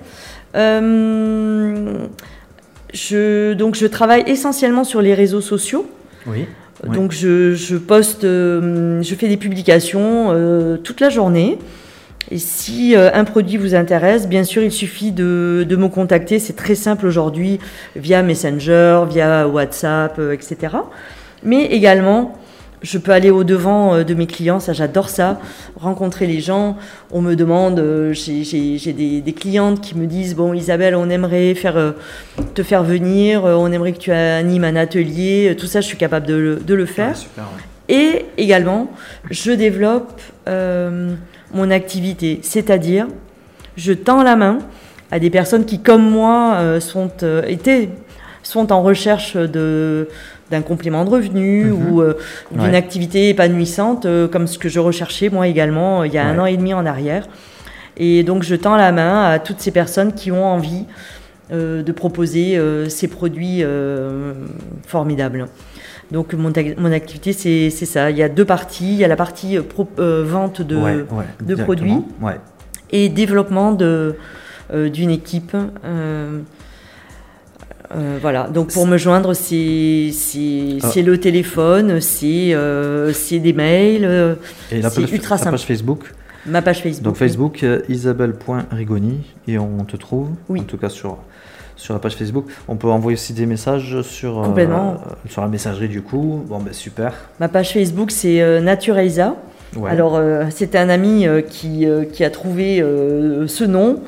Je, 2.93 3.53
donc 3.53 3.75
je 3.75 3.86
travaille 3.86 4.23
essentiellement 4.25 4.86
sur 4.86 5.01
les 5.01 5.13
réseaux 5.13 5.41
sociaux. 5.41 5.86
Oui. 6.25 6.47
Donc 6.86 7.12
je, 7.12 7.54
je 7.56 7.76
poste, 7.76 8.24
euh, 8.24 9.02
je 9.02 9.16
fais 9.16 9.28
des 9.28 9.38
publications 9.38 10.28
euh, 10.30 10.78
toute 10.78 11.00
la 11.00 11.10
journée. 11.10 11.58
Et 12.30 12.38
si 12.38 12.96
euh, 12.96 13.10
un 13.13 13.24
produit 13.24 13.58
vous 13.58 13.74
intéresse, 13.74 14.28
bien 14.28 14.44
sûr, 14.44 14.62
il 14.62 14.72
suffit 14.72 15.12
de, 15.12 15.66
de 15.68 15.76
me 15.76 15.88
contacter. 15.88 16.40
C'est 16.40 16.56
très 16.56 16.76
simple 16.76 17.06
aujourd'hui 17.08 17.60
via 17.96 18.22
Messenger, 18.22 19.04
via 19.10 19.48
WhatsApp, 19.48 20.20
etc. 20.34 20.78
Mais 21.44 21.66
également, 21.66 22.38
je 22.84 22.98
peux 22.98 23.12
aller 23.12 23.32
au 23.32 23.44
devant 23.44 23.96
euh, 23.96 24.04
de 24.04 24.13
mes 24.13 24.28
clients. 24.28 24.60
Ça, 24.60 24.74
j'adore 24.74 25.10
ça. 25.10 25.40
Rencontrer 25.80 26.28
les 26.28 26.40
gens. 26.40 26.78
On 27.12 27.22
me 27.22 27.36
demande. 27.36 27.80
euh, 27.80 28.13
j'ai 28.13 28.94
des, 28.94 29.22
des 29.22 29.34
clientes 29.34 29.82
qui 29.82 29.98
me 29.98 30.06
disent 30.06 30.36
bon, 30.36 30.54
Isabelle, 30.54 30.96
on 30.96 31.10
aimerait 31.10 31.56
faire 31.56 31.78
euh, 31.78 31.92
te 32.54 32.63
faire 32.63 32.84
venir. 32.84 33.44
on 33.44 33.72
aimerait 33.72 33.94
que 33.94 34.00
tu 34.00 34.12
animes 34.12 34.63
un 34.63 34.76
atelier. 34.76 35.56
Tout 35.58 35.66
ça, 35.68 35.82
je 35.82 35.88
suis 35.88 35.98
capable 35.98 36.28
de 36.28 36.36
le, 36.36 36.56
de 36.58 36.74
le 36.74 36.86
faire. 36.86 37.10
Ouais, 37.10 37.16
super, 37.16 37.44
ouais. 37.46 37.96
Et 37.96 38.26
également, 38.38 38.92
je 39.32 39.54
développe 39.54 40.22
euh, 40.48 41.13
mon 41.54 41.72
activité, 41.72 42.40
c'est-à-dire, 42.44 43.08
je 43.78 43.94
tends 43.94 44.24
la 44.24 44.36
main 44.36 44.60
à 45.10 45.20
des 45.20 45.30
personnes 45.30 45.63
qui, 45.66 45.80
comme 45.80 46.10
moi, 46.10 46.80
sont, 46.82 47.10
étaient, 47.48 47.88
sont 48.44 48.74
en 48.74 48.84
recherche 48.84 49.38
de 49.38 50.10
d'un 50.51 50.62
complément 50.62 51.03
de 51.05 51.10
revenu 51.10 51.65
Mhm. 51.65 51.91
ou 51.91 52.01
euh, 52.01 52.17
d'une 52.51 52.62
Ouais. 52.62 52.75
activité 52.75 53.29
épanouissante, 53.29 54.05
euh, 54.05 54.27
comme 54.27 54.47
ce 54.47 54.57
que 54.57 54.69
je 54.69 54.79
recherchais 54.79 55.29
moi 55.29 55.47
également 55.47 56.01
euh, 56.01 56.07
il 56.07 56.13
y 56.13 56.17
a 56.17 56.25
un 56.25 56.38
an 56.39 56.45
et 56.45 56.55
demi 56.57 56.73
en 56.73 56.86
arrière. 56.86 57.27
Et 57.97 58.23
donc 58.23 58.43
je 58.43 58.55
tends 58.55 58.75
la 58.77 58.91
main 58.91 59.23
à 59.25 59.39
toutes 59.39 59.60
ces 59.60 59.71
personnes 59.71 60.13
qui 60.13 60.31
ont 60.31 60.45
envie 60.45 60.85
de 61.52 61.91
proposer 61.93 62.60
ces 62.89 63.08
produits 63.08 63.63
formidables. 64.85 65.48
Donc 66.12 66.33
mon, 66.33 66.52
mon 66.77 66.91
activité, 66.91 67.33
c'est 67.33 67.69
ça. 67.85 68.12
Il 68.12 68.17
y 68.17 68.23
a 68.23 68.29
deux 68.29 68.45
parties. 68.45 68.91
Il 68.93 68.98
y 69.00 69.04
a 69.04 69.08
la 69.08 69.15
partie 69.15 69.58
pro- 69.60 69.87
vente 69.98 70.62
de, 70.62 70.75
Ouais, 70.75 71.06
de 71.41 71.56
produits. 71.56 71.98
Et 72.91 73.10
développement 73.10 73.71
d'une 73.73 75.10
équipe. 75.10 75.56
Euh, 77.96 78.17
voilà, 78.21 78.48
donc 78.48 78.71
pour 78.73 78.85
me 78.85 78.98
joindre, 78.98 79.33
c'est 79.33 80.10
Ah. 80.83 80.90
c'est 80.92 81.02
le 81.04 81.17
téléphone, 81.19 82.02
c'est 82.02 82.54
euh, 82.54 83.13
c'est 83.13 83.40
des 83.40 83.54
mails. 83.54 84.04
euh, 84.06 84.35
Et 84.71 84.81
la 84.81 84.90
page, 84.92 85.12
ultra 85.13 85.35
la 85.35 85.40
simple. 85.40 85.52
page 85.52 85.65
Facebook 85.65 86.13
Ma 86.46 86.62
page 86.62 86.81
Facebook. 86.81 87.04
Donc 87.04 87.15
Facebook, 87.17 87.63
euh, 87.63 87.81
isabelle.rigoni, 87.90 89.19
et 89.48 89.58
on 89.58 89.83
te 89.85 89.98
trouve, 89.98 90.29
Oui. 90.50 90.62
en 90.62 90.63
tout 90.63 90.77
cas 90.77 90.90
sur, 90.90 91.17
sur 91.75 91.94
la 91.94 92.00
page 92.00 92.15
Facebook. 92.15 92.46
On 92.69 92.75
peut 92.77 92.88
envoyer 92.88 93.15
aussi 93.17 93.33
des 93.33 93.46
messages 93.46 94.02
sur, 94.04 94.40
euh, 94.44 94.94
sur 95.29 95.42
la 95.42 95.48
messagerie 95.48 95.90
du 95.90 96.02
coup. 96.02 96.44
Bon, 96.48 96.60
ben 96.60 96.73
super. 96.73 97.13
Ma 97.40 97.50
page 97.50 97.73
Facebook, 97.73 98.12
c'est 98.12 98.62
Nature. 98.62 98.96
Ouais. 99.75 99.92
Alors, 99.92 100.15
euh, 100.15 100.46
c'était 100.50 100.77
un 100.77 100.88
ami 100.90 101.27
euh, 101.27 101.42
qui, 101.42 101.85
euh, 101.85 102.06
qui 102.06 102.23
a 102.23 102.29
trouvé 102.29 102.77
ce 103.48 103.63
nom 103.65 104.00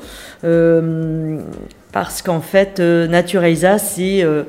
parce 1.92 2.22
qu'en 2.22 2.40
fait, 2.40 2.80
euh, 2.80 3.06
Nature 3.06 3.44
Elsa, 3.44 3.78
c'est 3.78 4.22
euh, 4.22 4.44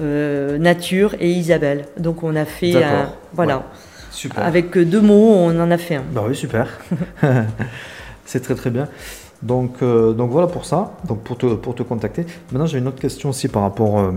euh, 0.00 0.58
Nature 0.58 1.14
et 1.20 1.30
Isabelle. 1.30 1.86
Donc, 1.98 2.22
on 2.22 2.34
a 2.36 2.44
fait 2.44 2.82
un. 2.82 3.10
Voilà. 3.32 3.56
Ouais. 3.58 3.62
super. 4.10 4.44
Avec 4.44 4.76
deux 4.78 5.00
mots, 5.00 5.34
on 5.36 5.58
en 5.60 5.70
a 5.70 5.78
fait 5.78 5.96
un. 5.96 6.04
Bah 6.12 6.24
oui, 6.28 6.34
super. 6.36 6.68
C'est 8.24 8.40
très 8.40 8.54
très 8.54 8.70
bien. 8.70 8.88
Donc, 9.42 9.76
euh, 9.82 10.12
donc 10.14 10.30
voilà 10.30 10.46
pour 10.48 10.64
ça, 10.64 10.92
donc 11.06 11.22
pour 11.22 11.36
te, 11.36 11.46
pour 11.54 11.74
te 11.74 11.82
contacter. 11.82 12.24
Maintenant, 12.50 12.66
j'ai 12.66 12.78
une 12.78 12.88
autre 12.88 12.98
question 13.00 13.28
aussi 13.30 13.48
par 13.48 13.62
rapport 13.62 13.98
euh, 14.00 14.10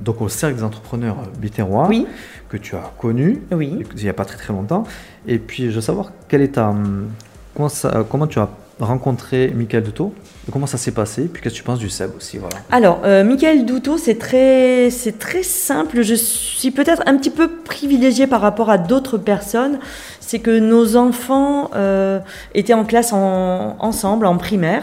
donc 0.00 0.20
au 0.22 0.28
cercle 0.28 0.56
des 0.56 0.64
entrepreneurs 0.64 1.16
biterrois 1.38 1.86
Oui, 1.88 2.06
que 2.48 2.56
tu 2.56 2.74
as 2.74 2.90
connu 2.98 3.42
oui. 3.52 3.84
il 3.94 4.02
n'y 4.02 4.08
a 4.08 4.14
pas 4.14 4.24
très 4.24 4.38
très 4.38 4.52
longtemps. 4.52 4.84
Et 5.28 5.38
puis, 5.38 5.64
je 5.70 5.76
veux 5.76 5.80
savoir 5.82 6.12
quelle 6.26 6.40
est 6.40 6.54
ta, 6.54 6.70
hum, 6.70 7.08
comment, 7.54 7.68
ça- 7.68 8.04
comment 8.10 8.26
tu 8.26 8.38
as 8.38 8.48
rencontré 8.86 9.52
Michael 9.54 9.82
Duto, 9.84 10.12
comment 10.52 10.66
ça 10.66 10.76
s'est 10.78 10.90
passé, 10.92 11.22
puis 11.32 11.42
qu'est-ce 11.42 11.54
que 11.54 11.58
tu 11.58 11.64
penses 11.64 11.78
du 11.78 11.88
SEB 11.88 12.10
aussi, 12.16 12.38
voilà. 12.38 12.56
Alors, 12.70 13.00
euh, 13.04 13.24
Michael 13.24 13.64
Douto, 13.64 13.96
c'est 13.98 14.18
très, 14.18 14.88
très 15.18 15.42
simple. 15.42 16.02
Je 16.02 16.14
suis 16.14 16.70
peut-être 16.70 17.02
un 17.06 17.16
petit 17.16 17.30
peu 17.30 17.48
privilégiée 17.48 18.26
par 18.26 18.40
rapport 18.40 18.70
à 18.70 18.78
d'autres 18.78 19.18
personnes. 19.18 19.78
C'est 20.20 20.38
que 20.40 20.58
nos 20.58 20.96
enfants 20.96 21.70
euh, 21.74 22.18
étaient 22.54 22.74
en 22.74 22.84
classe 22.84 23.12
en- 23.12 23.76
ensemble, 23.78 24.26
en 24.26 24.36
primaire. 24.36 24.82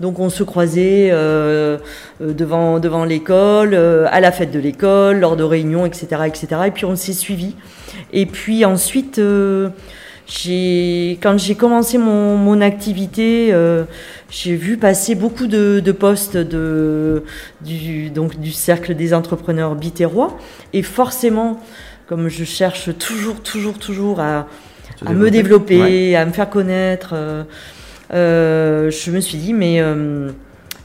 Donc 0.00 0.18
on 0.18 0.28
se 0.28 0.42
croisait 0.42 1.08
euh, 1.10 1.78
euh, 2.20 2.32
devant, 2.34 2.78
devant 2.80 3.04
l'école, 3.04 3.74
à 3.74 4.20
la 4.20 4.30
fête 4.30 4.50
de 4.50 4.58
l'école, 4.58 5.20
lors 5.20 5.36
de 5.36 5.42
réunions, 5.42 5.86
etc., 5.86 6.06
etc. 6.26 6.46
Et 6.66 6.70
puis 6.70 6.84
on 6.84 6.96
s'est 6.96 7.14
suivis. 7.14 7.54
Et 8.12 8.26
puis 8.26 8.64
ensuite, 8.66 9.18
quand 10.28 11.38
j'ai 11.38 11.54
commencé 11.54 11.98
mon, 11.98 12.36
mon 12.36 12.60
activité, 12.60 13.50
euh, 13.52 13.84
j'ai 14.28 14.56
vu 14.56 14.76
passer 14.76 15.14
beaucoup 15.14 15.46
de, 15.46 15.80
de 15.80 15.92
postes 15.92 16.36
de, 16.36 17.22
du, 17.60 18.10
donc, 18.10 18.38
du 18.40 18.50
cercle 18.50 18.94
des 18.94 19.14
entrepreneurs 19.14 19.74
biterrois. 19.76 20.36
Et 20.72 20.82
forcément, 20.82 21.60
comme 22.08 22.28
je 22.28 22.44
cherche 22.44 22.90
toujours, 22.98 23.40
toujours, 23.40 23.78
toujours 23.78 24.20
à, 24.20 24.46
me 25.08 25.30
développer, 25.30 25.80
Ouais. 25.80 26.16
à 26.16 26.26
me 26.26 26.32
faire 26.32 26.50
connaître, 26.50 27.10
euh, 27.12 27.44
euh, 28.12 28.90
je 28.90 29.10
me 29.12 29.20
suis 29.20 29.38
dit, 29.38 29.52
mais 29.52 29.80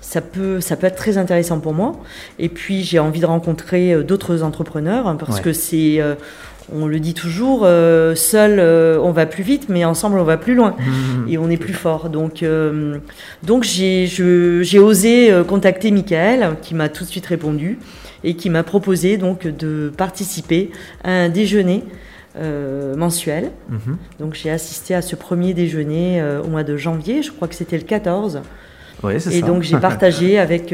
ça, 0.02 0.22
peut, 0.22 0.60
ça 0.62 0.76
peut 0.76 0.86
être 0.88 0.98
très 0.98 1.18
intéressant 1.18 1.60
pour 1.60 1.74
moi. 1.74 1.94
Et 2.38 2.50
puis, 2.50 2.84
j'ai 2.84 3.00
envie 3.00 3.22
de 3.22 3.26
rencontrer 3.26 4.04
d'autres 4.04 4.44
entrepreneurs, 4.44 5.08
hein, 5.08 5.16
parce 5.16 5.38
Ouais. 5.38 5.42
que 5.44 5.54
c'est, 5.54 6.00
on 6.74 6.88
le 6.88 7.00
dit 7.00 7.14
toujours, 7.14 7.62
euh, 7.64 8.16
seul, 8.16 8.60
euh, 8.60 8.98
on 9.02 9.12
va 9.12 9.26
plus 9.26 9.44
vite, 9.44 9.68
mais 9.70 9.84
ensemble, 9.86 10.18
on 10.20 10.24
va 10.24 10.38
plus 10.38 10.56
loin 10.56 10.76
Mhm. 10.80 11.28
et 11.30 11.38
on 11.38 11.50
est 11.50 11.58
plus 11.58 11.74
fort. 11.74 12.10
Donc, 12.10 12.44
euh, 12.44 12.98
donc 13.44 13.64
j'ai, 13.64 14.08
osé 14.80 15.32
contacter 15.48 15.92
Michael, 15.92 16.56
qui 16.62 16.76
m'a 16.76 16.90
tout 16.90 17.04
de 17.04 17.10
suite 17.10 17.26
répondu 17.26 17.78
et 18.24 18.36
qui 18.36 18.50
m'a 18.50 18.64
proposé 18.64 19.18
donc 19.18 19.48
de 19.48 19.92
participer 19.96 20.72
à 21.04 21.12
un 21.12 21.30
déjeuner 21.30 21.84
mensuel. 22.96 23.52
Donc 24.20 24.36
j'ai 24.36 24.50
assisté 24.50 24.96
à 24.96 25.02
ce 25.02 25.16
premier 25.16 25.54
déjeuner 25.54 26.24
au 26.44 26.48
mois 26.48 26.64
de 26.64 26.78
janvier, 26.78 27.22
je 27.24 27.32
crois 27.32 27.48
que 27.48 27.56
c'était 27.56 27.78
le 27.78 27.84
14. 27.84 28.42
Ouais, 29.04 29.20
c'est 29.20 29.34
Et 29.36 29.42
ça. 29.42 29.48
donc 29.48 29.64
j'ai 29.64 29.78
partagé 29.90 30.38
avec 30.40 30.74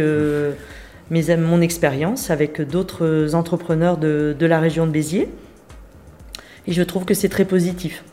mes, 1.10 1.38
mon 1.38 1.62
expérience 1.62 2.30
avec 2.30 2.62
d'autres 2.62 3.34
entrepreneurs 3.34 3.98
de, 3.98 4.36
de 4.38 4.46
la 4.46 4.60
région 4.60 4.86
de 4.86 4.92
Béziers. 4.92 5.30
Et 6.68 6.74
je 6.74 6.84
trouve 6.84 7.06
que 7.06 7.14
c'est 7.14 7.30
très 7.30 7.46
positif. 7.46 8.04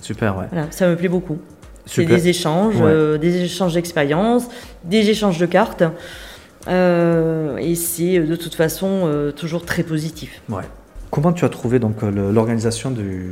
Super, 0.00 0.36
ouais. 0.36 0.46
Voilà, 0.50 0.66
ça 0.70 0.88
me 0.88 0.96
plaît 0.96 1.08
beaucoup. 1.08 1.38
C'est 1.86 2.04
des 2.04 2.28
échanges, 2.28 2.76
Ouais. 2.76 2.90
euh, 2.90 3.18
des 3.18 3.42
échanges 3.42 3.74
d'expériences, 3.74 4.48
des 4.84 5.10
échanges 5.10 5.38
de 5.38 5.46
cartes. 5.46 5.82
Euh, 6.68 7.56
et 7.56 7.74
c'est 7.74 8.20
de 8.20 8.36
toute 8.36 8.54
façon 8.54 9.02
euh, 9.04 9.32
toujours 9.32 9.64
très 9.64 9.82
positif. 9.82 10.42
Ouais. 10.48 10.62
Comment 11.10 11.32
tu 11.32 11.44
as 11.44 11.48
trouvé 11.48 11.78
donc 11.78 12.02
l'organisation 12.02 12.90
de, 12.90 13.30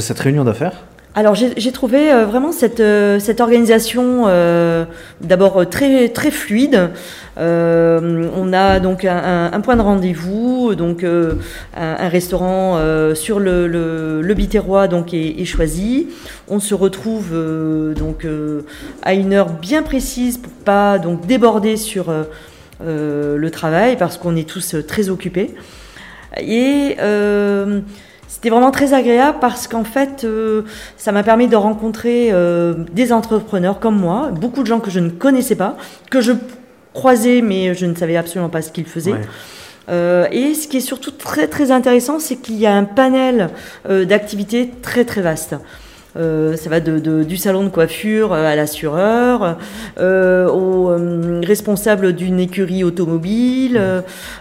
cette 0.00 0.20
réunion 0.20 0.44
d'affaires? 0.44 0.84
Alors 1.16 1.34
j'ai 1.34 1.72
trouvé 1.72 2.12
euh, 2.12 2.24
vraiment 2.24 2.52
cette, 2.52 2.78
euh, 2.78 3.18
cette 3.18 3.40
organisation 3.40 4.26
euh, 4.28 4.84
d'abord 5.20 5.68
très, 5.68 6.08
très 6.08 6.30
fluide. 6.30 6.90
On 7.36 8.52
a 8.52 8.80
donc 8.80 9.04
un, 9.04 9.60
point 9.62 9.76
de 9.76 9.80
rendez-vous, 9.80 10.74
donc 10.74 11.04
un, 11.74 12.08
restaurant 12.08 12.78
sur 13.14 13.40
le, 13.40 13.66
le, 13.66 14.34
Biterrois 14.34 14.88
donc 14.88 15.14
est, 15.14 15.40
est 15.40 15.46
choisi. 15.46 16.08
On 16.48 16.60
se 16.60 16.74
retrouve 16.74 17.30
donc 17.96 18.26
à 19.02 19.14
une 19.14 19.32
heure 19.32 19.48
bien 19.48 19.82
précise 19.82 20.36
pour 20.36 20.52
pas 20.52 20.98
donc 20.98 21.26
déborder 21.26 21.78
sur 21.78 22.12
le 22.84 23.48
travail 23.50 23.96
parce 23.96 24.18
qu'on 24.18 24.36
est 24.36 24.46
tous 24.46 24.76
très 24.86 25.08
occupés. 25.08 25.54
Et 26.38 26.96
c'était 28.40 28.54
vraiment 28.54 28.70
très 28.70 28.94
agréable 28.94 29.36
parce 29.38 29.68
qu'en 29.68 29.84
fait, 29.84 30.24
euh, 30.24 30.62
ça 30.96 31.12
m'a 31.12 31.22
permis 31.22 31.46
de 31.46 31.56
rencontrer 31.56 32.30
euh, 32.32 32.72
des 32.90 33.12
entrepreneurs 33.12 33.80
comme 33.80 34.00
moi, 34.00 34.30
beaucoup 34.32 34.62
de 34.62 34.66
gens 34.66 34.80
que 34.80 34.90
je 34.90 34.98
ne 34.98 35.10
connaissais 35.10 35.56
pas, 35.56 35.76
que 36.10 36.22
je 36.22 36.32
croisais 36.94 37.42
mais 37.42 37.74
je 37.74 37.84
ne 37.84 37.94
savais 37.94 38.16
absolument 38.16 38.48
pas 38.48 38.62
ce 38.62 38.72
qu'ils 38.72 38.86
faisaient. 38.86 39.12
Ouais. 39.12 39.20
Euh, 39.90 40.26
et 40.32 40.54
ce 40.54 40.68
qui 40.68 40.78
est 40.78 40.80
surtout 40.80 41.10
très 41.10 41.48
très 41.48 41.70
intéressant, 41.70 42.18
c'est 42.18 42.36
qu'il 42.36 42.56
y 42.56 42.66
a 42.66 42.74
un 42.74 42.84
panel 42.84 43.50
d'activités 43.86 44.70
très 44.80 45.04
très 45.04 45.20
vaste. 45.20 45.56
Euh, 46.16 46.56
ça 46.56 46.68
va 46.70 46.80
de, 46.80 46.98
de- 46.98 47.22
du 47.22 47.36
salon 47.36 47.62
de 47.62 47.68
coiffure 47.68 48.32
euh, 48.32 48.44
à 48.44 48.56
l'assureur, 48.56 49.58
euh, 50.00 50.48
au 50.48 50.90
euh, 50.90 51.40
responsable 51.46 52.14
d'une 52.14 52.40
écurie 52.40 52.82
automobile, 52.82 53.80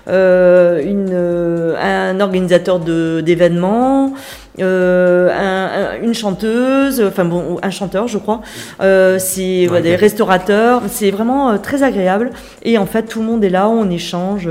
euh, 0.07 0.81
une, 0.83 1.09
euh, 1.11 1.75
un 1.79 2.19
organisateur 2.21 2.79
d'événements, 2.79 4.13
euh, 4.59 5.29
un- 5.29 5.99
un- 5.99 6.03
une 6.03 6.15
chanteuse, 6.15 7.03
enfin 7.07 7.23
bon, 7.25 7.59
un 7.61 7.69
chanteur, 7.69 8.07
je 8.07 8.17
crois. 8.17 8.41
Euh, 8.81 9.17
c'est 9.19 9.65
voilà, 9.67 9.83
des 9.83 9.95
restaurateurs. 9.95 10.81
C'est 10.87 11.11
vraiment 11.11 11.51
euh, 11.51 11.57
très 11.57 11.83
agréable. 11.83 12.31
Et 12.63 12.79
en 12.79 12.87
fait, 12.87 13.03
tout 13.03 13.19
le 13.19 13.25
monde 13.27 13.43
est 13.43 13.49
là, 13.49 13.69
on 13.69 13.89
échange, 13.91 14.49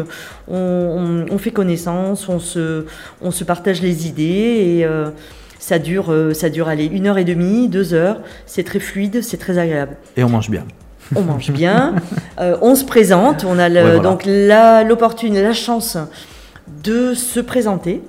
on, 0.48 0.56
on- 0.56 1.34
on 1.34 1.38
fait 1.38 1.50
connaissance, 1.50 2.28
on 2.28 2.38
se, 2.38 2.84
on 3.20 3.32
se 3.32 3.42
partage 3.42 3.82
les 3.82 4.06
idées 4.06 4.78
et 4.78 4.84
euh, 4.84 5.08
ça 5.68 5.78
dure, 5.78 6.06
euh, 6.10 6.32
ça 6.32 6.48
dure, 6.48 6.66
allez, 6.68 6.86
une 6.86 7.06
heure 7.08 7.18
et 7.18 7.24
demie, 7.24 7.68
deux 7.68 7.92
heures. 7.92 8.20
C'est 8.46 8.62
très 8.64 8.80
fluide, 8.80 9.22
c'est 9.22 9.36
très 9.36 9.58
agréable. 9.58 9.96
Et 10.16 10.24
on 10.24 10.30
mange 10.30 10.48
bien. 10.48 10.64
On 11.14 11.20
mange 11.20 11.50
bien, 11.50 11.94
euh, 12.40 12.56
on 12.62 12.74
se 12.74 12.86
présente, 12.86 13.44
on 13.46 13.58
a 13.58 13.68
le- 13.68 13.74
Ouais, 13.76 13.96
voilà. 13.96 13.98
donc 14.00 14.22
l'opportunité, 14.88 15.42
la 15.42 15.52
chance 15.52 15.98
de 16.84 17.12
se 17.12 17.38
présenter. 17.40 18.00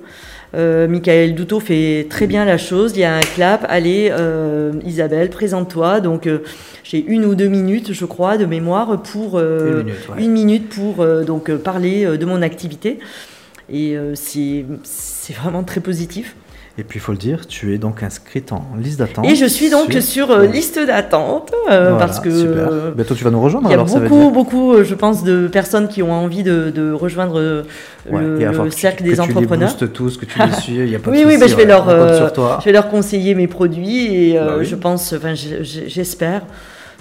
Euh, 0.54 0.88
Michael 0.88 1.34
Douto 1.34 1.60
fait 1.60 2.06
très 2.08 2.26
bien 2.26 2.46
la 2.46 2.56
chose. 2.56 2.92
Il 2.96 3.00
y 3.00 3.04
a 3.04 3.14
un 3.14 3.20
clap. 3.20 3.66
Allez, 3.68 4.08
euh, 4.10 4.72
Isabelle, 4.86 5.28
présente-toi. 5.28 6.00
Donc, 6.00 6.26
euh, 6.26 6.38
j'ai 6.82 7.04
une 7.04 7.26
ou 7.26 7.34
deux 7.34 7.48
minutes, 7.48 7.92
je 7.92 8.04
crois, 8.06 8.38
de 8.38 8.46
mémoire 8.46 9.02
pour 9.02 9.38
Une 9.38 9.76
minute, 9.84 10.08
ouais. 10.08 10.24
une 10.24 10.32
minute 10.32 10.68
pour 10.70 11.04
donc 11.26 11.52
parler 11.56 12.16
de 12.16 12.24
mon 12.24 12.40
activité. 12.42 12.98
Et 13.72 13.96
c'est 14.14 14.64
vraiment 15.40 15.62
très 15.62 15.80
positif. 15.80 16.34
Et 16.80 16.82
puis 16.82 16.98
il 16.98 17.02
faut 17.02 17.12
le 17.12 17.18
dire, 17.18 17.46
tu 17.46 17.74
es 17.74 17.78
donc 17.78 18.02
inscrite 18.02 18.52
en 18.52 18.64
liste 18.78 19.00
d'attente. 19.00 19.26
Et 19.26 19.34
je 19.34 19.44
suis 19.44 19.68
donc 19.68 19.92
sur- 19.92 20.02
sur 20.02 20.30
euh, 20.30 20.46
liste 20.46 20.78
d'attente 20.78 21.52
euh, 21.70 21.90
Voilà, 21.90 21.96
parce 21.98 22.20
que 22.20 22.30
super. 22.30 22.68
euh, 22.72 22.90
Bientôt 22.92 23.14
tu 23.14 23.22
vas 23.22 23.30
nous 23.30 23.40
rejoindre 23.42 23.66
il 23.68 23.70
y 23.70 23.74
a 23.74 23.76
alors 23.76 23.86
ça 23.90 23.98
veut 23.98 24.08
beaucoup, 24.08 24.22
dire. 24.22 24.30
beaucoup, 24.30 24.72
euh, 24.72 24.82
je 24.82 24.94
pense, 24.94 25.22
de 25.22 25.46
personnes 25.46 25.88
qui 25.88 26.02
ont 26.02 26.10
envie 26.10 26.42
de, 26.42 26.70
de 26.74 26.90
rejoindre 26.90 27.64
Ouais, 28.10 28.18
le, 28.22 28.38
le 28.38 28.64
que 28.64 28.70
cercle 28.70 28.98
que 28.98 29.02
des 29.04 29.10
tu 29.10 29.14
les 29.16 29.20
entrepreneurs. 29.20 29.76
tous, 29.92 30.16
que 30.16 30.24
tu 30.24 30.38
les 30.38 30.52
suis, 30.54 30.74
il 30.76 30.88
y 30.88 30.96
a 30.96 30.98
pas 30.98 31.10
de 31.10 31.16
Oui, 31.16 31.24
oui, 31.26 31.32
souci, 31.34 31.40
bah, 31.40 31.46
je 31.48 31.54
vais 31.56 31.62
ouais, 31.64 31.68
leur, 31.68 32.32
toi. 32.32 32.56
Je 32.60 32.64
vais 32.64 32.72
leur 32.72 32.88
conseiller 32.88 33.34
mes 33.34 33.46
produits 33.46 34.06
et 34.30 34.38
Bah 34.38 34.54
oui. 34.60 34.64
je 34.64 34.74
pense, 34.74 35.12
enfin, 35.12 35.34
j'espère 35.34 36.40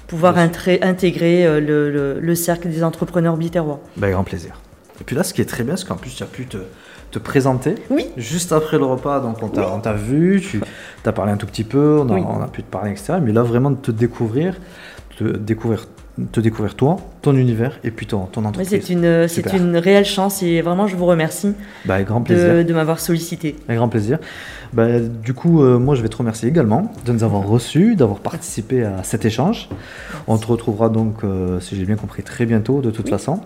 pouvoir 0.08 0.38
intégrer 0.38 1.62
le, 1.62 1.90
le- 1.90 2.18
le 2.20 2.36
cercle 2.36 2.68
des 2.68 2.84
entrepreneurs 2.84 3.38
biterrois. 3.38 3.80
Bah, 3.96 4.10
grand 4.12 4.26
plaisir. 4.26 4.60
Et 5.00 5.06
puis 5.06 5.16
là, 5.16 5.24
ce 5.24 5.34
qui 5.34 5.40
est 5.42 5.46
très 5.46 5.64
bien, 5.64 5.78
c'est 5.78 5.88
qu'en 5.88 5.96
plus, 5.96 6.14
tu 6.14 6.24
as 6.24 6.26
pu 6.26 6.46
te, 6.48 6.58
te 7.12 7.20
présenter 7.20 7.76
Oui. 7.90 8.06
juste 8.18 8.52
après 8.52 8.78
le 8.78 8.86
repas. 8.86 9.20
Donc, 9.20 9.38
on 9.44 9.80
t'a 9.80 9.94
vu, 9.94 10.42
tu 10.42 10.62
as 11.06 11.12
parlé 11.12 11.32
un 11.32 11.38
tout 11.38 11.48
petit 11.48 11.64
peu, 11.64 12.00
on 12.02 12.10
a, 12.10 12.14
Oui. 12.14 12.22
on 12.28 12.42
a 12.42 12.48
pu 12.48 12.64
te 12.64 12.70
parler, 12.70 12.92
etc. 12.92 13.14
Mais 13.22 13.32
là, 13.32 13.44
vraiment, 13.44 13.72
de 13.72 13.78
te 13.78 13.92
découvrir, 13.92 14.56
de 15.20 15.32
découvrir 15.34 15.86
te 16.34 16.42
découvrir 16.42 16.76
toi, 16.76 16.98
ton 17.22 17.34
univers 17.38 17.80
et 17.86 17.92
puis 17.92 18.06
ton, 18.06 18.26
ton 18.26 18.44
entreprise. 18.44 18.68
c'est 18.70 18.90
une, 18.92 19.30
c'est 19.30 19.54
une 19.54 19.78
réelle 19.78 20.04
chance 20.04 20.44
et 20.44 20.62
vraiment 20.62 20.86
je 20.86 20.98
vous 20.98 21.06
remercie 21.06 21.54
bah, 21.86 22.04
grand 22.04 22.22
plaisir. 22.22 22.56
de, 22.56 22.64
de 22.64 22.74
m'avoir 22.74 23.00
sollicité. 23.00 23.56
Avec 23.70 23.78
grand 23.78 23.88
plaisir. 23.88 24.20
Bah, 24.74 25.00
du 25.00 25.34
coup, 25.34 25.64
euh, 25.64 25.80
moi 25.80 25.96
je 25.96 26.02
vais 26.02 26.10
te 26.10 26.18
remercier 26.18 26.50
également 26.50 26.92
de 27.06 27.14
nous 27.14 27.24
avoir 27.24 27.48
reçus, 27.48 27.96
d'avoir 27.96 28.20
participé 28.20 28.84
à 28.84 29.02
cet 29.04 29.24
échange. 29.24 29.70
On 30.28 30.38
te 30.38 30.46
retrouvera 30.46 30.90
donc, 30.90 31.24
euh, 31.24 31.62
si 31.62 31.78
j'ai 31.78 31.86
bien 31.86 31.96
compris, 31.96 32.22
très 32.22 32.46
bientôt 32.46 32.82
de 32.82 32.92
toute 32.92 33.08
façon. 33.08 33.40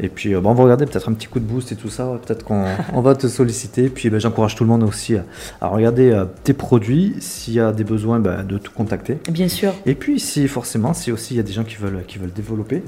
Et 0.00 0.08
puis, 0.08 0.34
euh, 0.34 0.40
bon, 0.40 0.50
on 0.50 0.54
va 0.54 0.64
regarder 0.64 0.86
peut-être 0.86 1.08
un 1.08 1.12
petit 1.12 1.26
coup 1.26 1.40
de 1.40 1.44
boost 1.44 1.72
et 1.72 1.76
tout 1.76 1.88
ça. 1.88 2.18
Peut-être 2.24 2.44
qu'on 2.44 2.64
on 2.92 3.00
va 3.00 3.14
te 3.14 3.26
solliciter. 3.26 3.88
Puis, 3.88 4.10
ben, 4.10 4.20
j'encourage 4.20 4.54
tout 4.54 4.64
le 4.64 4.70
monde 4.70 4.82
aussi 4.82 5.16
à, 5.60 5.68
regarder 5.68 6.10
euh, 6.10 6.24
tes 6.44 6.52
produits. 6.52 7.14
S'il 7.20 7.54
y 7.54 7.60
a 7.60 7.72
des 7.72 7.84
besoins, 7.84 8.20
ben, 8.20 8.44
de 8.44 8.58
te 8.58 8.68
contacter. 8.68 9.18
Bien 9.30 9.48
sûr. 9.48 9.74
Et 9.86 9.94
puis, 9.94 10.20
si 10.20 10.46
forcément, 10.48 10.94
si 10.94 11.12
aussi 11.12 11.34
il 11.34 11.36
y 11.38 11.40
a 11.40 11.42
des 11.42 11.52
gens 11.52 11.64
qui 11.64 11.76
veulent, 11.76 12.04
qui 12.06 12.18
veulent 12.18 12.32
développer 12.32 12.82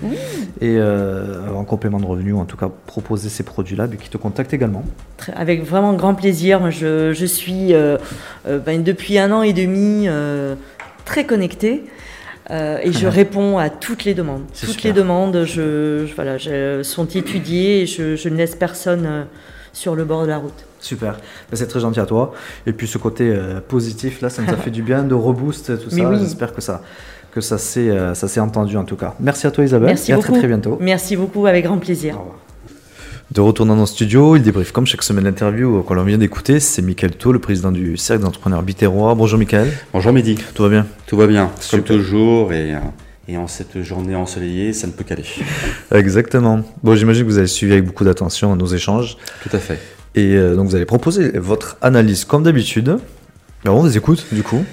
et 0.61 0.77
euh, 0.79 1.53
en 1.55 1.65
complément 1.65 1.99
de 1.99 2.07
revenus, 2.07 2.35
ou 2.35 2.39
en 2.39 2.45
tout 2.45 2.57
cas 2.57 2.71
proposer 2.87 3.29
ces 3.29 3.43
produits-là, 3.43 3.87
ben, 3.87 3.99
qui 3.99 4.09
te 4.09 4.17
contactent 4.17 4.55
également. 4.55 4.85
Avec 5.35 5.65
vraiment 5.65 5.95
grand 5.95 6.15
plaisir. 6.15 6.71
je, 6.71 7.13
je 7.13 7.27
suis 7.27 7.73
ben, 8.47 8.83
depuis 8.83 9.19
un 9.19 9.33
an 9.33 9.43
et 9.43 9.53
demi 9.53 10.09
très 11.05 11.25
connectée. 11.25 11.85
Euh, 12.51 12.79
et 12.83 12.93
je 12.93 13.07
réponds 13.07 13.59
à 13.59 13.71
toutes 13.71 14.05
les 14.05 14.15
demandes. 14.15 14.43
Toutes 14.61 14.83
les 14.83 14.93
demandes 14.93 15.45
je, 15.45 16.07
voilà, 16.15 16.37
sont 16.83 17.07
étudiées 17.07 17.83
et 17.83 17.87
je, 17.87 18.29
ne 18.29 18.37
laisse 18.37 18.57
personne 18.57 19.07
euh, 19.07 19.23
sur 19.73 19.95
le 19.95 20.05
bord 20.05 20.23
de 20.23 20.29
la 20.29 20.39
route. 20.39 20.65
Super, 20.81 21.13
ben, 21.51 21.57
c'est 21.57 21.67
très 21.67 21.81
gentil 21.81 22.01
à 22.01 22.07
toi. 22.07 22.33
Et 22.67 22.73
puis 22.73 22.89
ce 22.89 22.99
côté 22.99 23.29
euh, 23.29 23.61
positif, 23.61 24.21
là, 24.21 24.31
ça 24.31 24.43
nous 24.43 24.53
a 24.53 24.57
fait 24.57 24.71
du 24.71 24.83
bien 24.83 25.03
de 25.03 25.15
reboost 25.15 25.81
tout 25.83 25.91
ça. 25.91 26.15
J'espère 26.17 26.53
que 26.53 26.61
ça, 26.61 26.83
que 27.33 27.41
ça 27.41 27.59
s'est 27.59 28.41
entendu 28.41 28.77
en 28.77 28.85
tout 28.85 28.97
cas. 28.97 29.15
Merci 29.21 29.47
à 29.47 29.51
toi 29.51 29.65
Isabelle. 29.65 29.89
Merci 29.89 30.11
et 30.11 30.15
beaucoup. 30.15 30.27
à 30.27 30.31
très 30.31 30.39
très 30.41 30.49
bientôt. 30.49 30.79
Merci 30.81 31.17
beaucoup, 31.17 31.47
avec 31.47 31.65
grand 31.65 31.79
plaisir. 31.79 32.17
Au 32.17 32.21
revoir. 32.21 32.50
De 33.31 33.41
retour 33.41 33.65
dans 33.65 33.77
nos 33.77 33.87
studios, 33.87 34.35
il 34.35 34.43
débriefe 34.43 34.73
comme 34.73 34.87
chaque 34.87 35.05
semaine 35.05 35.23
l'interview 35.23 35.85
qu'on 35.85 36.03
vient 36.03 36.19
d'écouter. 36.19 36.59
C'est 36.59 36.83
Michael 36.83 37.13
Thau, 37.13 37.31
le 37.31 37.39
président 37.39 37.71
du 37.71 37.97
cercle 37.97 38.25
d'entrepreneurs 38.25 38.65
Biterrois. 38.65 39.15
Bonjour 39.15 39.39
Michael. 39.39 39.71
Bonjour 39.93 40.13
Mehdi. 40.13 40.35
Tout 40.53 40.65
va 40.65 40.69
bien? 40.69 40.87
Tout 41.07 41.17
va 41.17 41.29
bien, 41.29 41.49
comme 41.71 41.85
toujours. 41.85 42.53
Et, 42.53 42.75
et, 43.29 43.37
en 43.37 43.47
cette 43.47 43.83
journée 43.83 44.17
ensoleillée, 44.17 44.73
ça 44.73 44.89
ne 44.89 44.93
peut 44.93 45.05
qu'aller. 45.05 45.23
Exactement. 45.93 46.65
Bon, 46.83 46.97
j'imagine 46.97 47.23
que 47.23 47.29
vous 47.29 47.39
avez 47.39 47.47
suivi 47.47 47.73
avec 47.73 47.85
beaucoup 47.85 48.03
d'attention 48.03 48.57
nos 48.57 48.67
échanges. 48.67 49.17
Tout 49.49 49.57
à 49.57 49.61
fait. 49.61 49.79
Et 50.17 50.35
euh, 50.35 50.57
donc 50.57 50.67
vous 50.67 50.75
allez 50.75 50.85
proposer 50.85 51.39
votre 51.39 51.77
analyse 51.83 52.25
comme 52.25 52.43
d'habitude. 52.43 52.99
Alors 53.65 53.77
on 53.77 53.83
vous 53.83 53.97
écoute 53.97 54.27
du 54.33 54.43
coup. 54.43 54.65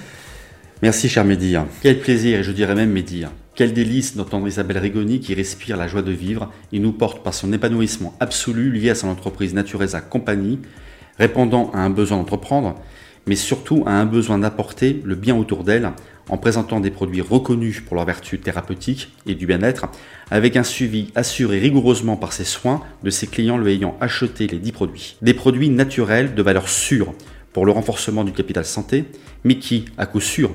Merci 0.82 1.08
cher 1.08 1.24
Mehdi. 1.24 1.54
Quel 1.80 2.00
plaisir, 2.00 2.40
et 2.40 2.42
je 2.42 2.50
dirais 2.50 2.74
même 2.74 2.90
Mehdi, 2.90 3.24
quel 3.58 3.72
délice 3.72 4.14
d'entendre 4.14 4.46
Isabelle 4.46 4.78
Rigoni 4.78 5.18
qui 5.18 5.34
respire 5.34 5.76
la 5.76 5.88
joie 5.88 6.02
de 6.02 6.12
vivre 6.12 6.48
et 6.72 6.78
nous 6.78 6.92
porte 6.92 7.24
par 7.24 7.34
son 7.34 7.52
épanouissement 7.52 8.14
absolu 8.20 8.70
lié 8.70 8.90
à 8.90 8.94
son 8.94 9.08
entreprise 9.08 9.52
Natureza 9.52 10.00
Compagnie, 10.00 10.60
répondant 11.18 11.72
à 11.74 11.80
un 11.80 11.90
besoin 11.90 12.18
d'entreprendre, 12.18 12.76
mais 13.26 13.34
surtout 13.34 13.82
à 13.84 13.94
un 13.94 14.06
besoin 14.06 14.38
d'apporter 14.38 15.02
le 15.04 15.16
bien 15.16 15.36
autour 15.36 15.64
d'elle 15.64 15.90
en 16.28 16.36
présentant 16.38 16.78
des 16.78 16.92
produits 16.92 17.20
reconnus 17.20 17.80
pour 17.80 17.96
leur 17.96 18.04
vertu 18.04 18.38
thérapeutique 18.38 19.12
et 19.26 19.34
du 19.34 19.44
bien-être, 19.44 19.88
avec 20.30 20.56
un 20.56 20.62
suivi 20.62 21.10
assuré 21.16 21.58
rigoureusement 21.58 22.14
par 22.16 22.32
ses 22.32 22.44
soins 22.44 22.80
de 23.02 23.10
ses 23.10 23.26
clients 23.26 23.58
le 23.58 23.66
ayant 23.66 23.96
acheté 24.00 24.46
les 24.46 24.60
10 24.60 24.70
produits. 24.70 25.16
Des 25.20 25.34
produits 25.34 25.68
naturels 25.68 26.36
de 26.36 26.42
valeur 26.42 26.68
sûre 26.68 27.12
pour 27.52 27.66
le 27.66 27.72
renforcement 27.72 28.22
du 28.22 28.30
capital 28.30 28.64
santé, 28.64 29.06
mais 29.42 29.58
qui, 29.58 29.86
à 29.98 30.06
coup 30.06 30.20
sûr, 30.20 30.52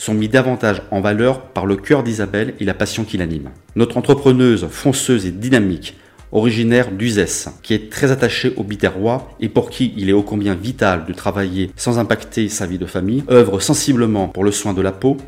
sont 0.00 0.14
mis 0.14 0.30
davantage 0.30 0.80
en 0.90 1.02
valeur 1.02 1.42
par 1.42 1.66
le 1.66 1.76
cœur 1.76 2.02
d'Isabelle 2.02 2.54
et 2.58 2.64
la 2.64 2.72
passion 2.72 3.04
qui 3.04 3.18
l'anime. 3.18 3.50
Notre 3.76 3.98
entrepreneuse 3.98 4.66
fonceuse 4.70 5.26
et 5.26 5.30
dynamique, 5.30 5.94
originaire 6.32 6.90
d'Uzès, 6.90 7.50
qui 7.62 7.74
est 7.74 7.92
très 7.92 8.10
attachée 8.10 8.54
au 8.56 8.64
Biterrois 8.64 9.30
et 9.40 9.50
pour 9.50 9.68
qui 9.68 9.92
il 9.98 10.08
est 10.08 10.14
ô 10.14 10.22
combien 10.22 10.54
vital 10.54 11.04
de 11.04 11.12
travailler 11.12 11.70
sans 11.76 11.98
impacter 11.98 12.48
sa 12.48 12.66
vie 12.66 12.78
de 12.78 12.86
famille, 12.86 13.24
œuvre 13.30 13.60
sensiblement 13.60 14.28
pour 14.28 14.42
le 14.42 14.52
soin 14.52 14.72
de 14.72 14.80
la 14.80 14.92
peau, 14.92 15.18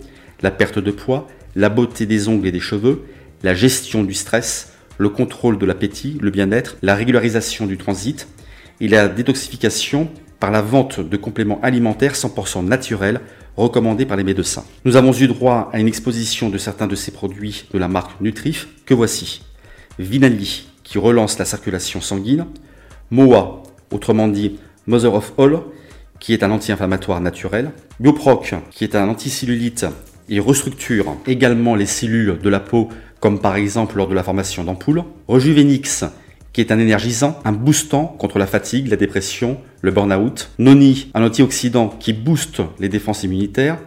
la 0.40 0.50
perte 0.50 0.78
de 0.78 0.90
poids, 0.90 1.28
la 1.54 1.68
beauté 1.68 2.06
des 2.06 2.28
ongles 2.28 2.46
et 2.46 2.52
des 2.52 2.58
cheveux, 2.58 3.02
la 3.42 3.52
gestion 3.52 4.04
du 4.04 4.14
stress, 4.14 4.72
le 4.96 5.10
contrôle 5.10 5.58
de 5.58 5.66
l'appétit, 5.66 6.16
le 6.22 6.30
bien-être, 6.30 6.78
la 6.80 6.94
régularisation 6.94 7.66
du 7.66 7.76
transit 7.76 8.26
et 8.80 8.88
la 8.88 9.08
détoxification 9.08 10.08
par 10.40 10.50
la 10.50 10.62
vente 10.62 10.98
de 10.98 11.16
compléments 11.18 11.60
alimentaires 11.60 12.14
100% 12.14 12.64
naturels 12.64 13.20
recommandés 13.56 14.06
par 14.06 14.16
les 14.16 14.24
médecins. 14.24 14.64
Nous 14.84 14.96
avons 14.96 15.12
eu 15.12 15.26
droit 15.26 15.70
à 15.72 15.80
une 15.80 15.88
exposition 15.88 16.48
de 16.48 16.58
certains 16.58 16.86
de 16.86 16.94
ces 16.94 17.10
produits 17.10 17.64
de 17.72 17.78
la 17.78 17.88
marque 17.88 18.20
Nutrif 18.20 18.68
que 18.86 18.94
voici. 18.94 19.42
Vinali, 19.98 20.66
qui 20.82 20.98
relance 20.98 21.38
la 21.38 21.44
circulation 21.44 22.00
sanguine. 22.00 22.46
Moa, 23.10 23.62
autrement 23.90 24.28
dit 24.28 24.58
Mother 24.86 25.14
of 25.14 25.32
All, 25.38 25.60
qui 26.18 26.32
est 26.32 26.42
un 26.42 26.50
anti-inflammatoire 26.50 27.20
naturel. 27.20 27.72
Bioproc, 28.00 28.54
qui 28.70 28.84
est 28.84 28.94
un 28.94 29.08
anticellulite 29.08 29.86
et 30.28 30.40
restructure 30.40 31.16
également 31.26 31.74
les 31.74 31.86
cellules 31.86 32.38
de 32.42 32.48
la 32.48 32.60
peau, 32.60 32.88
comme 33.20 33.40
par 33.40 33.56
exemple 33.56 33.96
lors 33.96 34.08
de 34.08 34.14
la 34.14 34.22
formation 34.22 34.64
d'ampoules. 34.64 35.04
Rejuvenix, 35.28 36.04
qui 36.52 36.60
est 36.60 36.72
un 36.72 36.78
énergisant, 36.78 37.38
un 37.44 37.52
boostant 37.52 38.06
contre 38.06 38.38
la 38.38 38.46
fatigue, 38.46 38.88
la 38.88 38.96
dépression, 38.96 39.58
le 39.82 39.90
burn-out. 39.90 40.50
Noni, 40.58 41.10
un 41.12 41.22
antioxydant 41.22 41.88
qui 41.88 42.12
booste 42.12 42.62
les 42.78 42.88
défenses 42.88 43.24
immunitaires. 43.24 43.78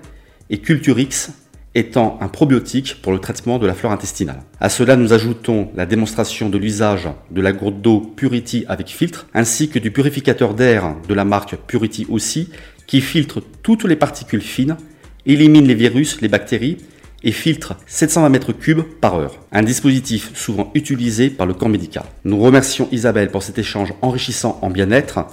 Et 0.52 0.60
Culturix, 0.60 1.32
étant 1.76 2.18
un 2.22 2.30
probiotique 2.30 3.02
pour 3.02 3.12
le 3.12 3.20
traitement 3.20 3.60
de 3.60 3.68
la 3.68 3.74
flore 3.74 3.92
intestinale. 3.92 4.44
À 4.60 4.70
cela, 4.70 4.96
nous 4.96 5.12
ajoutons 5.12 5.70
la 5.76 5.86
démonstration 5.86 6.50
de 6.50 6.58
l'usage 6.58 7.10
de 7.32 7.42
la 7.42 7.52
gourde 7.52 7.82
d'eau 7.82 8.00
Purity 8.00 8.66
avec 8.68 8.88
filtre, 8.88 9.28
ainsi 9.34 9.70
que 9.70 9.80
du 9.80 9.92
purificateur 9.92 10.54
d'air 10.54 10.96
de 11.08 11.14
la 11.14 11.26
marque 11.26 11.58
Purity 11.68 12.08
aussi, 12.10 12.50
qui 12.88 13.02
filtre 13.02 13.42
toutes 13.62 13.84
les 13.84 13.98
particules 13.98 14.42
fines, 14.42 14.78
élimine 15.26 15.68
les 15.68 15.76
virus, 15.76 16.22
les 16.22 16.30
bactéries 16.30 16.78
et 17.24 17.32
filtre 17.32 17.76
720 17.88 18.30
mètres 18.30 18.54
cubes 18.54 18.84
par 19.02 19.16
heure. 19.16 19.36
Un 19.52 19.64
dispositif 19.64 20.32
souvent 20.36 20.72
utilisé 20.76 21.30
par 21.30 21.48
le 21.48 21.56
camp 21.56 21.68
médical. 21.68 22.04
Nous 22.24 22.38
remercions 22.40 22.88
Isabelle 22.92 23.32
pour 23.32 23.44
cet 23.44 23.58
échange 23.58 23.94
enrichissant 24.02 24.60
en 24.62 24.70
bien-être 24.70 25.26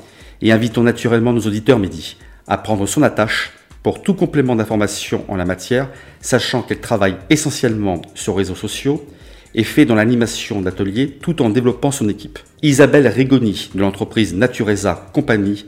et 0.43 0.53
invitons 0.53 0.83
naturellement 0.83 1.33
nos 1.33 1.47
auditeurs 1.47 1.79
Mehdi 1.79 2.17
à 2.47 2.59
prendre 2.59 2.87
son 2.87 3.03
attache 3.03 3.53
pour 3.83 4.03
tout 4.03 4.15
complément 4.15 4.55
d'information 4.55 5.25
en 5.29 5.37
la 5.37 5.45
matière, 5.45 5.89
sachant 6.21 6.63
qu'elle 6.63 6.81
travaille 6.81 7.17
essentiellement 7.31 8.03
sur 8.15 8.37
réseaux 8.37 8.55
sociaux 8.55 9.05
et 9.55 9.65
fait 9.65 9.85
dans 9.85 9.95
l'animation 9.95 10.61
d'ateliers 10.61 11.19
tout 11.21 11.43
en 11.43 11.51
développant 11.51 11.91
son 11.91 12.09
équipe. 12.09 12.39
Isabelle 12.63 13.09
Rigoni 13.09 13.71
de 13.75 13.81
l'entreprise 13.81 14.35
Natureza 14.35 15.09
Compagnie, 15.13 15.67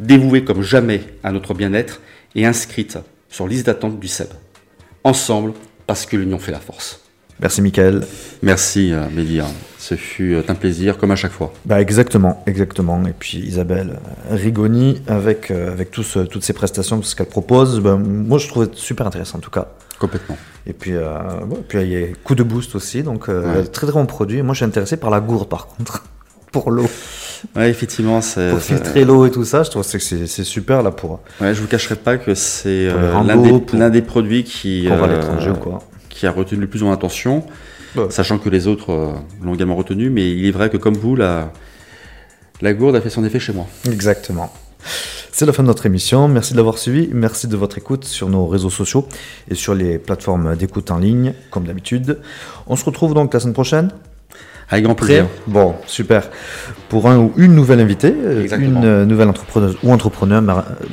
dévouée 0.00 0.44
comme 0.44 0.62
jamais 0.62 1.02
à 1.24 1.32
notre 1.32 1.54
bien-être 1.54 2.00
et 2.34 2.46
inscrite 2.46 2.98
sur 3.28 3.48
liste 3.48 3.66
d'attente 3.66 3.98
du 3.98 4.08
SEB 4.08 4.28
ensemble 5.06 5.52
parce 5.86 6.04
que 6.04 6.16
l'union 6.16 6.38
fait 6.38 6.52
la 6.52 6.60
force. 6.60 7.05
Merci 7.40 7.62
Michael. 7.62 8.02
Merci 8.42 8.92
euh, 8.92 9.04
Média. 9.14 9.44
Ce 9.78 9.94
fut 9.94 10.34
euh, 10.34 10.42
un 10.48 10.54
plaisir 10.54 10.98
comme 10.98 11.10
à 11.10 11.16
chaque 11.16 11.32
fois. 11.32 11.52
Bah 11.64 11.80
exactement, 11.80 12.42
exactement. 12.46 13.02
Et 13.06 13.12
puis 13.12 13.38
Isabelle 13.38 13.98
euh, 14.30 14.34
Rigoni 14.34 15.02
avec, 15.06 15.50
avec 15.50 15.90
toutes 15.90 16.42
ces 16.42 16.52
prestations, 16.52 16.98
tout 16.98 17.06
ce 17.06 17.14
qu'elle 17.14 17.26
propose, 17.26 17.80
bah, 17.80 17.96
moi 17.96 18.38
je 18.38 18.48
trouvais 18.48 18.68
super 18.72 19.06
intéressant 19.06 19.38
en 19.38 19.40
tout 19.40 19.50
cas. 19.50 19.68
Complètement. 19.98 20.36
Et 20.66 20.72
puis, 20.72 20.92
puis 21.68 21.80
il 21.80 21.88
y 21.88 21.96
a 21.96 22.06
coup 22.22 22.34
de 22.34 22.42
boost 22.42 22.74
aussi, 22.74 23.02
donc 23.02 23.30
très 23.72 23.86
très 23.86 23.92
bon 23.92 24.04
produit. 24.04 24.42
Moi 24.42 24.52
je 24.52 24.58
suis 24.58 24.64
intéressé 24.66 24.96
par 24.96 25.10
la 25.10 25.20
gourde 25.20 25.48
par 25.48 25.68
contre, 25.68 26.04
pour 26.52 26.70
l'eau. 26.70 26.86
Ouais, 27.54 27.70
effectivement, 27.70 28.20
c'est. 28.20 28.50
Pour 28.50 28.60
filtrer 28.60 29.04
l'eau 29.04 29.26
et 29.26 29.30
tout 29.30 29.44
ça, 29.44 29.62
je 29.62 29.70
trouve 29.70 29.86
que 29.86 29.98
c'est 29.98 30.44
super 30.44 30.82
là 30.82 30.90
pour. 30.90 31.20
Ouais, 31.40 31.54
je 31.54 31.60
vous 31.60 31.66
cacherai 31.66 31.96
pas 31.96 32.16
que 32.16 32.34
c'est 32.34 32.88
euh, 32.88 33.12
l'un 33.22 33.36
des, 33.36 34.00
des, 34.00 34.02
produits 34.02 34.44
qui. 34.44 34.88
Euh, 34.90 35.54
quoi. 35.54 35.82
Qui 36.16 36.26
a 36.26 36.30
retenu 36.30 36.60
le 36.60 36.66
plus 36.66 36.82
en 36.82 36.90
attention, 36.92 37.44
sachant 38.08 38.38
que 38.38 38.48
les 38.48 38.66
autres 38.66 38.90
euh, 38.90 39.12
l'ont 39.44 39.54
également 39.54 39.76
retenu, 39.76 40.08
mais 40.08 40.30
il 40.30 40.46
est 40.46 40.50
vrai 40.50 40.70
que 40.70 40.78
comme 40.78 40.96
vous, 40.96 41.14
la, 41.14 41.52
la 42.62 42.72
gourde 42.72 42.96
a 42.96 43.02
fait 43.02 43.10
son 43.10 43.22
effet 43.22 43.38
chez 43.38 43.52
moi. 43.52 43.66
Exactement. 43.84 44.50
C'est 45.30 45.44
la 45.44 45.52
fin 45.52 45.62
de 45.62 45.68
notre 45.68 45.84
émission. 45.84 46.26
Merci 46.28 46.52
de 46.52 46.56
l'avoir 46.56 46.78
suivi. 46.78 47.10
Merci 47.12 47.48
de 47.48 47.56
votre 47.56 47.76
écoute 47.76 48.06
sur 48.06 48.30
nos 48.30 48.46
réseaux 48.46 48.70
sociaux 48.70 49.06
et 49.50 49.54
sur 49.54 49.74
les 49.74 49.98
plateformes 49.98 50.56
d'écoute 50.56 50.90
en 50.90 50.98
ligne, 50.98 51.34
comme 51.50 51.64
d'habitude. 51.64 52.20
On 52.66 52.76
se 52.76 52.84
retrouve 52.86 53.12
donc 53.12 53.34
la 53.34 53.40
semaine 53.40 53.52
prochaine 53.52 53.90
avec 54.70 54.84
grand 54.84 54.94
plaisir. 54.94 55.26
Bon, 55.46 55.74
super. 55.86 56.30
Pour 56.88 57.08
un 57.08 57.18
ou 57.18 57.32
une 57.36 57.54
nouvelle 57.54 57.80
invitée, 57.80 58.14
euh, 58.16 58.48
une 58.58 58.84
euh, 58.84 59.04
nouvelle 59.04 59.28
entrepreneuse 59.28 59.76
ou 59.82 59.92
entrepreneur 59.92 60.42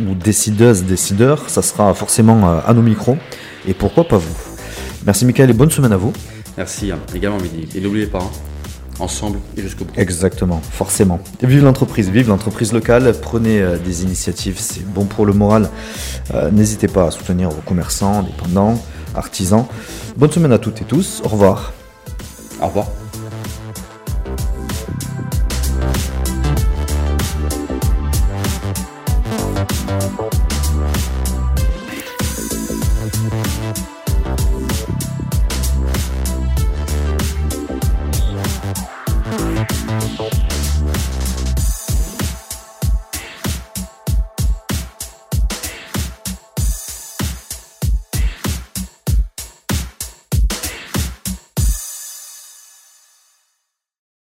ou 0.01 0.13
décideuse, 0.13 0.83
décideur, 0.83 1.49
ça 1.49 1.61
sera 1.61 1.93
forcément 1.93 2.59
à 2.59 2.73
nos 2.73 2.81
micros. 2.81 3.17
Et 3.65 3.73
pourquoi 3.73 4.03
pas 4.03 4.17
vous? 4.17 4.52
Merci 5.05 5.25
Michael 5.25 5.49
et 5.49 5.53
bonne 5.53 5.71
semaine 5.71 5.93
à 5.93 5.97
vous. 5.97 6.13
Merci 6.57 6.91
hein, 6.91 6.99
également 7.13 7.39
Midi. 7.39 7.67
Et 7.75 7.81
n'oubliez 7.81 8.07
pas, 8.07 8.19
hein, 8.19 8.31
ensemble 8.99 9.39
et 9.57 9.61
jusqu'au 9.61 9.85
bout. 9.85 9.93
Exactement, 9.97 10.61
forcément. 10.61 11.19
Vive 11.41 11.63
l'entreprise, 11.63 12.09
vive 12.09 12.29
l'entreprise 12.29 12.73
locale. 12.73 13.13
Prenez 13.21 13.63
des 13.83 14.03
initiatives, 14.03 14.59
c'est 14.59 14.85
bon 14.85 15.05
pour 15.05 15.25
le 15.25 15.33
moral. 15.33 15.69
N'hésitez 16.51 16.87
pas 16.87 17.07
à 17.07 17.11
soutenir 17.11 17.49
vos 17.49 17.61
commerçants, 17.61 18.23
dépendants. 18.23 18.79
artisans. 19.15 19.65
Bonne 20.17 20.31
semaine 20.31 20.51
à 20.51 20.57
toutes 20.57 20.81
et 20.81 20.85
tous. 20.85 21.21
Au 21.23 21.29
revoir. 21.29 21.73
Au 22.61 22.67
revoir. 22.67 22.87